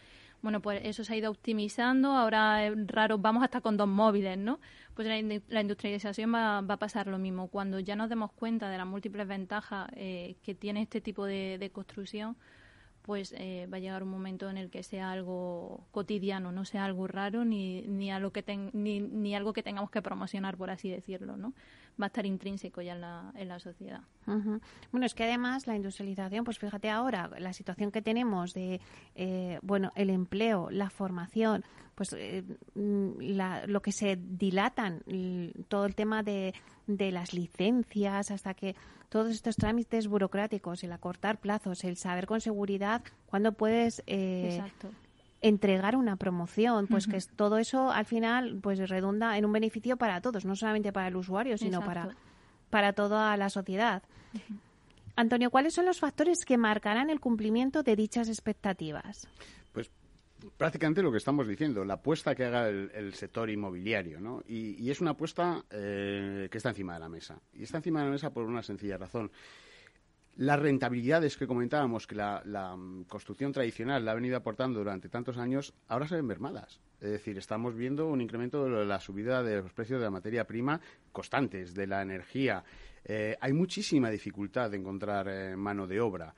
Bueno, 0.42 0.60
pues 0.60 0.80
eso 0.84 1.04
se 1.04 1.14
ha 1.14 1.16
ido 1.16 1.30
optimizando. 1.30 2.12
Ahora 2.12 2.66
es 2.66 2.74
raro, 2.88 3.18
vamos 3.18 3.42
hasta 3.44 3.60
con 3.60 3.76
dos 3.76 3.88
móviles, 3.88 4.36
¿no? 4.38 4.58
Pues 4.94 5.06
la, 5.08 5.40
la 5.48 5.60
industrialización 5.60 6.34
va, 6.34 6.60
va 6.62 6.74
a 6.74 6.78
pasar 6.78 7.06
lo 7.06 7.18
mismo. 7.18 7.48
Cuando 7.48 7.78
ya 7.80 7.96
nos 7.96 8.08
demos 8.10 8.32
cuenta 8.32 8.68
de 8.70 8.78
las 8.78 8.86
múltiples 8.86 9.26
ventajas 9.28 9.88
eh, 9.96 10.36
que 10.42 10.54
tiene 10.54 10.82
este 10.82 11.00
tipo 11.00 11.24
de 11.26 11.70
construcción, 11.72 12.36
pues 13.04 13.34
eh, 13.36 13.68
va 13.70 13.76
a 13.76 13.80
llegar 13.80 14.02
un 14.02 14.08
momento 14.08 14.48
en 14.48 14.56
el 14.56 14.70
que 14.70 14.82
sea 14.82 15.12
algo 15.12 15.86
cotidiano, 15.90 16.52
no 16.52 16.64
sea 16.64 16.86
algo 16.86 17.06
raro 17.06 17.44
ni, 17.44 17.82
ni, 17.82 18.10
algo 18.10 18.30
que 18.30 18.42
ni, 18.72 19.00
ni 19.00 19.34
algo 19.34 19.52
que 19.52 19.62
tengamos 19.62 19.90
que 19.90 20.00
promocionar, 20.00 20.56
por 20.56 20.70
así 20.70 20.88
decirlo, 20.88 21.36
¿no? 21.36 21.52
Va 22.00 22.06
a 22.06 22.08
estar 22.08 22.26
intrínseco 22.26 22.82
ya 22.82 22.94
en 22.94 23.00
la, 23.02 23.32
en 23.36 23.48
la 23.48 23.58
sociedad. 23.60 24.00
Bueno, 24.90 25.06
es 25.06 25.14
que 25.14 25.24
además 25.24 25.66
la 25.66 25.76
industrialización, 25.76 26.44
pues 26.44 26.58
fíjate 26.58 26.90
ahora, 26.90 27.30
la 27.38 27.52
situación 27.52 27.90
que 27.92 28.02
tenemos 28.02 28.52
de, 28.52 28.80
eh, 29.14 29.58
bueno, 29.62 29.92
el 29.94 30.10
empleo, 30.10 30.70
la 30.70 30.90
formación, 30.90 31.62
pues 31.94 32.12
eh, 32.18 32.42
mm, 32.74 33.20
la- 33.20 33.66
lo 33.68 33.80
que 33.82 33.92
se 33.92 34.16
dilatan, 34.20 35.02
todo 35.68 35.86
el 35.86 35.94
tema 35.94 36.22
de, 36.24 36.52
de 36.88 37.12
las 37.12 37.32
licencias, 37.32 38.30
hasta 38.30 38.54
que 38.54 38.74
todos 39.08 39.30
estos 39.30 39.54
trámites 39.56 40.08
burocráticos, 40.08 40.82
el 40.82 40.90
acortar 40.92 41.38
plazos, 41.38 41.84
el 41.84 41.96
saber 41.96 42.26
con 42.26 42.40
seguridad 42.40 43.02
cuándo 43.26 43.52
puedes 43.52 44.02
eh, 44.06 44.48
Exacto. 44.50 44.90
Entregar 45.44 45.94
una 45.94 46.16
promoción, 46.16 46.86
pues 46.86 47.06
que 47.06 47.18
todo 47.36 47.58
eso 47.58 47.92
al 47.92 48.06
final 48.06 48.58
pues 48.62 48.78
redunda 48.88 49.36
en 49.36 49.44
un 49.44 49.52
beneficio 49.52 49.98
para 49.98 50.22
todos, 50.22 50.46
no 50.46 50.56
solamente 50.56 50.90
para 50.90 51.08
el 51.08 51.16
usuario, 51.16 51.58
sino 51.58 51.84
para, 51.84 52.16
para 52.70 52.94
toda 52.94 53.36
la 53.36 53.50
sociedad. 53.50 54.02
Antonio, 55.16 55.50
¿cuáles 55.50 55.74
son 55.74 55.84
los 55.84 56.00
factores 56.00 56.46
que 56.46 56.56
marcarán 56.56 57.10
el 57.10 57.20
cumplimiento 57.20 57.82
de 57.82 57.94
dichas 57.94 58.30
expectativas? 58.30 59.28
Pues 59.74 59.90
prácticamente 60.56 61.02
lo 61.02 61.12
que 61.12 61.18
estamos 61.18 61.46
diciendo, 61.46 61.84
la 61.84 61.94
apuesta 61.94 62.34
que 62.34 62.46
haga 62.46 62.70
el, 62.70 63.12
sector 63.12 63.50
inmobiliario, 63.50 64.20
¿no? 64.20 64.42
Y, 64.48 64.90
es 64.90 65.02
una 65.02 65.10
apuesta 65.10 65.62
eh, 65.68 66.48
que 66.50 66.56
está 66.56 66.70
encima 66.70 66.94
de 66.94 67.00
la 67.00 67.10
mesa. 67.10 67.38
Y 67.52 67.64
está 67.64 67.76
encima 67.76 68.00
de 68.00 68.06
la 68.06 68.12
mesa 68.12 68.32
por 68.32 68.46
una 68.46 68.62
sencilla 68.62 68.96
razón. 68.96 69.30
Las 70.36 70.58
rentabilidades 70.58 71.36
que 71.36 71.46
comentábamos 71.46 72.08
que 72.08 72.16
la, 72.16 72.42
mm, 72.76 73.04
construcción 73.04 73.52
tradicional 73.52 74.04
la 74.04 74.12
ha 74.12 74.14
venido 74.14 74.36
aportando 74.36 74.80
durante 74.80 75.08
tantos 75.08 75.38
años, 75.38 75.74
ahora 75.86 76.08
se 76.08 76.16
ven 76.16 76.26
mermadas. 76.26 76.80
Es 77.00 77.10
decir, 77.10 77.38
estamos 77.38 77.76
viendo 77.76 78.08
un 78.08 78.20
incremento 78.20 78.64
de 78.64 78.84
la 78.84 78.98
subida 78.98 79.44
de 79.44 79.62
los 79.62 79.72
precios 79.72 80.00
de 80.00 80.06
la 80.06 80.10
materia 80.10 80.44
prima 80.44 80.80
constantes, 81.12 81.72
de 81.72 81.86
la 81.86 82.02
energía. 82.02 82.64
Eh, 83.04 83.36
hay 83.40 83.52
muchísima 83.52 84.10
dificultad 84.10 84.72
de 84.72 84.78
encontrar 84.78 85.28
eh, 85.28 85.54
mano 85.54 85.86
de 85.86 86.00
obra. 86.00 86.34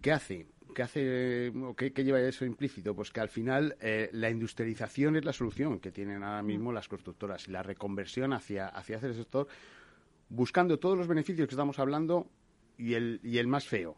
¿Qué 0.00 0.12
hace? 0.12 0.46
¿Qué, 0.72 0.82
hace, 0.82 1.52
qué, 1.76 2.04
lleva 2.04 2.20
eso 2.20 2.44
implícito? 2.44 2.94
Pues 2.94 3.10
que 3.10 3.18
al 3.18 3.30
final 3.30 3.76
eh, 3.80 4.10
la 4.12 4.30
industrialización 4.30 5.16
es 5.16 5.24
la 5.24 5.32
solución 5.32 5.80
que 5.80 5.90
tienen 5.90 6.22
ahora 6.22 6.42
mismo 6.42 6.72
las 6.72 6.86
constructoras 6.86 7.48
y 7.48 7.50
la 7.50 7.64
reconversión 7.64 8.32
hacia, 8.32 8.68
hacia 8.68 8.98
ese 8.98 9.12
sector, 9.14 9.48
buscando 10.28 10.78
todos 10.78 10.96
los 10.96 11.08
beneficios 11.08 11.48
que 11.48 11.54
estamos 11.54 11.80
hablando 11.80 12.28
y 12.78 12.94
el, 12.94 13.20
y 13.22 13.38
el 13.38 13.48
más 13.48 13.66
feo, 13.66 13.96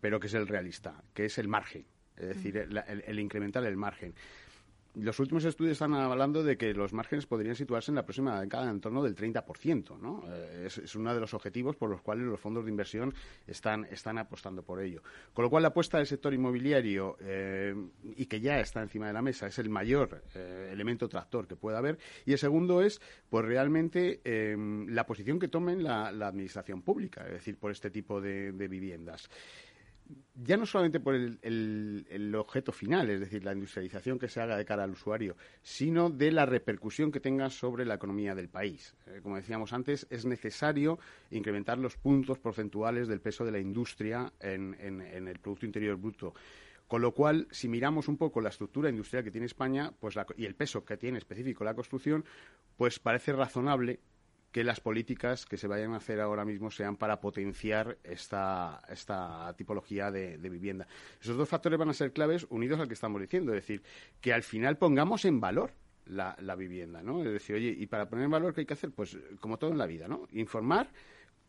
pero 0.00 0.18
que 0.18 0.28
es 0.28 0.34
el 0.34 0.48
realista, 0.48 1.02
que 1.12 1.26
es 1.26 1.36
el 1.38 1.48
margen, 1.48 1.84
es 2.16 2.28
decir, 2.28 2.56
el 2.56 3.18
incrementar 3.18 3.64
el 3.64 3.76
margen 3.76 4.14
los 4.94 5.18
últimos 5.20 5.44
estudios 5.44 5.72
están 5.72 5.94
hablando 5.94 6.44
de 6.44 6.58
que 6.58 6.74
los 6.74 6.92
márgenes 6.92 7.26
podrían 7.26 7.54
situarse 7.54 7.90
en 7.90 7.94
la 7.94 8.04
próxima 8.04 8.40
década 8.40 8.70
en 8.70 8.80
torno 8.80 9.02
del 9.02 9.16
30%, 9.16 9.98
¿no? 9.98 10.22
Eh, 10.28 10.64
es, 10.66 10.94
uno 10.94 11.14
de 11.14 11.20
los 11.20 11.32
objetivos 11.32 11.76
por 11.76 11.88
los 11.88 12.02
cuales 12.02 12.26
los 12.26 12.38
fondos 12.38 12.64
de 12.64 12.70
inversión 12.70 13.14
están, 13.46 13.86
apostando 14.18 14.62
por 14.62 14.80
ello. 14.80 15.02
Con 15.32 15.44
lo 15.44 15.50
cual, 15.50 15.62
la 15.62 15.68
apuesta 15.68 15.96
del 15.96 16.06
sector 16.06 16.34
inmobiliario, 16.34 17.16
eh, 17.20 17.74
y 18.16 18.26
que 18.26 18.40
ya 18.40 18.60
está 18.60 18.82
encima 18.82 19.06
de 19.06 19.14
la 19.14 19.22
mesa, 19.22 19.46
es 19.46 19.58
el 19.58 19.70
mayor 19.70 20.22
eh, 20.34 20.70
elemento 20.72 21.08
tractor 21.08 21.46
que 21.46 21.56
pueda 21.56 21.78
haber. 21.78 21.98
Y 22.26 22.32
el 22.32 22.38
segundo 22.38 22.82
es, 22.82 23.00
pues 23.30 23.44
realmente, 23.44 24.20
la 24.88 25.06
posición 25.06 25.38
que 25.38 25.48
tomen 25.48 25.82
la, 25.82 26.08
administración 26.08 26.82
pública, 26.82 27.24
es 27.26 27.32
decir, 27.32 27.56
por 27.56 27.70
este 27.70 27.90
tipo 27.90 28.20
de 28.20 28.52
viviendas 28.52 29.28
ya 30.34 30.56
no 30.56 30.66
solamente 30.66 31.00
por 31.00 31.14
el, 31.14 32.34
objeto 32.36 32.72
final, 32.72 33.10
es 33.10 33.20
decir, 33.20 33.44
la 33.44 33.52
industrialización 33.52 34.18
que 34.18 34.28
se 34.28 34.40
haga 34.40 34.56
de 34.56 34.64
cara 34.64 34.84
al 34.84 34.92
usuario, 34.92 35.36
sino 35.62 36.10
de 36.10 36.32
la 36.32 36.46
repercusión 36.46 37.12
que 37.12 37.20
tenga 37.20 37.50
sobre 37.50 37.84
la 37.84 37.94
economía 37.94 38.34
del 38.34 38.48
país. 38.48 38.94
Eh, 39.06 39.20
como 39.22 39.36
decíamos 39.36 39.72
antes, 39.72 40.06
es 40.10 40.24
necesario 40.24 40.98
incrementar 41.30 41.78
los 41.78 41.96
puntos 41.96 42.38
porcentuales 42.38 43.08
del 43.08 43.20
peso 43.20 43.44
de 43.44 43.52
la 43.52 43.58
industria 43.58 44.32
en, 44.40 44.74
el 45.00 45.38
Producto 45.38 45.66
Interior 45.66 45.96
Bruto. 45.96 46.34
Con 46.88 47.00
lo 47.00 47.12
cual, 47.12 47.46
si 47.50 47.68
miramos 47.68 48.08
un 48.08 48.18
poco 48.18 48.40
la 48.40 48.50
estructura 48.50 48.90
industrial 48.90 49.24
que 49.24 49.30
tiene 49.30 49.46
España 49.46 49.92
pues 49.98 50.14
y 50.36 50.44
el 50.44 50.54
peso 50.54 50.84
que 50.84 50.96
tiene 50.96 51.18
específico 51.18 51.64
la 51.64 51.74
construcción, 51.74 52.24
pues 52.76 52.98
parece 52.98 53.32
razonable 53.32 54.00
que 54.52 54.62
las 54.64 54.80
políticas 54.80 55.46
que 55.46 55.56
se 55.56 55.66
vayan 55.66 55.94
a 55.94 55.96
hacer 55.96 56.20
ahora 56.20 56.44
mismo 56.44 56.70
sean 56.70 56.96
para 56.96 57.20
potenciar 57.20 57.96
esta, 58.04 58.82
esta 58.88 59.54
tipología 59.56 60.10
de, 60.10 60.36
vivienda. 60.36 60.86
Esos 61.20 61.38
dos 61.38 61.48
factores 61.48 61.78
van 61.78 61.88
a 61.88 61.94
ser 61.94 62.12
claves 62.12 62.46
unidos 62.50 62.78
al 62.78 62.86
que 62.86 62.94
estamos 62.94 63.20
diciendo, 63.20 63.54
es 63.54 63.62
decir, 63.62 63.82
que 64.20 64.32
al 64.32 64.42
final 64.42 64.76
pongamos 64.76 65.24
en 65.24 65.40
valor 65.40 65.72
la, 66.04 66.54
vivienda, 66.54 67.02
¿no? 67.02 67.24
Es 67.24 67.32
decir, 67.32 67.56
oye, 67.56 67.74
y 67.76 67.86
para 67.86 68.10
poner 68.10 68.26
en 68.26 68.30
valor, 68.30 68.52
¿qué 68.52 68.60
hay 68.60 68.66
que 68.66 68.74
hacer? 68.74 68.90
Pues 68.90 69.16
como 69.40 69.58
todo 69.58 69.70
en 69.70 69.78
la 69.78 69.86
vida, 69.86 70.06
¿no? 70.06 70.28
Informar, 70.32 70.90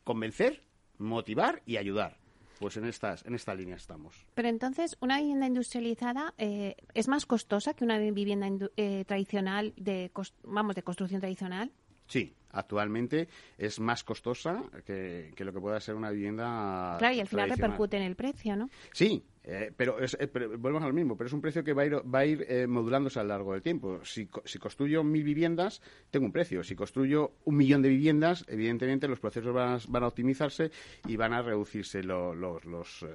convencer, 0.05 0.63
motivar 0.97 1.61
y 1.65 1.75
ayudar. 1.75 2.17
Pues 2.59 2.77
en 2.77 2.85
estas, 2.85 3.25
en 3.25 3.35
esta 3.35 3.53
línea 3.53 3.75
estamos. 3.75 4.25
Pero 4.35 4.47
entonces, 4.47 4.95
una 5.01 5.19
vivienda 5.19 5.47
industrializada 5.47 6.33
eh, 6.37 6.77
es 6.93 7.09
más 7.09 7.25
costosa 7.25 7.73
que 7.73 7.83
una 7.83 7.97
vivienda 7.97 8.47
eh, 8.77 9.03
tradicional 9.05 9.73
de, 9.75 10.11
vamos, 10.43 10.75
de 10.75 10.83
construcción 10.83 11.19
tradicional. 11.19 11.73
Sí, 12.07 12.33
actualmente 12.53 13.27
es 13.57 13.79
más 13.79 14.03
costosa 14.03 14.63
que, 14.85 15.33
lo 15.37 15.51
que 15.51 15.59
pueda 15.59 15.79
ser 15.79 15.95
una 15.95 16.11
vivienda. 16.11 16.95
Claro, 16.99 17.13
y 17.13 17.19
al 17.19 17.27
final 17.27 17.49
repercute 17.49 17.97
en 17.97 18.03
el 18.03 18.15
precio, 18.15 18.55
¿no? 18.55 18.69
Sí, 18.93 19.23
eh, 19.45 19.71
pero, 19.75 19.99
es, 19.99 20.15
eh, 20.19 20.27
volvemos 20.57 20.83
al 20.83 20.93
mismo, 20.93 21.17
pero 21.17 21.27
es 21.27 21.33
un 21.33 21.41
precio 21.41 21.63
que 21.63 21.73
va 21.73 21.81
a 21.81 21.85
ir, 21.85 21.95
va 21.95 22.19
a 22.19 22.25
ir 22.25 22.45
eh, 22.47 22.65
modulándose 22.65 23.19
a 23.19 23.23
lo 23.23 23.29
largo 23.29 23.51
del 23.51 23.61
tiempo. 23.61 23.99
Si, 24.05 24.29
si, 24.45 24.57
construyo 24.57 25.03
mil 25.03 25.23
viviendas, 25.23 25.81
tengo 26.09 26.25
un 26.25 26.31
precio. 26.31 26.63
Si 26.63 26.75
construyo 26.75 27.33
un 27.43 27.57
millón 27.57 27.81
de 27.81 27.89
viviendas, 27.89 28.45
evidentemente 28.47 29.07
los 29.07 29.19
procesos 29.19 29.53
van 29.53 29.75
a, 29.75 29.79
van 29.89 30.03
a 30.03 30.07
optimizarse 30.07 30.71
y 31.07 31.17
van 31.17 31.33
a 31.33 31.41
reducirse 31.41 32.03
los, 32.03 32.37
los, 32.37 33.05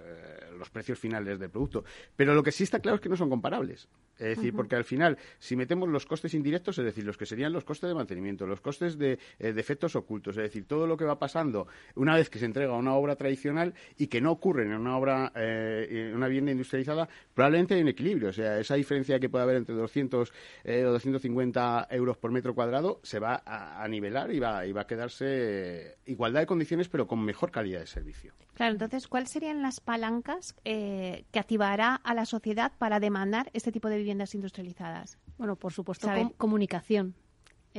precios 0.71 0.99
finales 0.99 1.39
del 1.39 1.51
producto. 1.51 1.85
Pero 2.15 2.35
lo 2.35 2.43
que 2.43 2.53
sí 2.53 2.65
está 2.65 2.81
claro 2.81 2.97
es 2.97 3.01
que 3.01 3.09
no 3.09 3.17
son 3.17 3.31
comparables. 3.31 3.89
Es 4.19 4.37
decir, 4.37 4.55
porque 4.55 4.77
al 4.77 4.85
final, 4.85 5.19
si 5.39 5.57
metemos 5.57 5.89
los 5.89 6.07
costes 6.07 6.35
indirectos, 6.35 6.79
es 6.79 6.85
decir, 6.85 7.05
los 7.05 7.17
que 7.17 7.27
serían 7.27 7.53
los 7.53 7.65
costes 7.65 7.89
de 7.89 7.95
mantenimiento, 7.95 8.47
los 8.47 8.61
costes 8.61 8.99
de, 8.99 9.19
de 9.39 9.61
efectos 9.61 9.97
ocultos, 9.97 10.37
es 10.37 10.43
decir, 10.43 10.67
todo 10.67 10.87
lo 10.87 10.97
que 10.97 11.05
va 11.05 11.19
pasando 11.19 11.69
una 11.95 12.15
vez 12.15 12.31
que 12.31 12.39
se 12.39 12.45
entrega 12.45 12.75
una 12.75 12.95
obra 12.95 13.17
tradicional 13.17 13.75
y 13.97 14.09
que 14.09 14.21
no 14.21 14.33
ocurre 14.33 14.65
en 14.65 14.75
una 14.75 14.97
obra 14.97 15.33
una 16.15 16.29
vivienda 16.29 16.53
industrializada, 16.53 17.09
probablemente 17.35 17.75
hay 17.75 17.83
un 17.83 17.89
equilibrio. 17.89 18.29
O 18.31 18.33
sea, 18.33 18.59
esa 18.59 18.75
diferencia 18.75 19.19
que 19.19 19.29
puede 19.29 19.45
haber 19.45 19.57
entre 19.57 19.75
200 19.75 20.33
eh, 20.65 20.85
o 20.85 20.93
250 20.93 21.89
euros 21.91 22.17
por 22.17 22.31
metro 22.31 22.55
cuadrado 22.55 23.01
se 23.03 23.19
va 23.19 23.43
a, 23.45 23.87
nivelar 23.89 24.33
y 24.33 24.39
va, 24.39 24.67
y 24.67 24.73
va 24.73 24.83
a 24.83 24.87
quedarse 24.87 25.99
igualdad 26.07 26.41
de 26.41 26.47
condiciones, 26.47 26.89
pero 26.89 27.07
con 27.07 27.21
mejor 27.25 27.51
calidad 27.51 27.81
de 27.81 27.87
servicio. 27.87 28.33
Claro, 28.55 28.73
entonces, 28.73 29.07
¿cuáles 29.07 29.31
serían 29.31 29.63
las 29.63 29.81
palancas 29.81 30.57
eh, 30.65 31.25
que 31.31 31.39
activará 31.39 31.95
a 31.95 32.15
la 32.15 32.27
sociedad 32.27 32.73
para 32.77 32.99
demandar 32.99 33.51
este 33.53 33.71
tipo 33.71 33.89
de 33.89 33.99
viviendas 34.09 34.35
industrializadas? 34.35 35.19
Bueno, 35.37 35.57
por 35.57 35.73
supuesto, 35.73 36.09
comunicación. 36.39 37.15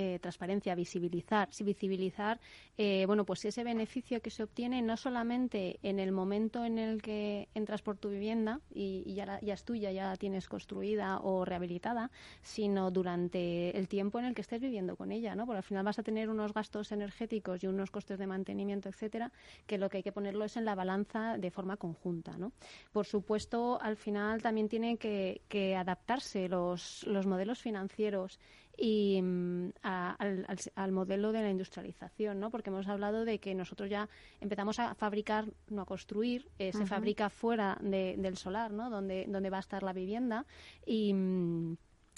Eh, 0.01 0.17
transparencia, 0.17 0.75
visibilizar, 0.75 1.49
visibilizar, 1.61 2.39
eh, 2.77 3.03
bueno, 3.05 3.25
pues 3.25 3.43
ese 3.43 3.65
beneficio 3.65 4.21
que 4.21 4.29
se 4.29 4.43
obtiene 4.43 4.81
no 4.81 4.95
solamente 4.95 5.77
en 5.83 5.99
el 5.99 6.13
momento 6.13 6.63
en 6.63 6.79
el 6.79 7.01
que 7.01 7.49
entras 7.53 7.81
por 7.81 7.97
tu 7.97 8.07
vivienda 8.07 8.61
y, 8.73 9.13
ya, 9.13 9.41
ya, 9.41 9.53
es 9.53 9.65
tuya, 9.65 9.91
ya 9.91 10.05
la 10.05 10.15
tienes 10.15 10.47
construida 10.47 11.19
o 11.19 11.43
rehabilitada, 11.43 12.11
sino 12.41 12.91
durante 12.91 13.77
el 13.77 13.89
tiempo 13.89 14.19
en 14.19 14.25
el 14.27 14.35
que 14.35 14.39
estés 14.39 14.61
viviendo 14.61 14.95
con 14.95 15.11
ella, 15.11 15.35
¿no? 15.35 15.45
Porque 15.45 15.57
al 15.57 15.63
final 15.63 15.83
vas 15.83 15.99
a 15.99 16.03
tener 16.03 16.29
unos 16.29 16.53
gastos 16.53 16.93
energéticos 16.93 17.61
y 17.61 17.67
unos 17.67 17.91
costes 17.91 18.19
de 18.19 18.25
mantenimiento, 18.25 18.87
etcétera, 18.87 19.33
que 19.67 19.77
lo 19.77 19.89
que 19.89 19.97
hay 19.97 20.03
que 20.03 20.13
ponerlo 20.13 20.45
es 20.45 20.55
en 20.55 20.63
la 20.63 20.75
balanza 20.75 21.37
de 21.37 21.51
forma 21.51 21.75
conjunta, 21.75 22.37
¿no? 22.37 22.53
Por 22.93 23.05
supuesto, 23.05 23.81
al 23.81 23.97
final 23.97 24.41
también 24.41 24.69
tienen 24.69 24.97
que, 24.97 25.41
que 25.49 25.75
adaptarse 25.75 26.47
los, 26.47 27.05
los 27.05 27.25
modelos 27.25 27.59
financieros 27.59 28.39
y 28.79 29.21
mm, 29.21 29.71
al, 29.83 30.91
modelo 30.91 31.31
de 31.31 31.41
la 31.41 31.49
industrialización, 31.49 32.39
¿no? 32.39 32.49
Porque 32.49 32.69
hemos 32.69 32.87
hablado 32.87 33.25
de 33.25 33.39
que 33.39 33.53
nosotros 33.53 33.89
ya 33.89 34.07
empezamos 34.39 34.79
a 34.79 34.95
fabricar, 34.95 35.45
no 35.67 35.81
a 35.81 35.85
construir, 35.85 36.47
eh, 36.59 36.71
se 36.71 36.85
fabrica 36.85 37.29
fuera 37.29 37.77
del 37.81 38.37
solar, 38.37 38.71
¿no? 38.71 38.89
Donde, 38.89 39.25
donde 39.27 39.49
va 39.49 39.57
a 39.57 39.61
estar 39.61 39.83
la 39.83 39.93
vivienda 39.93 40.45
y 40.85 41.13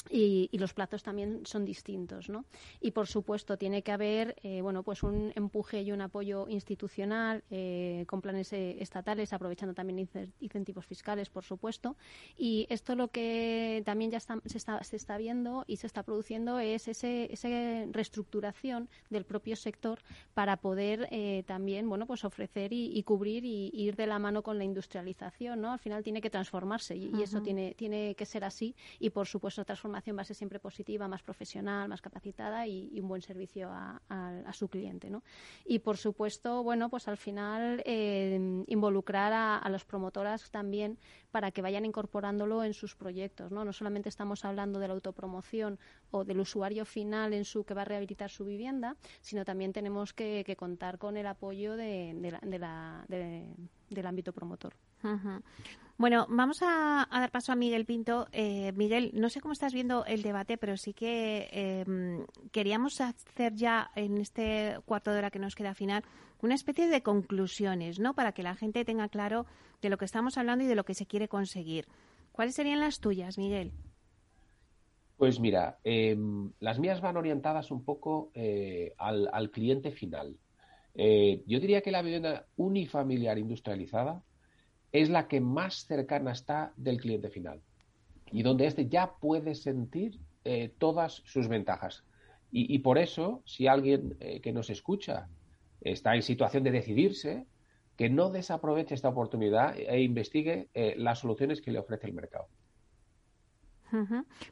mm, 0.05 0.13
y, 0.13 0.57
los 0.57 0.73
plazos 0.73 1.03
también 1.03 1.41
son 1.45 1.65
distintos, 1.65 2.29
¿no? 2.29 2.45
Y 2.79 2.91
por 2.91 3.07
supuesto 3.07 3.57
tiene 3.57 3.83
que 3.83 3.91
haber, 3.91 4.35
eh, 4.43 4.61
bueno, 4.61 4.83
pues 4.83 5.03
un 5.03 5.31
empuje 5.35 5.81
y 5.81 5.91
un 5.91 6.01
apoyo 6.01 6.47
institucional 6.49 7.43
eh, 7.49 8.05
con 8.07 8.21
planes 8.21 8.53
eh, 8.53 8.77
estatales, 8.79 9.33
aprovechando 9.33 9.73
también 9.73 10.07
incentivos 10.39 10.85
fiscales, 10.85 11.29
por 11.29 11.43
supuesto. 11.43 11.95
Y 12.37 12.67
esto 12.69 12.95
lo 12.95 13.09
que 13.09 13.81
también 13.85 14.11
ya 14.11 14.19
se, 14.19 14.57
está, 14.57 14.83
se 14.83 14.95
está 14.95 15.17
viendo 15.17 15.63
y 15.67 15.77
se 15.77 15.87
está 15.87 16.03
produciendo 16.03 16.59
es 16.59 16.87
ese, 16.87 17.31
esa 17.31 17.49
reestructuración 17.91 18.89
del 19.09 19.25
propio 19.25 19.55
sector 19.55 19.99
para 20.33 20.57
poder 20.57 21.09
también, 21.45 21.89
bueno, 21.89 22.05
pues 22.05 22.23
ofrecer 22.23 22.71
y, 22.71 23.01
cubrir 23.03 23.45
y, 23.45 23.71
ir 23.73 23.95
de 23.95 24.07
la 24.07 24.19
mano 24.19 24.43
con 24.43 24.57
la 24.57 24.63
industrialización, 24.63 25.61
¿no? 25.61 25.71
Al 25.71 25.79
final 25.79 26.03
tiene 26.03 26.21
que 26.21 26.29
transformarse 26.29 26.95
y, 26.95 27.11
y 27.17 27.23
eso 27.23 27.41
tiene 27.41 27.73
tiene 27.75 28.15
que 28.15 28.25
ser 28.25 28.43
así 28.43 28.75
y 28.99 29.09
por 29.09 29.27
supuesto 29.27 29.65
transformarse 29.65 29.90
formación 29.91 30.17
va 30.17 30.21
a 30.21 30.25
ser 30.25 30.35
siempre 30.37 30.59
positiva, 30.59 31.07
más 31.07 31.21
profesional, 31.21 31.89
más 31.89 32.01
capacitada 32.01 32.65
y, 32.65 32.99
un 32.99 33.07
buen 33.07 33.21
servicio 33.21 33.69
a, 33.69 33.99
su 34.53 34.69
cliente. 34.69 35.09
¿no? 35.09 35.23
Y 35.65 35.79
por 35.79 35.97
supuesto, 35.97 36.63
bueno, 36.63 36.89
pues 36.89 37.07
al 37.07 37.17
final 37.17 37.81
eh, 37.85 38.63
involucrar 38.67 39.33
a, 39.33 39.57
a 39.57 39.69
las 39.69 39.83
promotoras 39.83 40.49
también 40.49 40.97
para 41.31 41.51
que 41.51 41.61
vayan 41.61 41.85
incorporándolo 41.85 42.63
en 42.63 42.73
sus 42.73 42.95
proyectos. 42.95 43.51
¿no? 43.51 43.65
no 43.65 43.73
solamente 43.73 44.09
estamos 44.09 44.45
hablando 44.45 44.79
de 44.79 44.87
la 44.87 44.93
autopromoción 44.93 45.77
o 46.11 46.23
del 46.23 46.39
usuario 46.39 46.85
final 46.85 47.33
en 47.33 47.43
su 47.43 47.63
que 47.63 47.73
va 47.73 47.81
a 47.81 47.85
rehabilitar 47.85 48.29
su 48.29 48.45
vivienda, 48.45 48.95
sino 49.21 49.43
también 49.43 49.73
tenemos 49.73 50.13
que, 50.13 50.55
contar 50.57 50.97
con 50.97 51.17
el 51.17 51.27
apoyo 51.27 51.75
de, 51.75 52.13
la, 52.59 53.05
del 53.91 54.07
ámbito 54.07 54.33
promotor. 54.33 54.73
Bueno, 55.97 56.25
vamos 56.29 56.61
a, 56.63 57.07
dar 57.11 57.31
paso 57.31 57.51
a 57.51 57.55
Miguel 57.55 57.85
Pinto. 57.85 58.27
Eh, 58.31 58.71
Miguel, 58.75 59.11
no 59.13 59.29
sé 59.29 59.39
cómo 59.39 59.53
estás 59.53 59.73
viendo 59.73 60.03
el 60.05 60.23
debate, 60.23 60.57
pero 60.57 60.75
sí 60.77 60.93
que 60.93 61.47
em, 61.51 62.25
queríamos 62.51 63.01
hacer 63.01 63.53
ya 63.53 63.91
en 63.95 64.17
este 64.17 64.79
cuarto 64.85 65.11
de 65.11 65.19
hora 65.19 65.31
que 65.31 65.39
nos 65.39 65.55
queda 65.55 65.75
final 65.75 66.03
una 66.41 66.55
especie 66.55 66.87
de 66.87 67.03
conclusiones, 67.03 67.99
¿no? 67.99 68.15
Para 68.15 68.31
que 68.31 68.41
la 68.41 68.55
gente 68.55 68.83
tenga 68.83 69.09
claro 69.09 69.45
de 69.81 69.89
lo 69.89 69.97
que 69.97 70.05
estamos 70.05 70.37
hablando 70.37 70.63
y 70.63 70.67
de 70.67 70.75
lo 70.75 70.85
que 70.85 70.95
se 70.95 71.05
quiere 71.05 71.27
conseguir. 71.27 71.87
¿Cuáles 72.31 72.55
serían 72.55 72.79
las 72.79 72.99
tuyas, 72.99 73.37
Miguel? 73.37 73.71
Pues 75.17 75.39
mira, 75.39 75.77
em, 75.83 76.51
las 76.59 76.79
mías 76.79 76.99
van 76.99 77.15
orientadas 77.15 77.69
un 77.69 77.83
poco 77.83 78.31
eh, 78.33 78.95
al, 78.97 79.51
cliente 79.51 79.91
final. 79.91 80.35
Eh, 80.95 81.41
yo 81.45 81.59
diría 81.59 81.81
que 81.81 81.91
la 81.91 82.01
vivienda 82.01 82.47
unifamiliar 82.57 83.37
industrializada 83.37 84.23
es 84.91 85.09
la 85.09 85.27
que 85.27 85.39
más 85.39 85.85
cercana 85.85 86.31
está 86.31 86.73
del 86.75 86.99
cliente 86.99 87.29
final 87.29 87.61
y 88.31 88.43
donde 88.43 88.65
éste 88.65 88.87
ya 88.87 89.15
puede 89.19 89.55
sentir 89.55 90.19
eh, 90.43 90.73
todas 90.77 91.21
sus 91.25 91.47
ventajas. 91.47 92.03
Y, 92.53 92.79
por 92.79 92.97
eso, 92.97 93.41
si 93.45 93.67
alguien 93.67 94.17
eh, 94.19 94.41
que 94.41 94.51
nos 94.51 94.69
escucha 94.69 95.29
está 95.79 96.15
en 96.15 96.21
situación 96.21 96.63
de 96.63 96.71
decidirse, 96.71 97.45
que 97.95 98.09
no 98.09 98.29
desaproveche 98.29 98.93
esta 98.93 99.07
oportunidad 99.07 99.73
e 99.77 100.01
investigue 100.01 100.67
eh, 100.73 100.95
las 100.97 101.19
soluciones 101.19 101.61
que 101.61 101.71
le 101.71 101.79
ofrece 101.79 102.07
el 102.07 102.13
mercado. 102.13 102.47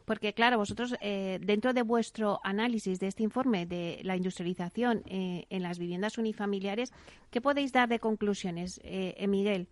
Porque, 0.05 0.33
claro, 0.33 0.57
vosotros, 0.57 0.95
dentro 1.01 1.73
de 1.73 1.81
vuestro 1.81 2.39
análisis 2.43 2.99
de 2.99 3.07
este 3.07 3.23
informe 3.23 3.65
de 3.65 3.99
la 4.03 4.15
industrialización 4.15 5.03
en 5.05 5.63
las 5.63 5.79
viviendas 5.79 6.17
unifamiliares, 6.17 6.91
¿qué 7.29 7.41
podéis 7.41 7.71
dar 7.71 7.89
de 7.89 7.99
conclusiones, 7.99 8.81
Miguel? 9.27 9.67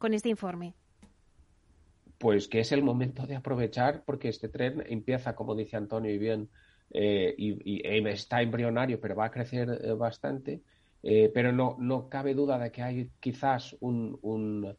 con 0.00 0.14
este 0.14 0.30
informe? 0.30 0.74
Pues 2.18 2.48
que 2.48 2.60
es 2.60 2.72
el 2.72 2.82
momento 2.82 3.26
de 3.26 3.36
aprovechar 3.36 4.02
porque 4.04 4.28
este 4.28 4.48
tren 4.48 4.82
empieza, 4.86 5.34
como 5.36 5.54
dice 5.54 5.76
Antonio 5.76 6.10
y 6.10 6.18
bien, 6.18 6.48
eh, 6.90 7.34
y, 7.38 7.86
está 8.08 8.42
embrionario, 8.42 8.98
pero 8.98 9.14
va 9.14 9.26
a 9.26 9.30
crecer 9.30 9.68
eh, 9.70 9.92
bastante. 9.92 10.62
Eh, 11.02 11.30
pero 11.32 11.52
no, 11.52 11.76
no 11.78 12.08
cabe 12.08 12.34
duda 12.34 12.58
de 12.58 12.72
que 12.72 12.82
hay 12.82 13.10
quizás 13.20 13.76
un, 13.80 14.18
un, 14.22 14.74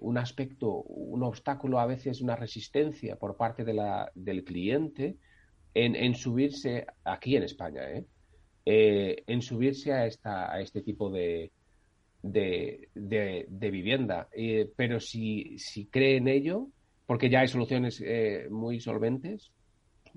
un, 0.00 0.18
aspecto, 0.18 0.82
un 0.82 1.22
obstáculo, 1.22 1.78
a 1.78 1.86
veces 1.86 2.20
una 2.20 2.36
resistencia 2.36 3.16
por 3.16 3.36
parte 3.36 3.64
de 3.64 3.74
la, 3.74 4.10
del 4.14 4.44
cliente 4.44 5.16
en, 5.74 6.14
subirse, 6.14 6.86
aquí 7.04 7.36
en 7.36 7.44
España, 7.44 7.82
en 8.64 9.42
subirse 9.42 9.92
a, 9.92 10.06
esta, 10.06 10.52
a 10.52 10.60
este 10.60 10.82
tipo 10.82 11.10
de, 11.10 11.52
de, 12.24 12.88
de, 12.94 13.70
vivienda. 13.70 14.28
Eh, 14.32 14.70
pero 14.76 14.98
si, 14.98 15.58
si 15.58 15.86
cree 15.86 16.16
en 16.16 16.28
ello, 16.28 16.68
porque 17.06 17.28
ya 17.28 17.40
hay 17.40 17.48
soluciones 17.48 18.02
eh, 18.04 18.48
muy 18.50 18.80
solventes, 18.80 19.52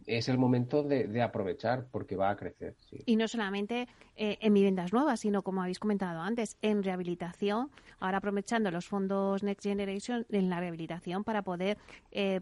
es 0.06 0.30
el 0.30 0.38
momento 0.38 0.84
de, 0.84 1.22
aprovechar 1.22 1.88
porque 1.92 2.16
va 2.16 2.30
a 2.30 2.36
crecer. 2.36 2.76
Y 3.06 3.16
no 3.16 3.28
solamente 3.28 3.88
eh, 4.16 4.38
en 4.42 4.54
viviendas 4.54 4.94
nuevas, 4.94 5.20
sino 5.20 5.42
como 5.42 5.62
habéis 5.62 5.80
comentado 5.80 6.22
antes, 6.22 6.58
en 6.62 6.84
rehabilitación, 6.84 7.72
ahora 8.00 8.18
aprovechando 8.18 8.72
los 8.72 8.86
fondos 8.86 9.44
Next 9.44 9.64
Generation 9.64 10.26
en 10.30 10.50
la 10.50 10.60
rehabilitación 10.60 11.24
para 11.24 11.42
poder 11.42 11.78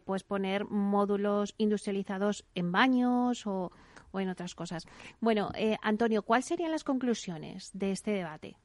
pues 0.04 0.24
poner 0.24 0.66
módulos 0.66 1.54
industrializados 1.58 2.46
en 2.56 2.72
baños 2.72 3.48
o, 3.48 3.72
o 4.12 4.20
en 4.20 4.30
otras 4.30 4.56
cosas. 4.56 4.86
Bueno, 5.20 5.52
Antonio, 5.82 6.24
¿cuáles 6.24 6.46
serían 6.46 6.72
las 6.72 6.84
conclusiones 6.84 7.72
de 7.74 7.92
este 7.92 8.12
debate? 8.12 8.58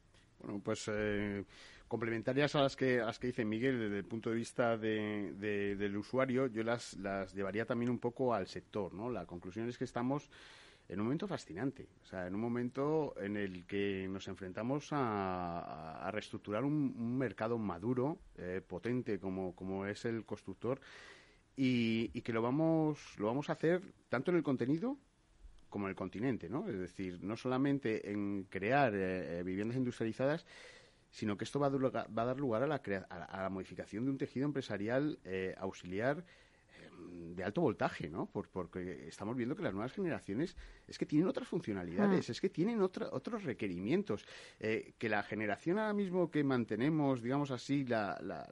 Bueno, 0.43 0.61
pues 0.65 0.89
eh, 0.93 1.45
complementarias 1.91 2.55
a 2.55 2.63
las 2.63 2.77
que, 2.77 3.01
a 3.01 3.07
las 3.07 3.19
que 3.19 3.27
dice 3.27 3.45
Miguel 3.45 3.81
desde 3.81 3.99
el 3.99 4.05
punto 4.05 4.31
de 4.31 4.37
vista 4.37 4.79
de, 4.79 5.35
del 5.77 5.97
usuario, 5.97 6.47
yo 6.47 6.63
las, 6.63 6.95
las 6.95 7.35
llevaría 7.35 7.67
también 7.67 7.91
un 7.91 7.99
poco 7.99 8.33
al 8.33 8.47
sector, 8.47 8.95
¿no? 8.95 9.11
La 9.11 9.27
conclusión 9.27 9.69
es 9.69 9.77
que 9.77 9.83
estamos 9.83 10.31
en 10.89 11.01
un 11.01 11.07
momento 11.07 11.27
fascinante, 11.27 11.89
o 12.01 12.07
sea, 12.07 12.29
en 12.29 12.37
un 12.37 12.41
momento 12.43 13.15
en 13.21 13.37
el 13.37 13.67
que 13.67 14.07
nos 14.09 14.29
enfrentamos 14.29 14.91
a, 14.93 16.09
reestructurar 16.13 16.63
un, 16.63 17.19
mercado 17.19 17.59
maduro, 17.59 18.21
eh, 18.39 18.63
potente 18.65 19.19
como, 19.19 19.57
como 19.57 19.85
es 19.85 20.05
el 20.05 20.25
constructor, 20.25 20.81
y, 21.57 22.13
y, 22.15 22.23
que 22.23 22.33
lo 22.33 22.41
vamos, 22.41 23.19
lo 23.19 23.27
vamos 23.27 23.51
a 23.51 23.55
hacer 23.55 23.83
tanto 24.09 24.31
en 24.31 24.37
el 24.37 24.45
contenido 24.45 24.97
como 25.69 25.87
en 25.87 25.91
el 25.91 25.97
continente, 25.97 26.49
¿no? 26.49 26.69
Es 26.69 26.79
decir, 26.79 27.19
no 27.21 27.37
solamente 27.37 28.13
en 28.13 28.45
crear 28.45 28.95
eh, 28.95 29.41
eh, 29.41 29.43
viviendas 29.43 29.77
industrializadas, 29.77 30.47
sino 31.11 31.37
que 31.37 31.45
esto 31.45 31.61
va 31.61 31.67
a, 31.67 32.25
dar 32.25 32.39
lugar 32.39 32.63
a 32.63 32.67
la, 32.67 32.83
a, 33.09 33.43
la, 33.43 33.51
modificación 33.51 34.05
de 34.05 34.11
un 34.11 34.19
tejido 34.19 34.47
empresarial 34.47 35.19
eh, 35.25 35.55
auxiliar 35.59 36.25
de 37.35 37.45
alto 37.45 37.63
voltaje, 37.63 38.11
¿no? 38.11 38.27
porque 38.27 39.09
estamos 39.09 39.35
viendo 39.35 39.57
que 39.57 39.63
las 39.63 39.73
nuevas 39.73 39.93
generaciones 39.93 40.57
es 40.87 40.99
que 40.99 41.07
tienen 41.07 41.29
otras 41.29 41.49
funcionalidades, 41.49 42.29
mm. 42.29 42.33
es 42.33 42.41
que 42.41 42.51
tienen 42.51 42.83
otros 42.83 43.45
requerimientos, 43.45 44.27
que 44.59 45.09
la 45.09 45.23
generación 45.23 45.79
ahora 45.79 45.95
mismo 45.95 46.31
que 46.31 46.45
mantenemos, 46.45 47.23
digamos 47.23 47.51
así, 47.51 47.85
la, 47.85 48.19
la, 48.23 48.47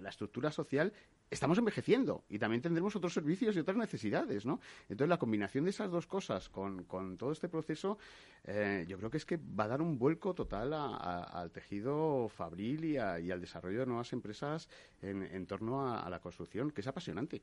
la 0.00 0.08
estructura 0.08 0.50
social 0.50 0.92
estamos 1.30 1.58
envejeciendo 1.58 2.24
y 2.28 2.38
también 2.38 2.60
tendremos 2.60 2.96
otros 2.96 3.14
servicios 3.14 3.54
y 3.56 3.60
otras 3.60 3.76
necesidades, 3.76 4.44
¿no? 4.44 4.60
Entonces, 4.88 5.08
la 5.08 5.18
combinación 5.18 5.64
de 5.64 5.70
esas 5.70 5.90
dos 5.90 6.06
cosas 6.06 6.48
con, 6.48 6.84
con 6.84 7.16
todo 7.16 7.32
este 7.32 7.48
proceso, 7.48 7.98
eh, 8.44 8.84
yo 8.88 8.98
creo 8.98 9.10
que 9.10 9.16
es 9.16 9.24
que 9.24 9.36
va 9.38 9.64
a 9.64 9.68
dar 9.68 9.80
un 9.80 9.98
vuelco 9.98 10.34
total 10.34 10.72
al 10.74 11.50
tejido 11.52 12.28
fabril 12.28 12.84
y, 12.84 12.98
al 12.98 13.40
desarrollo 13.40 13.80
de 13.80 13.86
nuevas 13.86 14.12
empresas 14.12 14.68
en, 15.02 15.22
en 15.22 15.46
torno 15.46 15.94
a, 15.94 16.10
la 16.10 16.20
construcción, 16.20 16.70
que 16.70 16.80
es 16.80 16.86
apasionante 16.86 17.42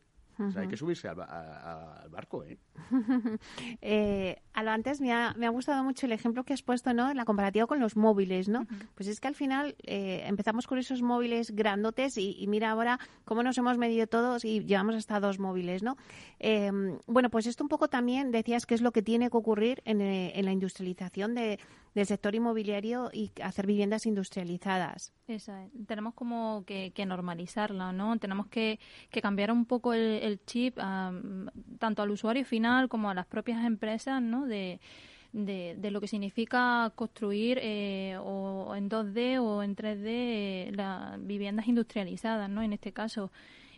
hay 0.55 0.67
que 0.67 0.77
subirse 0.77 1.07
al, 1.07 2.09
barco, 2.09 2.43
¿eh? 2.43 2.57
eh 3.81 4.41
a 4.53 4.63
lo 4.63 4.71
antes 4.71 5.01
me 5.01 5.13
ha, 5.13 5.35
me 5.37 5.45
ha, 5.45 5.49
gustado 5.49 5.83
mucho 5.83 6.07
el 6.07 6.11
ejemplo 6.11 6.43
que 6.43 6.53
has 6.53 6.63
puesto, 6.63 6.91
¿no? 6.91 7.13
La 7.13 7.25
comparativa 7.25 7.67
con 7.67 7.79
los 7.79 7.95
móviles, 7.95 8.49
¿no? 8.49 8.65
Pues 8.95 9.07
es 9.07 9.19
que 9.19 9.27
al 9.27 9.35
final 9.35 9.75
eh, 9.83 10.23
empezamos 10.25 10.65
con 10.65 10.79
esos 10.79 11.03
móviles 11.03 11.51
grandotes 11.51 12.17
y, 12.17 12.43
mira 12.47 12.71
ahora 12.71 12.99
cómo 13.23 13.43
nos 13.43 13.57
hemos 13.59 13.77
medido 13.77 14.07
todos 14.07 14.45
y 14.45 14.63
llevamos 14.63 14.95
hasta 14.95 15.19
dos 15.19 15.37
móviles, 15.37 15.83
¿no? 15.83 15.95
Em, 16.39 16.97
bueno, 17.05 17.29
pues 17.29 17.45
esto 17.45 17.63
un 17.63 17.69
poco 17.69 17.87
también 17.87 18.31
decías 18.31 18.65
que 18.65 18.73
es 18.73 18.81
lo 18.81 18.91
que 18.91 19.03
tiene 19.03 19.29
que 19.29 19.37
ocurrir 19.37 19.83
en, 19.85 20.01
eh, 20.01 20.31
en 20.33 20.45
la 20.45 20.51
industrialización 20.51 21.35
de, 21.35 21.59
del 21.97 22.05
sector 22.05 22.35
inmobiliario 22.35 23.09
y 23.11 23.31
hacer 23.41 23.65
viviendas 23.65 24.05
industrializadas. 24.05 25.13
Tenemos 25.87 26.13
como 26.13 26.63
que, 26.67 26.93
normalizarla, 27.07 27.91
¿no? 27.91 28.19
Tenemos 28.19 28.45
que, 28.45 28.79
cambiar 29.19 29.51
un 29.51 29.65
poco 29.65 29.95
el, 29.95 30.39
chip 30.45 30.77
tanto 30.77 32.03
al 32.03 32.11
usuario 32.11 32.45
final 32.45 32.87
como 32.87 33.09
a 33.09 33.15
las 33.15 33.25
propias 33.25 33.65
empresas, 33.65 34.21
¿no? 34.21 34.45
De, 34.45 34.79
de, 35.33 35.89
lo 35.89 35.99
que 35.99 36.07
significa 36.07 36.91
construir 36.93 37.57
eh, 37.63 38.15
o 38.21 38.75
en 38.75 38.91
2D 38.91 39.41
o 39.41 39.63
en 39.63 39.75
3D 39.75 40.75
las 40.75 41.25
viviendas 41.25 41.67
industrializadas, 41.67 42.47
¿no? 42.47 42.61
En 42.61 42.73
este 42.73 42.93
caso. 42.93 43.31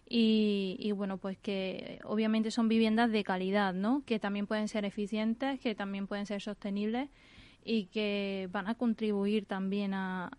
Y, 0.09 0.75
y, 0.77 0.91
bueno, 0.91 1.19
pues 1.19 1.37
que 1.37 1.99
obviamente 2.03 2.51
son 2.51 2.67
viviendas 2.67 3.11
de 3.11 3.23
calidad, 3.23 3.73
¿no? 3.73 4.03
Que 4.05 4.19
también 4.19 4.45
pueden 4.45 4.67
ser 4.67 4.83
eficientes, 4.83 5.57
que 5.61 5.73
también 5.73 6.05
pueden 6.05 6.25
ser 6.25 6.41
sostenibles 6.41 7.09
y 7.63 7.85
que 7.85 8.49
van 8.51 8.67
a 8.67 8.75
contribuir 8.75 9.45
también 9.45 9.93
a, 9.93 10.29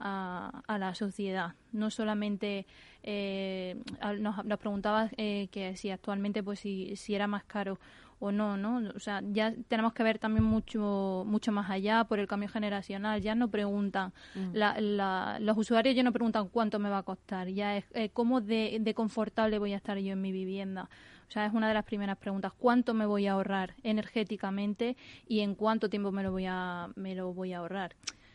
a, 0.66 0.78
la 0.78 0.94
sociedad. 0.94 1.54
No 1.72 1.90
solamente 1.90 2.66
eh, 3.02 3.76
nos, 4.18 4.44
nos 4.44 4.58
preguntabas 4.58 5.12
eh, 5.16 5.48
que 5.50 5.76
si 5.76 5.90
actualmente 5.90 6.42
pues 6.42 6.60
si, 6.60 6.96
si 6.96 7.14
era 7.14 7.26
más 7.26 7.44
caro 7.44 7.78
o 8.20 8.30
no, 8.32 8.56
¿no? 8.56 8.82
O 8.94 9.00
sea, 9.00 9.22
ya 9.32 9.54
tenemos 9.68 9.94
que 9.94 10.02
ver 10.02 10.18
también 10.18 10.44
mucho 10.44 11.24
mucho 11.26 11.52
más 11.52 11.70
allá 11.70 12.04
por 12.04 12.18
el 12.18 12.28
cambio 12.28 12.50
generacional. 12.50 13.20
Ya 13.22 13.34
no 13.34 13.48
preguntan, 13.48 14.12
mm. 14.34 14.50
la, 14.52 15.38
los 15.40 15.56
usuarios 15.56 15.96
ya 15.96 16.02
no 16.02 16.12
preguntan 16.12 16.48
cuánto 16.48 16.78
me 16.78 16.90
va 16.90 16.98
a 16.98 17.02
costar, 17.02 17.48
ya 17.48 17.78
es 17.78 17.84
eh, 17.94 18.10
cómo 18.10 18.42
de, 18.42 18.76
de 18.80 18.94
confortable 18.94 19.58
voy 19.58 19.72
a 19.72 19.76
estar 19.76 19.98
yo 19.98 20.12
en 20.12 20.20
mi 20.20 20.32
vivienda. 20.32 20.90
O 21.30 21.32
sea, 21.32 21.46
es 21.46 21.54
una 21.54 21.68
de 21.68 21.74
las 21.74 21.84
primeras 21.84 22.18
preguntas. 22.18 22.52
¿Cuánto 22.58 22.92
me 22.92 23.06
voy 23.06 23.28
a 23.28 23.32
ahorrar 23.32 23.74
energéticamente 23.84 24.96
y 25.28 25.40
en 25.40 25.54
cuánto 25.54 25.88
tiempo 25.88 26.10
me 26.10 26.24
lo 26.24 26.32
voy 26.32 26.46
a, 26.48 26.90
me 26.96 27.14
lo 27.14 27.32
voy 27.32 27.52
a 27.52 27.58
ahorrar? 27.58 27.94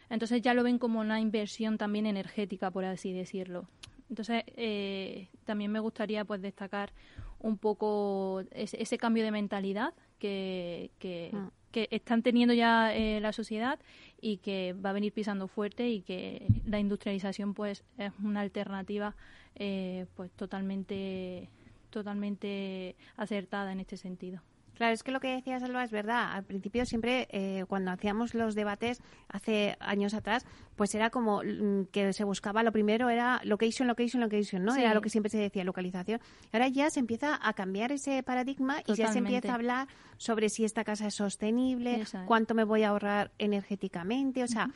Entonces 0.10 0.42
ya 0.42 0.54
lo 0.54 0.64
ven 0.64 0.80
como 0.80 1.02
una 1.02 1.20
inversión 1.20 1.78
también 1.78 2.06
energética, 2.06 2.72
por 2.72 2.86
así 2.86 3.12
decirlo. 3.12 3.68
Entonces, 4.10 4.44
eh, 4.56 5.28
también 5.44 5.74
me 5.74 5.82
gustaría 5.82 6.24
pues 6.24 6.42
destacar 6.42 6.94
un 7.40 7.58
poco 7.58 8.44
ese, 8.52 8.98
cambio 8.98 9.26
de 9.26 9.32
mentalidad 9.32 9.94
que, 10.18 10.92
que, 10.98 11.32
mm. 11.34 11.50
están 11.92 12.24
teniendo 12.24 12.54
ya 12.54 12.96
eh, 12.96 13.20
la 13.20 13.34
sociedad 13.34 13.78
y 14.22 14.38
que 14.38 14.74
va 14.74 14.92
a 14.92 14.94
venir 14.94 15.12
pisando 15.12 15.50
fuerte 15.50 15.90
y 15.90 16.02
que 16.02 16.48
la 16.66 16.80
industrialización 16.80 17.54
pues 17.54 17.84
es 17.98 18.14
una 18.24 18.40
alternativa 18.40 19.18
eh, 19.56 20.06
pues 20.16 20.32
totalmente 20.32 21.50
totalmente 21.96 22.96
acertada 23.18 23.72
en 23.72 23.80
este 23.80 23.98
sentido. 23.98 24.42
Claro, 24.76 24.94
es 24.94 25.04
que 25.04 25.12
lo 25.12 25.22
que 25.22 25.30
decía 25.30 25.58
Salva 25.60 25.86
es 25.86 25.92
verdad. 25.92 26.34
Al 26.34 26.44
principio 26.44 26.86
siempre, 26.86 27.28
eh, 27.32 27.64
cuando 27.70 27.92
hacíamos 27.92 28.34
los 28.34 28.56
debates 28.56 29.02
hace 29.30 29.78
años 29.80 30.14
atrás, 30.14 30.46
pues 30.76 30.94
era 30.96 31.10
como 31.10 31.42
mm, 31.42 31.86
que 31.94 32.12
se 32.12 32.26
buscaba, 32.26 32.62
lo 32.62 32.74
primero 32.74 33.10
era 33.10 33.40
location, 33.46 33.88
location, 33.88 34.22
location, 34.22 34.66
¿no? 34.66 34.76
Era 34.76 34.94
lo 34.94 35.02
que 35.02 35.10
siempre 35.10 35.30
se 35.30 35.38
decía, 35.38 35.64
localización. 35.64 36.20
Ahora 36.52 36.68
ya 36.68 36.90
se 36.90 37.00
empieza 37.00 37.40
a 37.42 37.54
cambiar 37.54 37.94
ese 37.94 38.22
paradigma 38.22 38.82
y 38.86 38.96
ya 38.96 39.08
se 39.08 39.20
empieza 39.20 39.54
a 39.54 39.56
hablar 39.56 39.88
sobre 40.18 40.50
si 40.50 40.66
esta 40.66 40.84
casa 40.84 41.08
es 41.08 41.16
sostenible, 41.16 42.04
cuánto 42.26 42.54
me 42.54 42.66
voy 42.66 42.84
a 42.84 42.90
ahorrar 42.90 43.32
energéticamente, 43.38 44.44
o 44.44 44.48
sea 44.48 44.70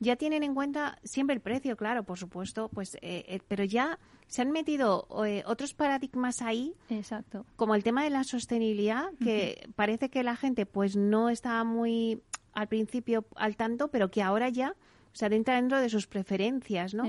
ya 0.00 0.16
tienen 0.16 0.42
en 0.42 0.54
cuenta 0.54 0.98
siempre 1.02 1.34
el 1.34 1.40
precio, 1.40 1.76
claro, 1.76 2.04
por 2.04 2.18
supuesto, 2.18 2.68
pues, 2.68 2.94
eh, 2.96 3.24
eh, 3.28 3.40
pero 3.48 3.64
ya 3.64 3.98
se 4.26 4.42
han 4.42 4.50
metido 4.50 5.08
eh, 5.26 5.42
otros 5.46 5.74
paradigmas 5.74 6.42
ahí, 6.42 6.74
Exacto. 6.88 7.46
como 7.56 7.74
el 7.74 7.82
tema 7.82 8.04
de 8.04 8.10
la 8.10 8.24
sostenibilidad, 8.24 9.06
que 9.22 9.68
parece 9.74 10.10
que 10.10 10.22
la 10.22 10.36
gente 10.36 10.66
pues 10.66 10.96
no 10.96 11.30
está 11.30 11.64
muy 11.64 12.22
al 12.52 12.68
principio 12.68 13.26
al 13.36 13.56
tanto, 13.56 13.88
pero 13.88 14.10
que 14.10 14.22
ahora 14.22 14.48
ya 14.48 14.74
se 15.12 15.26
adentra 15.26 15.56
dentro 15.56 15.80
de 15.80 15.88
sus 15.88 16.06
preferencias, 16.06 16.94
¿no? 16.94 17.04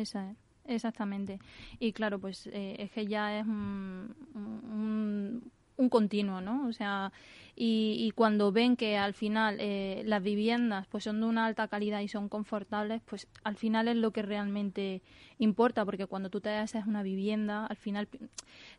Exactamente. 0.66 1.40
Y 1.80 1.94
claro, 1.94 2.20
pues 2.20 2.48
es 2.54 2.92
que 2.92 3.08
ya 3.08 3.40
es 3.40 3.46
un, 3.46 4.16
un 4.36 5.52
continuo, 5.88 6.42
¿no? 6.42 6.68
O 6.68 6.74
sea, 6.74 7.14
y, 7.62 8.12
cuando 8.16 8.54
ven 8.54 8.78
que 8.78 8.98
al 8.98 9.14
final 9.14 9.58
eh, 9.60 10.02
las 10.06 10.24
viviendas 10.24 10.88
pues 10.88 11.04
son 11.04 11.20
de 11.20 11.28
una 11.28 11.46
alta 11.46 11.68
calidad 11.68 12.00
y 12.00 12.08
son 12.08 12.30
confortables, 12.30 13.02
pues 13.06 13.28
al 13.44 13.58
final 13.58 13.90
es 13.90 13.98
lo 13.98 14.12
que 14.12 14.22
realmente 14.22 15.02
importa, 15.40 15.84
porque 15.84 16.06
cuando 16.06 16.30
tú 16.30 16.40
te 16.40 16.50
haces 16.52 16.86
una 16.88 17.04
vivienda, 17.04 17.66
al 17.66 17.76
final 17.76 18.08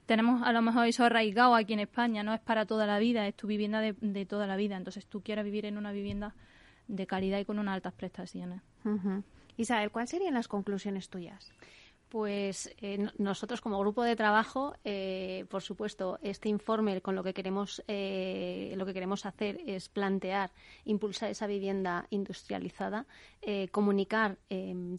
tenemos 0.07 0.43
a 0.43 0.53
lo 0.53 0.63
mejor 0.63 0.87
eso 0.87 1.05
arraigado 1.05 1.55
aquí 1.55 1.75
en 1.75 1.81
España, 1.81 2.23
no 2.23 2.33
es 2.33 2.41
para 2.41 2.65
toda 2.65 2.87
la 2.87 2.99
vida, 2.99 3.29
es 3.29 3.35
tu 3.35 3.47
vivienda 3.47 3.81
de, 3.81 4.27
toda 4.27 4.47
la 4.47 4.57
vida, 4.57 4.79
entonces 4.79 5.07
tú 5.07 5.21
quieres 5.23 5.45
vivir 5.45 5.67
en 5.67 5.77
una 5.77 5.93
vivienda 5.93 6.35
de 6.89 7.07
calidad 7.07 7.39
y 7.39 7.45
con 7.45 7.59
unas 7.59 7.75
altas 7.75 7.93
prestaciones. 7.93 8.63
Isabel, 9.59 9.91
¿cuáles 9.91 10.09
serían 10.09 10.33
las 10.33 10.49
conclusiones 10.49 11.11
tuyas? 11.11 11.53
Pues 12.11 12.75
eh, 12.79 13.07
nosotros 13.19 13.61
como 13.61 13.79
grupo 13.79 14.03
de 14.03 14.17
trabajo, 14.17 14.75
eh, 14.83 15.45
por 15.49 15.63
supuesto, 15.63 16.19
este 16.23 16.49
informe 16.49 17.01
con 17.03 17.15
lo 17.15 17.23
que 17.23 17.33
queremos 17.33 17.85
eh, 17.87 18.75
lo 18.77 18.85
que 18.85 18.93
queremos 18.93 19.27
hacer 19.27 19.61
es 19.65 19.89
plantear, 19.89 20.51
impulsar 20.85 21.31
esa 21.31 21.47
vivienda 21.47 22.09
industrializada, 22.11 23.07
comunicar, 23.71 24.37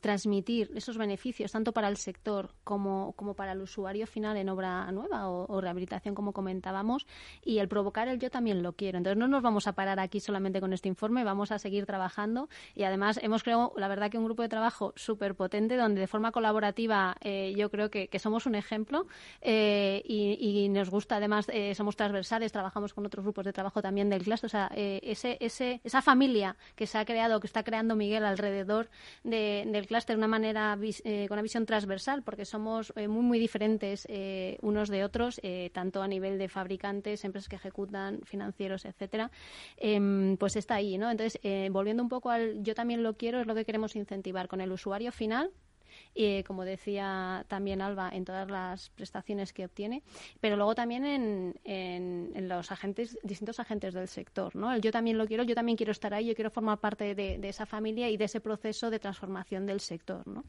transmitir 0.02 0.72
esos 0.74 0.98
beneficios 0.98 1.52
tanto 1.52 1.74
para 1.74 1.90
el 1.90 1.98
sector 1.98 2.56
como, 2.64 3.14
como 3.14 3.36
para 3.36 3.52
el 3.52 3.62
usuario 3.62 4.08
final 4.08 4.36
en 4.38 4.50
obra 4.50 4.92
nueva 4.92 5.30
o, 5.30 5.62
rehabilitación, 5.62 6.16
como 6.16 6.34
comentábamos, 6.34 7.06
y 7.44 7.60
el 7.60 7.68
provocar 7.68 8.08
el 8.08 8.20
yo 8.20 8.32
también 8.32 8.64
lo 8.64 8.74
quiero. 8.74 8.98
Entonces 8.98 9.18
no 9.18 9.28
nos 9.28 9.44
vamos 9.44 9.68
a 9.68 9.74
parar 9.74 10.00
aquí 10.00 10.20
solamente 10.20 10.60
con 10.60 10.74
este 10.74 10.88
informe, 10.88 11.24
vamos 11.24 11.52
a 11.52 11.60
seguir 11.60 11.86
trabajando 11.86 12.50
y 12.74 12.84
además 12.84 13.20
hemos 13.22 13.44
creado, 13.44 13.74
la 13.76 13.88
verdad, 13.88 14.10
que 14.10 14.18
un 14.18 14.26
grupo 14.26 14.42
de 14.42 14.50
trabajo 14.50 14.94
súper 14.96 15.36
potente 15.36 15.78
donde 15.78 16.02
de 16.02 16.08
forma 16.08 16.32
colaborativa 16.32 17.01
eh, 17.22 17.54
yo 17.56 17.70
creo 17.70 17.90
que, 17.90 18.08
somos 18.20 18.46
un 18.46 18.56
ejemplo 18.56 19.08
eh, 19.42 20.02
y, 20.06 20.70
nos 20.70 20.90
gusta, 20.90 21.18
además, 21.18 21.48
eh, 21.50 21.74
somos 21.76 21.96
transversales, 21.96 22.52
trabajamos 22.52 22.94
con 22.94 23.06
otros 23.06 23.24
grupos 23.24 23.46
de 23.46 23.54
trabajo 23.54 23.82
también 23.82 24.10
del 24.10 24.24
cluster. 24.24 24.48
O 24.48 24.50
sea, 24.50 24.70
ese, 24.76 25.38
ese, 25.40 25.82
esa 25.84 26.02
familia 26.02 26.56
que 26.76 26.88
se 26.88 26.98
ha 26.98 27.06
creado, 27.06 27.40
que 27.40 27.48
está 27.48 27.64
creando 27.64 27.96
Miguel 27.96 28.26
alrededor 28.26 28.90
del 29.24 29.88
clúster 29.88 30.16
de 30.16 30.20
una 30.20 30.28
manera, 30.28 30.78
con 30.78 31.34
una 31.34 31.42
visión 31.42 31.66
transversal, 31.66 32.24
porque 32.24 32.46
somos 32.46 32.94
muy, 32.96 33.24
muy 33.24 33.40
diferentes 33.40 34.08
unos 34.62 34.90
de 34.90 35.04
otros, 35.04 35.42
tanto 35.74 36.02
a 36.02 36.08
nivel 36.08 36.38
de 36.38 36.48
fabricantes, 36.48 37.24
empresas 37.26 37.50
que 37.50 37.56
ejecutan, 37.56 38.22
financieros, 38.24 38.86
etcétera, 38.86 39.32
em, 39.78 40.38
pues 40.38 40.56
está 40.56 40.76
ahí, 40.76 40.98
¿no? 40.98 41.10
Entonces, 41.10 41.40
volviendo 41.72 42.04
un 42.04 42.10
poco 42.10 42.30
al 42.30 42.64
yo 42.64 42.76
también 42.76 43.04
lo 43.04 43.16
quiero, 43.16 43.40
es 43.40 43.48
lo 43.48 43.56
que 43.56 43.66
queremos 43.66 43.96
incentivar 43.96 44.48
con 44.48 44.62
el 44.62 44.72
usuario 44.72 45.12
final, 45.12 45.52
y 46.14 46.44
como 46.44 46.66
decía 46.66 47.46
también 47.48 47.82
Alba, 47.82 48.10
en 48.12 48.26
todas 48.26 48.50
las 48.50 48.90
prestaciones 48.90 49.54
que 49.54 49.66
obtiene, 49.66 50.04
pero 50.40 50.56
luego 50.56 50.76
también 50.76 51.06
en, 51.06 51.60
en, 51.64 52.50
los 52.50 52.72
agentes, 52.72 53.18
distintos 53.24 53.60
agentes 53.60 53.94
del 53.94 54.08
sector, 54.08 54.56
¿no? 54.56 54.76
yo 54.78 54.92
también 54.92 55.18
lo 55.18 55.28
quiero, 55.28 55.44
yo 55.44 55.56
también 55.56 55.78
quiero 55.78 55.92
estar 55.92 56.14
ahí, 56.14 56.28
yo 56.28 56.36
quiero 56.36 56.50
formar 56.50 56.80
parte 56.80 57.16
de, 57.16 57.40
esa 57.48 57.66
familia 57.66 58.10
y 58.10 58.18
de 58.18 58.26
ese 58.26 58.40
proceso 58.40 58.90
de 58.90 59.00
transformación 59.00 59.66
del 59.66 59.80
sector, 59.82 60.26
¿no? 60.28 60.44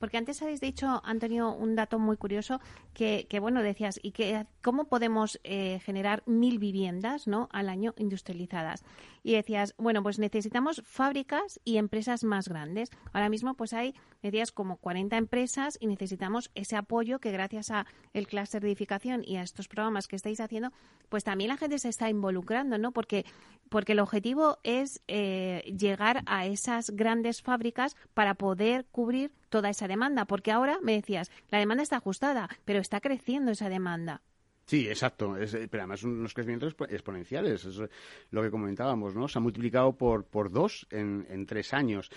Porque 0.00 0.16
antes 0.16 0.42
habéis 0.42 0.60
dicho, 0.60 1.00
Antonio, 1.04 1.52
un 1.52 1.76
dato 1.76 2.00
muy 2.00 2.16
curioso 2.16 2.60
que, 2.92 3.26
que 3.28 3.38
bueno, 3.38 3.62
decías, 3.62 4.00
y 4.02 4.10
que 4.10 4.46
cómo 4.62 4.88
podemos 4.88 5.38
eh, 5.44 5.78
generar 5.84 6.24
mil 6.26 6.58
viviendas, 6.58 7.28
¿no? 7.28 7.48
Al 7.52 7.68
año 7.68 7.94
industrializadas. 7.98 8.84
Y 9.28 9.34
decías, 9.34 9.74
bueno, 9.76 10.02
pues 10.02 10.18
necesitamos 10.18 10.80
fábricas 10.86 11.60
y 11.62 11.76
empresas 11.76 12.24
más 12.24 12.48
grandes. 12.48 12.88
Ahora 13.12 13.28
mismo, 13.28 13.52
pues 13.52 13.74
hay, 13.74 13.94
decías, 14.22 14.52
como 14.52 14.78
40 14.78 15.18
empresas 15.18 15.76
y 15.78 15.86
necesitamos 15.86 16.50
ese 16.54 16.76
apoyo 16.76 17.18
que 17.18 17.30
gracias 17.30 17.70
a 17.70 17.84
el 18.14 18.26
clúster 18.26 18.62
de 18.62 18.68
edificación 18.68 19.22
y 19.26 19.36
a 19.36 19.42
estos 19.42 19.68
programas 19.68 20.08
que 20.08 20.16
estáis 20.16 20.40
haciendo, 20.40 20.72
pues 21.10 21.24
también 21.24 21.48
la 21.48 21.58
gente 21.58 21.78
se 21.78 21.90
está 21.90 22.08
involucrando, 22.08 22.78
¿no? 22.78 22.92
Porque, 22.92 23.26
porque 23.68 23.92
el 23.92 24.00
objetivo 24.00 24.60
es 24.62 25.02
eh, 25.08 25.74
llegar 25.78 26.22
a 26.24 26.46
esas 26.46 26.88
grandes 26.88 27.42
fábricas 27.42 27.96
para 28.14 28.32
poder 28.32 28.86
cubrir 28.86 29.30
toda 29.50 29.68
esa 29.68 29.88
demanda. 29.88 30.24
Porque 30.24 30.52
ahora 30.52 30.78
me 30.82 30.92
decías, 30.94 31.30
la 31.50 31.58
demanda 31.58 31.82
está 31.82 31.96
ajustada, 31.96 32.48
pero 32.64 32.78
está 32.78 33.02
creciendo 33.02 33.50
esa 33.50 33.68
demanda. 33.68 34.22
Sí, 34.68 34.86
exacto. 34.86 35.34
Eh, 35.38 35.66
pero 35.70 35.84
además 35.84 36.02
unos 36.02 36.34
crecimientos 36.34 36.76
exponenciales. 36.90 37.64
Es 37.64 37.80
lo 38.30 38.42
que 38.42 38.50
comentábamos, 38.50 39.16
¿no? 39.16 39.26
Se 39.26 39.38
ha 39.38 39.40
multiplicado 39.40 39.96
por, 39.96 40.26
por 40.26 40.50
dos 40.50 40.86
en, 40.90 41.26
en 41.30 41.46
tres 41.46 41.72
años. 41.72 42.10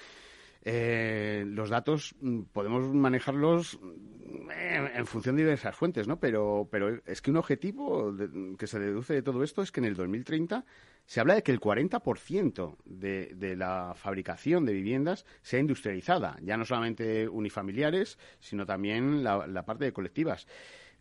Eh, 0.62 1.46
los 1.48 1.70
datos 1.70 2.14
mm, 2.20 2.42
podemos 2.52 2.94
manejarlos 2.94 3.80
mm, 3.82 4.52
en, 4.96 5.06
función 5.06 5.38
de 5.38 5.44
diversas 5.44 5.78
fuentes, 5.78 6.10
¿no? 6.10 6.20
Pero, 6.20 6.68
pero 6.70 7.00
es 7.06 7.22
que 7.22 7.32
un 7.32 7.38
objetivo 7.38 8.14
que 8.60 8.68
se 8.68 8.80
deduce 8.80 9.14
de 9.14 9.22
todo 9.24 9.44
esto 9.44 9.62
es 9.62 9.72
que 9.72 9.80
en 9.80 9.86
el 9.86 9.96
2030 9.96 10.66
se 11.06 11.22
habla 11.22 11.36
de 11.36 11.44
que 11.44 11.54
el 11.54 11.62
40% 11.62 12.76
de, 12.84 13.32
de 13.34 13.56
la 13.56 13.94
fabricación 13.96 14.66
de 14.66 14.74
viviendas 14.74 15.26
sea 15.42 15.62
industrializada, 15.62 16.38
ya 16.42 16.58
no 16.58 16.66
solamente 16.66 17.30
unifamiliares, 17.30 18.20
sino 18.42 18.66
también 18.66 19.24
la, 19.24 19.48
la 19.48 19.64
parte 19.64 19.86
de 19.86 19.94
colectivas. 19.94 20.48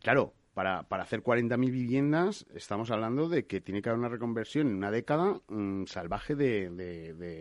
Claro, 0.01 0.33
para, 0.61 0.83
para 0.83 1.05
hacer 1.05 1.23
40.000 1.23 1.71
viviendas 1.71 2.45
estamos 2.55 2.91
hablando 2.91 3.31
de 3.31 3.47
que 3.47 3.63
tiene 3.63 3.81
que 3.81 3.89
haber 3.89 3.99
una 3.99 4.11
reconversión 4.11 4.67
en 4.67 4.75
una 4.75 4.91
década 4.91 5.41
mm, 5.49 5.87
salvaje 5.87 6.35
de, 6.35 6.69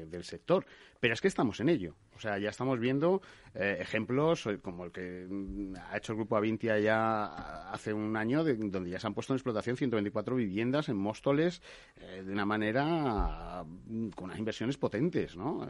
del 0.07 0.23
sector. 0.23 0.65
Pero 1.01 1.13
es 1.13 1.19
que 1.19 1.27
estamos 1.27 1.59
en 1.59 1.67
ello. 1.67 1.97
O 2.15 2.19
sea, 2.21 2.37
ya 2.37 2.49
estamos 2.49 2.79
viendo 2.79 3.21
eh, 3.55 3.75
ejemplos 3.81 4.45
eh, 4.45 4.59
como 4.59 4.85
el 4.85 4.93
que 4.93 5.27
mm, 5.29 5.75
ha 5.91 5.97
hecho 5.97 6.13
el 6.13 6.19
Grupo 6.19 6.37
Avintia 6.37 6.79
ya 6.79 7.69
hace 7.69 7.91
un 7.91 8.15
año, 8.15 8.41
donde 8.45 8.89
ya 8.89 9.01
se 9.01 9.07
han 9.07 9.13
puesto 9.13 9.33
en 9.33 9.35
explotación 9.35 9.75
124 9.75 10.37
viviendas 10.37 10.87
en 10.87 10.95
Móstoles 10.95 11.61
eh, 11.97 12.23
de 12.25 12.31
una 12.31 12.45
manera 12.45 13.65
mm, 13.65 14.11
con 14.11 14.25
unas 14.27 14.39
inversiones 14.39 14.77
potentes, 14.77 15.35
¿no? 15.35 15.67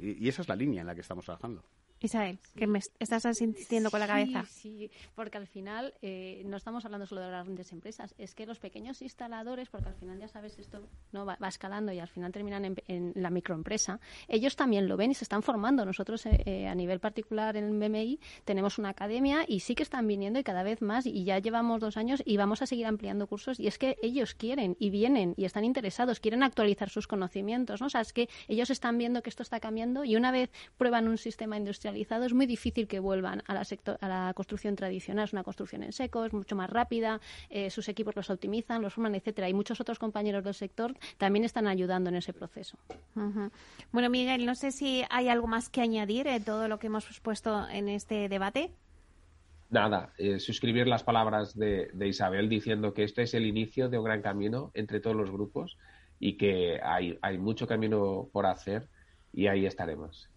y 0.00 0.28
esa 0.28 0.42
es 0.42 0.48
la 0.48 0.54
línea 0.54 0.82
en 0.82 0.86
la 0.86 0.94
que 0.94 1.00
estamos 1.00 1.24
trabajando. 1.24 1.64
Isabel, 2.00 2.38
que 2.54 2.66
me 2.66 2.78
estás 2.98 3.26
asintiendo 3.26 3.90
con 3.90 4.00
la 4.00 4.06
cabeza. 4.06 4.44
Sí, 4.44 4.90
porque 5.14 5.38
al 5.38 5.46
final 5.46 5.94
eh, 6.00 6.42
no 6.46 6.56
estamos 6.56 6.84
hablando 6.84 7.06
solo 7.06 7.22
de 7.22 7.30
las 7.30 7.44
grandes 7.44 7.72
empresas, 7.72 8.14
es 8.18 8.34
que 8.34 8.46
los 8.46 8.58
pequeños 8.58 9.02
instaladores, 9.02 9.68
porque 9.68 9.88
al 9.88 9.94
final 9.94 10.18
ya 10.18 10.28
sabes, 10.28 10.58
esto 10.58 10.86
no 11.12 11.26
va, 11.26 11.36
escalando 11.48 11.92
y 11.92 11.98
al 11.98 12.08
final 12.08 12.30
terminan 12.30 12.76
en, 12.86 13.12
la 13.16 13.30
microempresa, 13.30 14.00
ellos 14.28 14.54
también 14.54 14.86
lo 14.86 14.96
ven 14.96 15.10
y 15.10 15.14
se 15.14 15.24
están 15.24 15.42
formando. 15.42 15.84
Nosotros 15.84 16.24
eh, 16.26 16.42
eh, 16.46 16.68
a 16.68 16.74
nivel 16.74 17.00
particular 17.00 17.56
en 17.56 17.64
el 17.64 17.88
BMI 17.88 18.20
tenemos 18.44 18.78
una 18.78 18.90
academia 18.90 19.44
y 19.48 19.60
sí 19.60 19.74
que 19.74 19.82
están 19.82 20.06
viniendo 20.06 20.38
y 20.38 20.44
cada 20.44 20.62
vez 20.62 20.82
más 20.82 21.06
y 21.06 21.24
ya 21.24 21.38
llevamos 21.38 21.80
dos 21.80 21.96
años 21.96 22.22
y 22.24 22.36
vamos 22.36 22.62
a 22.62 22.66
seguir 22.66 22.86
ampliando 22.86 23.26
cursos 23.26 23.58
y 23.58 23.66
es 23.66 23.78
que 23.78 23.96
ellos 24.02 24.34
quieren 24.34 24.76
y 24.78 24.90
vienen 24.90 25.34
y 25.36 25.44
están 25.44 25.64
interesados, 25.64 26.20
quieren 26.20 26.42
actualizar 26.42 26.90
sus 26.90 27.08
conocimientos, 27.08 27.80
¿no? 27.80 27.86
O 27.86 27.90
sea, 27.90 28.02
es 28.02 28.12
que 28.12 28.28
ellos 28.46 28.70
están 28.70 28.98
viendo 28.98 29.22
que 29.22 29.30
esto 29.30 29.42
está 29.42 29.58
cambiando 29.58 30.04
y 30.04 30.16
una 30.16 30.30
vez 30.30 30.50
prueban 30.76 31.08
un 31.08 31.18
sistema 31.18 31.56
industrial 31.56 31.87
es 31.96 32.34
muy 32.34 32.46
difícil 32.46 32.86
que 32.86 33.00
vuelvan 33.00 33.42
a 33.46 33.54
la, 33.54 33.62
a 34.00 34.08
la 34.08 34.32
construcción 34.34 34.76
tradicional. 34.76 35.24
Es 35.24 35.32
una 35.32 35.44
construcción 35.44 35.82
en 35.82 35.92
seco, 35.92 36.24
es 36.24 36.32
mucho 36.32 36.56
más 36.56 36.70
rápida, 36.70 37.20
eh, 37.50 37.70
sus 37.70 37.88
equipos 37.88 38.16
los 38.16 38.30
optimizan, 38.30 38.82
los 38.82 38.94
forman, 38.94 39.14
etcétera. 39.14 39.48
Y 39.48 39.54
muchos 39.54 39.80
otros 39.80 39.98
compañeros 39.98 40.44
del 40.44 40.54
sector 40.54 40.94
también 41.16 41.44
están 41.44 41.66
ayudando 41.66 42.10
en 42.10 42.16
ese 42.16 42.32
proceso. 42.32 42.78
Bueno, 43.92 44.10
Miguel, 44.10 44.46
no 44.46 44.54
sé 44.54 44.70
si 44.72 45.04
hay 45.10 45.28
algo 45.28 45.46
más 45.46 45.68
que 45.68 45.80
añadir 45.80 46.26
en 46.26 46.44
todo 46.44 46.68
lo 46.68 46.78
que 46.78 46.88
hemos 46.88 47.20
puesto 47.20 47.68
en 47.68 47.88
este 47.88 48.28
debate. 48.28 48.70
Nada, 49.70 50.14
eh, 50.16 50.40
suscribir 50.40 50.86
las 50.86 51.02
palabras 51.02 51.54
de, 51.54 51.90
Isabel 52.00 52.48
diciendo 52.48 52.94
que 52.94 53.04
este 53.04 53.22
es 53.22 53.34
el 53.34 53.44
inicio 53.44 53.90
de 53.90 53.98
un 53.98 54.04
gran 54.04 54.22
camino 54.22 54.70
entre 54.72 55.00
todos 55.00 55.14
los 55.14 55.30
grupos 55.30 55.76
y 56.18 56.38
que 56.38 56.80
hay, 56.82 57.18
hay 57.20 57.36
mucho 57.36 57.66
camino 57.66 58.28
por 58.32 58.46
hacer 58.46 58.88
y 59.32 59.46
ahí 59.46 59.66
estaremos. 59.66 60.30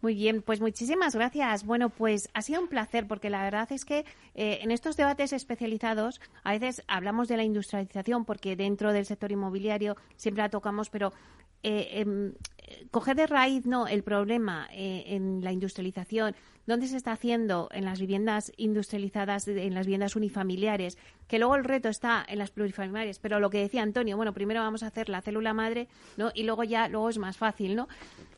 Muy 0.00 0.14
bien, 0.14 0.42
pues 0.42 0.60
muchísimas 0.60 1.16
gracias. 1.16 1.64
Bueno, 1.64 1.90
pues 1.90 2.28
ha 2.32 2.42
sido 2.42 2.60
un 2.60 2.68
placer 2.68 3.08
porque 3.08 3.30
la 3.30 3.42
verdad 3.42 3.70
es 3.72 3.84
que 3.84 4.04
eh, 4.34 4.60
en 4.62 4.70
estos 4.70 4.96
debates 4.96 5.32
especializados 5.32 6.20
a 6.44 6.52
veces 6.52 6.84
hablamos 6.86 7.26
de 7.26 7.36
la 7.36 7.42
industrialización 7.42 8.24
porque 8.24 8.54
dentro 8.54 8.92
del 8.92 9.06
sector 9.06 9.32
inmobiliario 9.32 9.96
siempre 10.16 10.44
la 10.44 10.50
tocamos, 10.50 10.88
pero 10.88 11.12
eh, 11.64 12.00
em, 12.00 12.32
coger 12.90 13.16
de 13.16 13.26
raíz 13.26 13.66
no 13.66 13.86
el 13.86 14.02
problema 14.02 14.68
eh, 14.72 15.04
en 15.08 15.42
la 15.42 15.52
industrialización 15.52 16.34
dónde 16.66 16.86
se 16.86 16.96
está 16.96 17.12
haciendo 17.12 17.68
en 17.72 17.84
las 17.84 18.00
viviendas 18.00 18.52
industrializadas 18.56 19.48
en 19.48 19.74
las 19.74 19.86
viviendas 19.86 20.16
unifamiliares 20.16 20.98
que 21.26 21.38
luego 21.38 21.56
el 21.56 21.64
reto 21.64 21.88
está 21.88 22.24
en 22.26 22.38
las 22.38 22.50
plurifamiliares. 22.50 23.18
Pero 23.18 23.40
lo 23.40 23.50
que 23.50 23.58
decía 23.58 23.82
Antonio 23.82 24.16
bueno 24.16 24.32
primero 24.32 24.60
vamos 24.60 24.82
a 24.82 24.88
hacer 24.88 25.08
la 25.08 25.22
célula 25.22 25.54
madre 25.54 25.88
no 26.16 26.30
y 26.34 26.44
luego 26.44 26.64
ya 26.64 26.88
luego 26.88 27.08
es 27.08 27.18
más 27.18 27.36
fácil 27.36 27.76
no 27.76 27.88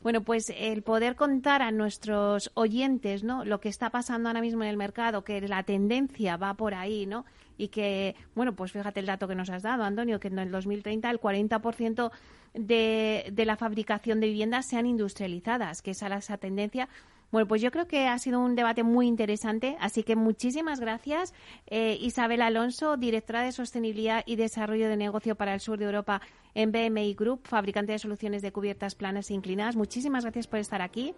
bueno 0.01 0.21
pues 0.21 0.51
el 0.55 0.81
poder 0.81 1.15
contar 1.15 1.61
a 1.61 1.71
nuestros 1.71 2.51
oyentes 2.53 3.23
no 3.23 3.45
lo 3.45 3.59
que 3.59 3.69
está 3.69 3.89
pasando 3.89 4.29
ahora 4.29 4.41
mismo 4.41 4.63
en 4.63 4.69
el 4.69 4.77
mercado 4.77 5.23
que 5.23 5.41
la 5.41 5.63
tendencia 5.63 6.37
va 6.37 6.53
por 6.53 6.73
ahí 6.73 7.05
no 7.05 7.25
y 7.61 7.67
que, 7.67 8.15
bueno, 8.33 8.55
pues 8.55 8.71
fíjate 8.71 9.01
el 9.01 9.05
dato 9.05 9.27
que 9.27 9.35
nos 9.35 9.51
has 9.51 9.61
dado, 9.61 9.83
Antonio, 9.83 10.19
que 10.19 10.29
en 10.29 10.39
el 10.39 10.49
2030 10.49 11.11
el 11.11 11.19
40% 11.19 12.11
de, 12.55 13.29
de 13.31 13.45
la 13.45 13.55
fabricación 13.55 14.19
de 14.21 14.27
viviendas 14.27 14.65
sean 14.65 14.85
industrializadas, 14.85 15.81
que 15.81 15.91
es 15.91 16.01
a 16.03 16.15
esa 16.15 16.37
tendencia. 16.37 16.87
Bueno, 17.31 17.47
pues 17.47 17.61
yo 17.61 17.71
creo 17.71 17.87
que 17.87 18.07
ha 18.07 18.19
sido 18.19 18.41
un 18.41 18.55
debate 18.55 18.83
muy 18.83 19.07
interesante, 19.07 19.77
así 19.79 20.03
que 20.03 20.15
muchísimas 20.15 20.81
gracias. 20.81 21.33
Eh, 21.67 21.97
Isabel 22.01 22.41
Alonso, 22.41 22.97
directora 22.97 23.41
de 23.41 23.53
Sostenibilidad 23.53 24.23
y 24.25 24.35
Desarrollo 24.35 24.89
de 24.89 24.97
Negocio 24.97 25.35
para 25.35 25.53
el 25.53 25.61
Sur 25.61 25.77
de 25.77 25.85
Europa 25.85 26.21
en 26.55 26.71
BMI 26.71 27.13
Group, 27.13 27.41
fabricante 27.47 27.93
de 27.93 27.99
soluciones 27.99 28.41
de 28.41 28.51
cubiertas 28.51 28.95
planas 28.95 29.29
e 29.29 29.33
inclinadas. 29.33 29.77
Muchísimas 29.77 30.25
gracias 30.25 30.47
por 30.47 30.59
estar 30.59 30.81
aquí. 30.81 31.13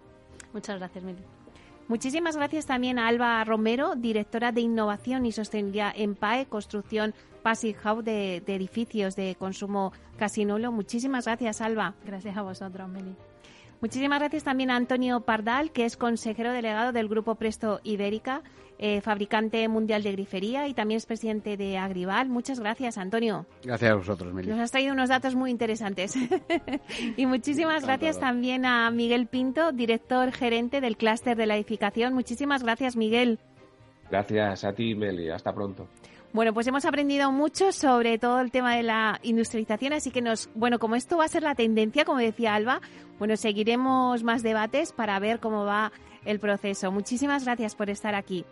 Muchas 0.52 0.78
gracias, 0.78 1.02
Mili. 1.02 1.43
Muchísimas 1.86 2.36
gracias 2.36 2.64
también 2.64 2.98
a 2.98 3.08
Alba 3.08 3.44
Romero, 3.44 3.94
directora 3.94 4.52
de 4.52 4.62
Innovación 4.62 5.26
y 5.26 5.32
Sostenibilidad 5.32 5.92
en 5.94 6.14
PAE, 6.14 6.46
Construcción 6.46 7.14
Passive 7.42 7.78
House 7.80 8.04
de, 8.04 8.36
edificios 8.46 9.16
de 9.16 9.36
consumo 9.38 9.92
casi 10.16 10.46
nulo. 10.46 10.72
Muchísimas 10.72 11.26
gracias, 11.26 11.60
Alba. 11.60 11.94
Gracias 12.06 12.38
a 12.38 12.42
vosotros, 12.42 12.88
Meli. 12.88 13.14
Muchísimas 13.82 14.18
gracias 14.18 14.44
también 14.44 14.70
a 14.70 14.76
Antonio 14.76 15.20
Pardal, 15.20 15.72
que 15.72 15.84
es 15.84 15.98
consejero 15.98 16.52
delegado 16.52 16.92
del 16.92 17.06
Grupo 17.06 17.34
Presto 17.34 17.80
Ibérica, 17.84 18.42
eh, 18.86 19.00
fabricante 19.00 19.66
mundial 19.66 20.02
de 20.02 20.12
grifería 20.12 20.68
y 20.68 20.74
también 20.74 20.98
es 20.98 21.06
presidente 21.06 21.56
de 21.56 21.78
Agrival. 21.78 22.28
Muchas 22.28 22.60
gracias, 22.60 22.98
Antonio. 22.98 23.46
Gracias 23.62 23.90
a 23.90 23.94
vosotros, 23.94 24.34
Meli. 24.34 24.50
Nos 24.50 24.60
has 24.60 24.72
traído 24.72 24.92
unos 24.92 25.08
datos 25.08 25.34
muy 25.34 25.50
interesantes. 25.50 26.14
y 27.16 27.24
muchísimas 27.24 27.82
gracias 27.86 28.20
también 28.20 28.66
a 28.66 28.90
Miguel 28.90 29.26
Pinto, 29.26 29.72
director 29.72 30.32
gerente 30.32 30.82
del 30.82 30.98
clúster 30.98 31.34
de 31.34 31.46
la 31.46 31.56
edificación. 31.56 32.12
Muchísimas 32.12 32.62
gracias, 32.62 32.94
Miguel. 32.94 33.38
Gracias 34.10 34.64
a 34.64 34.74
ti, 34.74 34.94
Meli. 34.94 35.30
Hasta 35.30 35.54
pronto. 35.54 35.88
Bueno, 36.34 36.52
pues 36.52 36.66
hemos 36.66 36.84
aprendido 36.84 37.32
mucho 37.32 37.72
sobre 37.72 38.18
todo 38.18 38.38
el 38.40 38.50
tema 38.50 38.76
de 38.76 38.82
la 38.82 39.18
industrialización, 39.22 39.94
así 39.94 40.10
que 40.10 40.20
nos, 40.20 40.50
bueno, 40.54 40.78
como 40.78 40.94
esto 40.94 41.16
va 41.16 41.24
a 41.24 41.28
ser 41.28 41.42
la 41.42 41.54
tendencia, 41.54 42.04
como 42.04 42.18
decía 42.18 42.54
Alba, 42.54 42.82
bueno, 43.18 43.34
seguiremos 43.38 44.22
más 44.24 44.42
debates 44.42 44.92
para 44.92 45.18
ver 45.20 45.40
cómo 45.40 45.64
va 45.64 45.90
el 46.26 46.38
proceso. 46.38 46.92
Muchísimas 46.92 47.46
gracias 47.46 47.74
por 47.74 47.88
estar 47.88 48.14
aquí. 48.14 48.44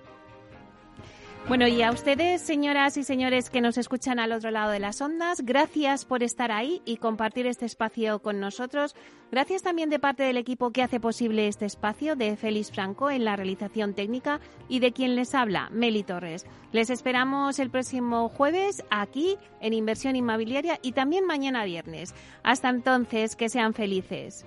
Bueno, 1.48 1.66
y 1.66 1.82
a 1.82 1.90
ustedes, 1.90 2.40
señoras 2.40 2.96
y 2.96 3.02
señores 3.02 3.50
que 3.50 3.60
nos 3.60 3.76
escuchan 3.76 4.20
al 4.20 4.32
otro 4.32 4.52
lado 4.52 4.70
de 4.70 4.78
las 4.78 5.00
ondas, 5.00 5.40
gracias 5.42 6.04
por 6.04 6.22
estar 6.22 6.52
ahí 6.52 6.80
y 6.84 6.98
compartir 6.98 7.46
este 7.46 7.66
espacio 7.66 8.20
con 8.20 8.38
nosotros. 8.38 8.94
Gracias 9.32 9.62
también 9.62 9.90
de 9.90 9.98
parte 9.98 10.22
del 10.22 10.36
equipo 10.36 10.70
que 10.70 10.82
hace 10.82 11.00
posible 11.00 11.48
este 11.48 11.66
espacio, 11.66 12.14
de 12.14 12.36
Félix 12.36 12.70
Franco 12.70 13.10
en 13.10 13.24
la 13.24 13.34
realización 13.34 13.92
técnica 13.92 14.40
y 14.68 14.78
de 14.78 14.92
quien 14.92 15.16
les 15.16 15.34
habla, 15.34 15.68
Meli 15.72 16.04
Torres. 16.04 16.46
Les 16.70 16.90
esperamos 16.90 17.58
el 17.58 17.70
próximo 17.70 18.28
jueves 18.28 18.84
aquí 18.90 19.36
en 19.60 19.74
Inversión 19.74 20.14
Inmobiliaria 20.14 20.78
y 20.80 20.92
también 20.92 21.26
mañana 21.26 21.64
viernes. 21.64 22.14
Hasta 22.44 22.70
entonces, 22.70 23.34
que 23.34 23.48
sean 23.48 23.74
felices. 23.74 24.46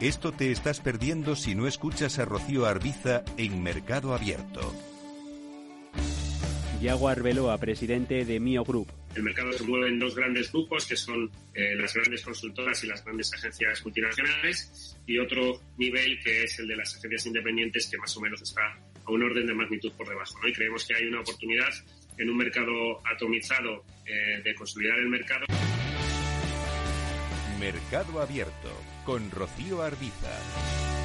Esto 0.00 0.30
te 0.30 0.52
estás 0.52 0.78
perdiendo 0.78 1.34
si 1.34 1.56
no 1.56 1.66
escuchas 1.66 2.20
a 2.20 2.24
Rocío 2.24 2.66
Arbiza 2.66 3.24
en 3.36 3.60
Mercado 3.64 4.14
Abierto. 4.14 4.72
Yago 6.80 7.08
Arbeloa, 7.08 7.58
presidente 7.58 8.24
de 8.24 8.38
Mio 8.38 8.62
Group. 8.62 8.86
El 9.16 9.24
mercado 9.24 9.52
se 9.52 9.64
mueve 9.64 9.88
en 9.88 9.98
dos 9.98 10.14
grandes 10.14 10.52
grupos, 10.52 10.86
que 10.86 10.94
son 10.94 11.28
eh, 11.52 11.74
las 11.74 11.92
grandes 11.94 12.22
consultoras 12.22 12.84
y 12.84 12.86
las 12.86 13.04
grandes 13.04 13.34
agencias 13.34 13.82
multinacionales, 13.82 14.96
y 15.04 15.18
otro 15.18 15.60
nivel 15.78 16.20
que 16.22 16.44
es 16.44 16.56
el 16.60 16.68
de 16.68 16.76
las 16.76 16.94
agencias 16.94 17.26
independientes, 17.26 17.88
que 17.88 17.98
más 17.98 18.16
o 18.16 18.20
menos 18.20 18.40
está 18.40 18.78
a 19.04 19.10
un 19.10 19.20
orden 19.24 19.48
de 19.48 19.54
magnitud 19.54 19.90
por 19.94 20.08
debajo. 20.08 20.46
Y 20.46 20.52
creemos 20.52 20.86
que 20.86 20.94
hay 20.94 21.06
una 21.08 21.22
oportunidad 21.22 21.70
en 22.18 22.30
un 22.30 22.36
mercado 22.36 23.00
atomizado 23.04 23.84
eh, 24.06 24.40
de 24.44 24.54
consolidar 24.54 25.00
el 25.00 25.08
mercado. 25.08 25.44
Mercado 27.58 28.20
Abierto 28.20 28.70
con 29.08 29.30
Rocío 29.30 29.80
Arbiza. 29.80 30.97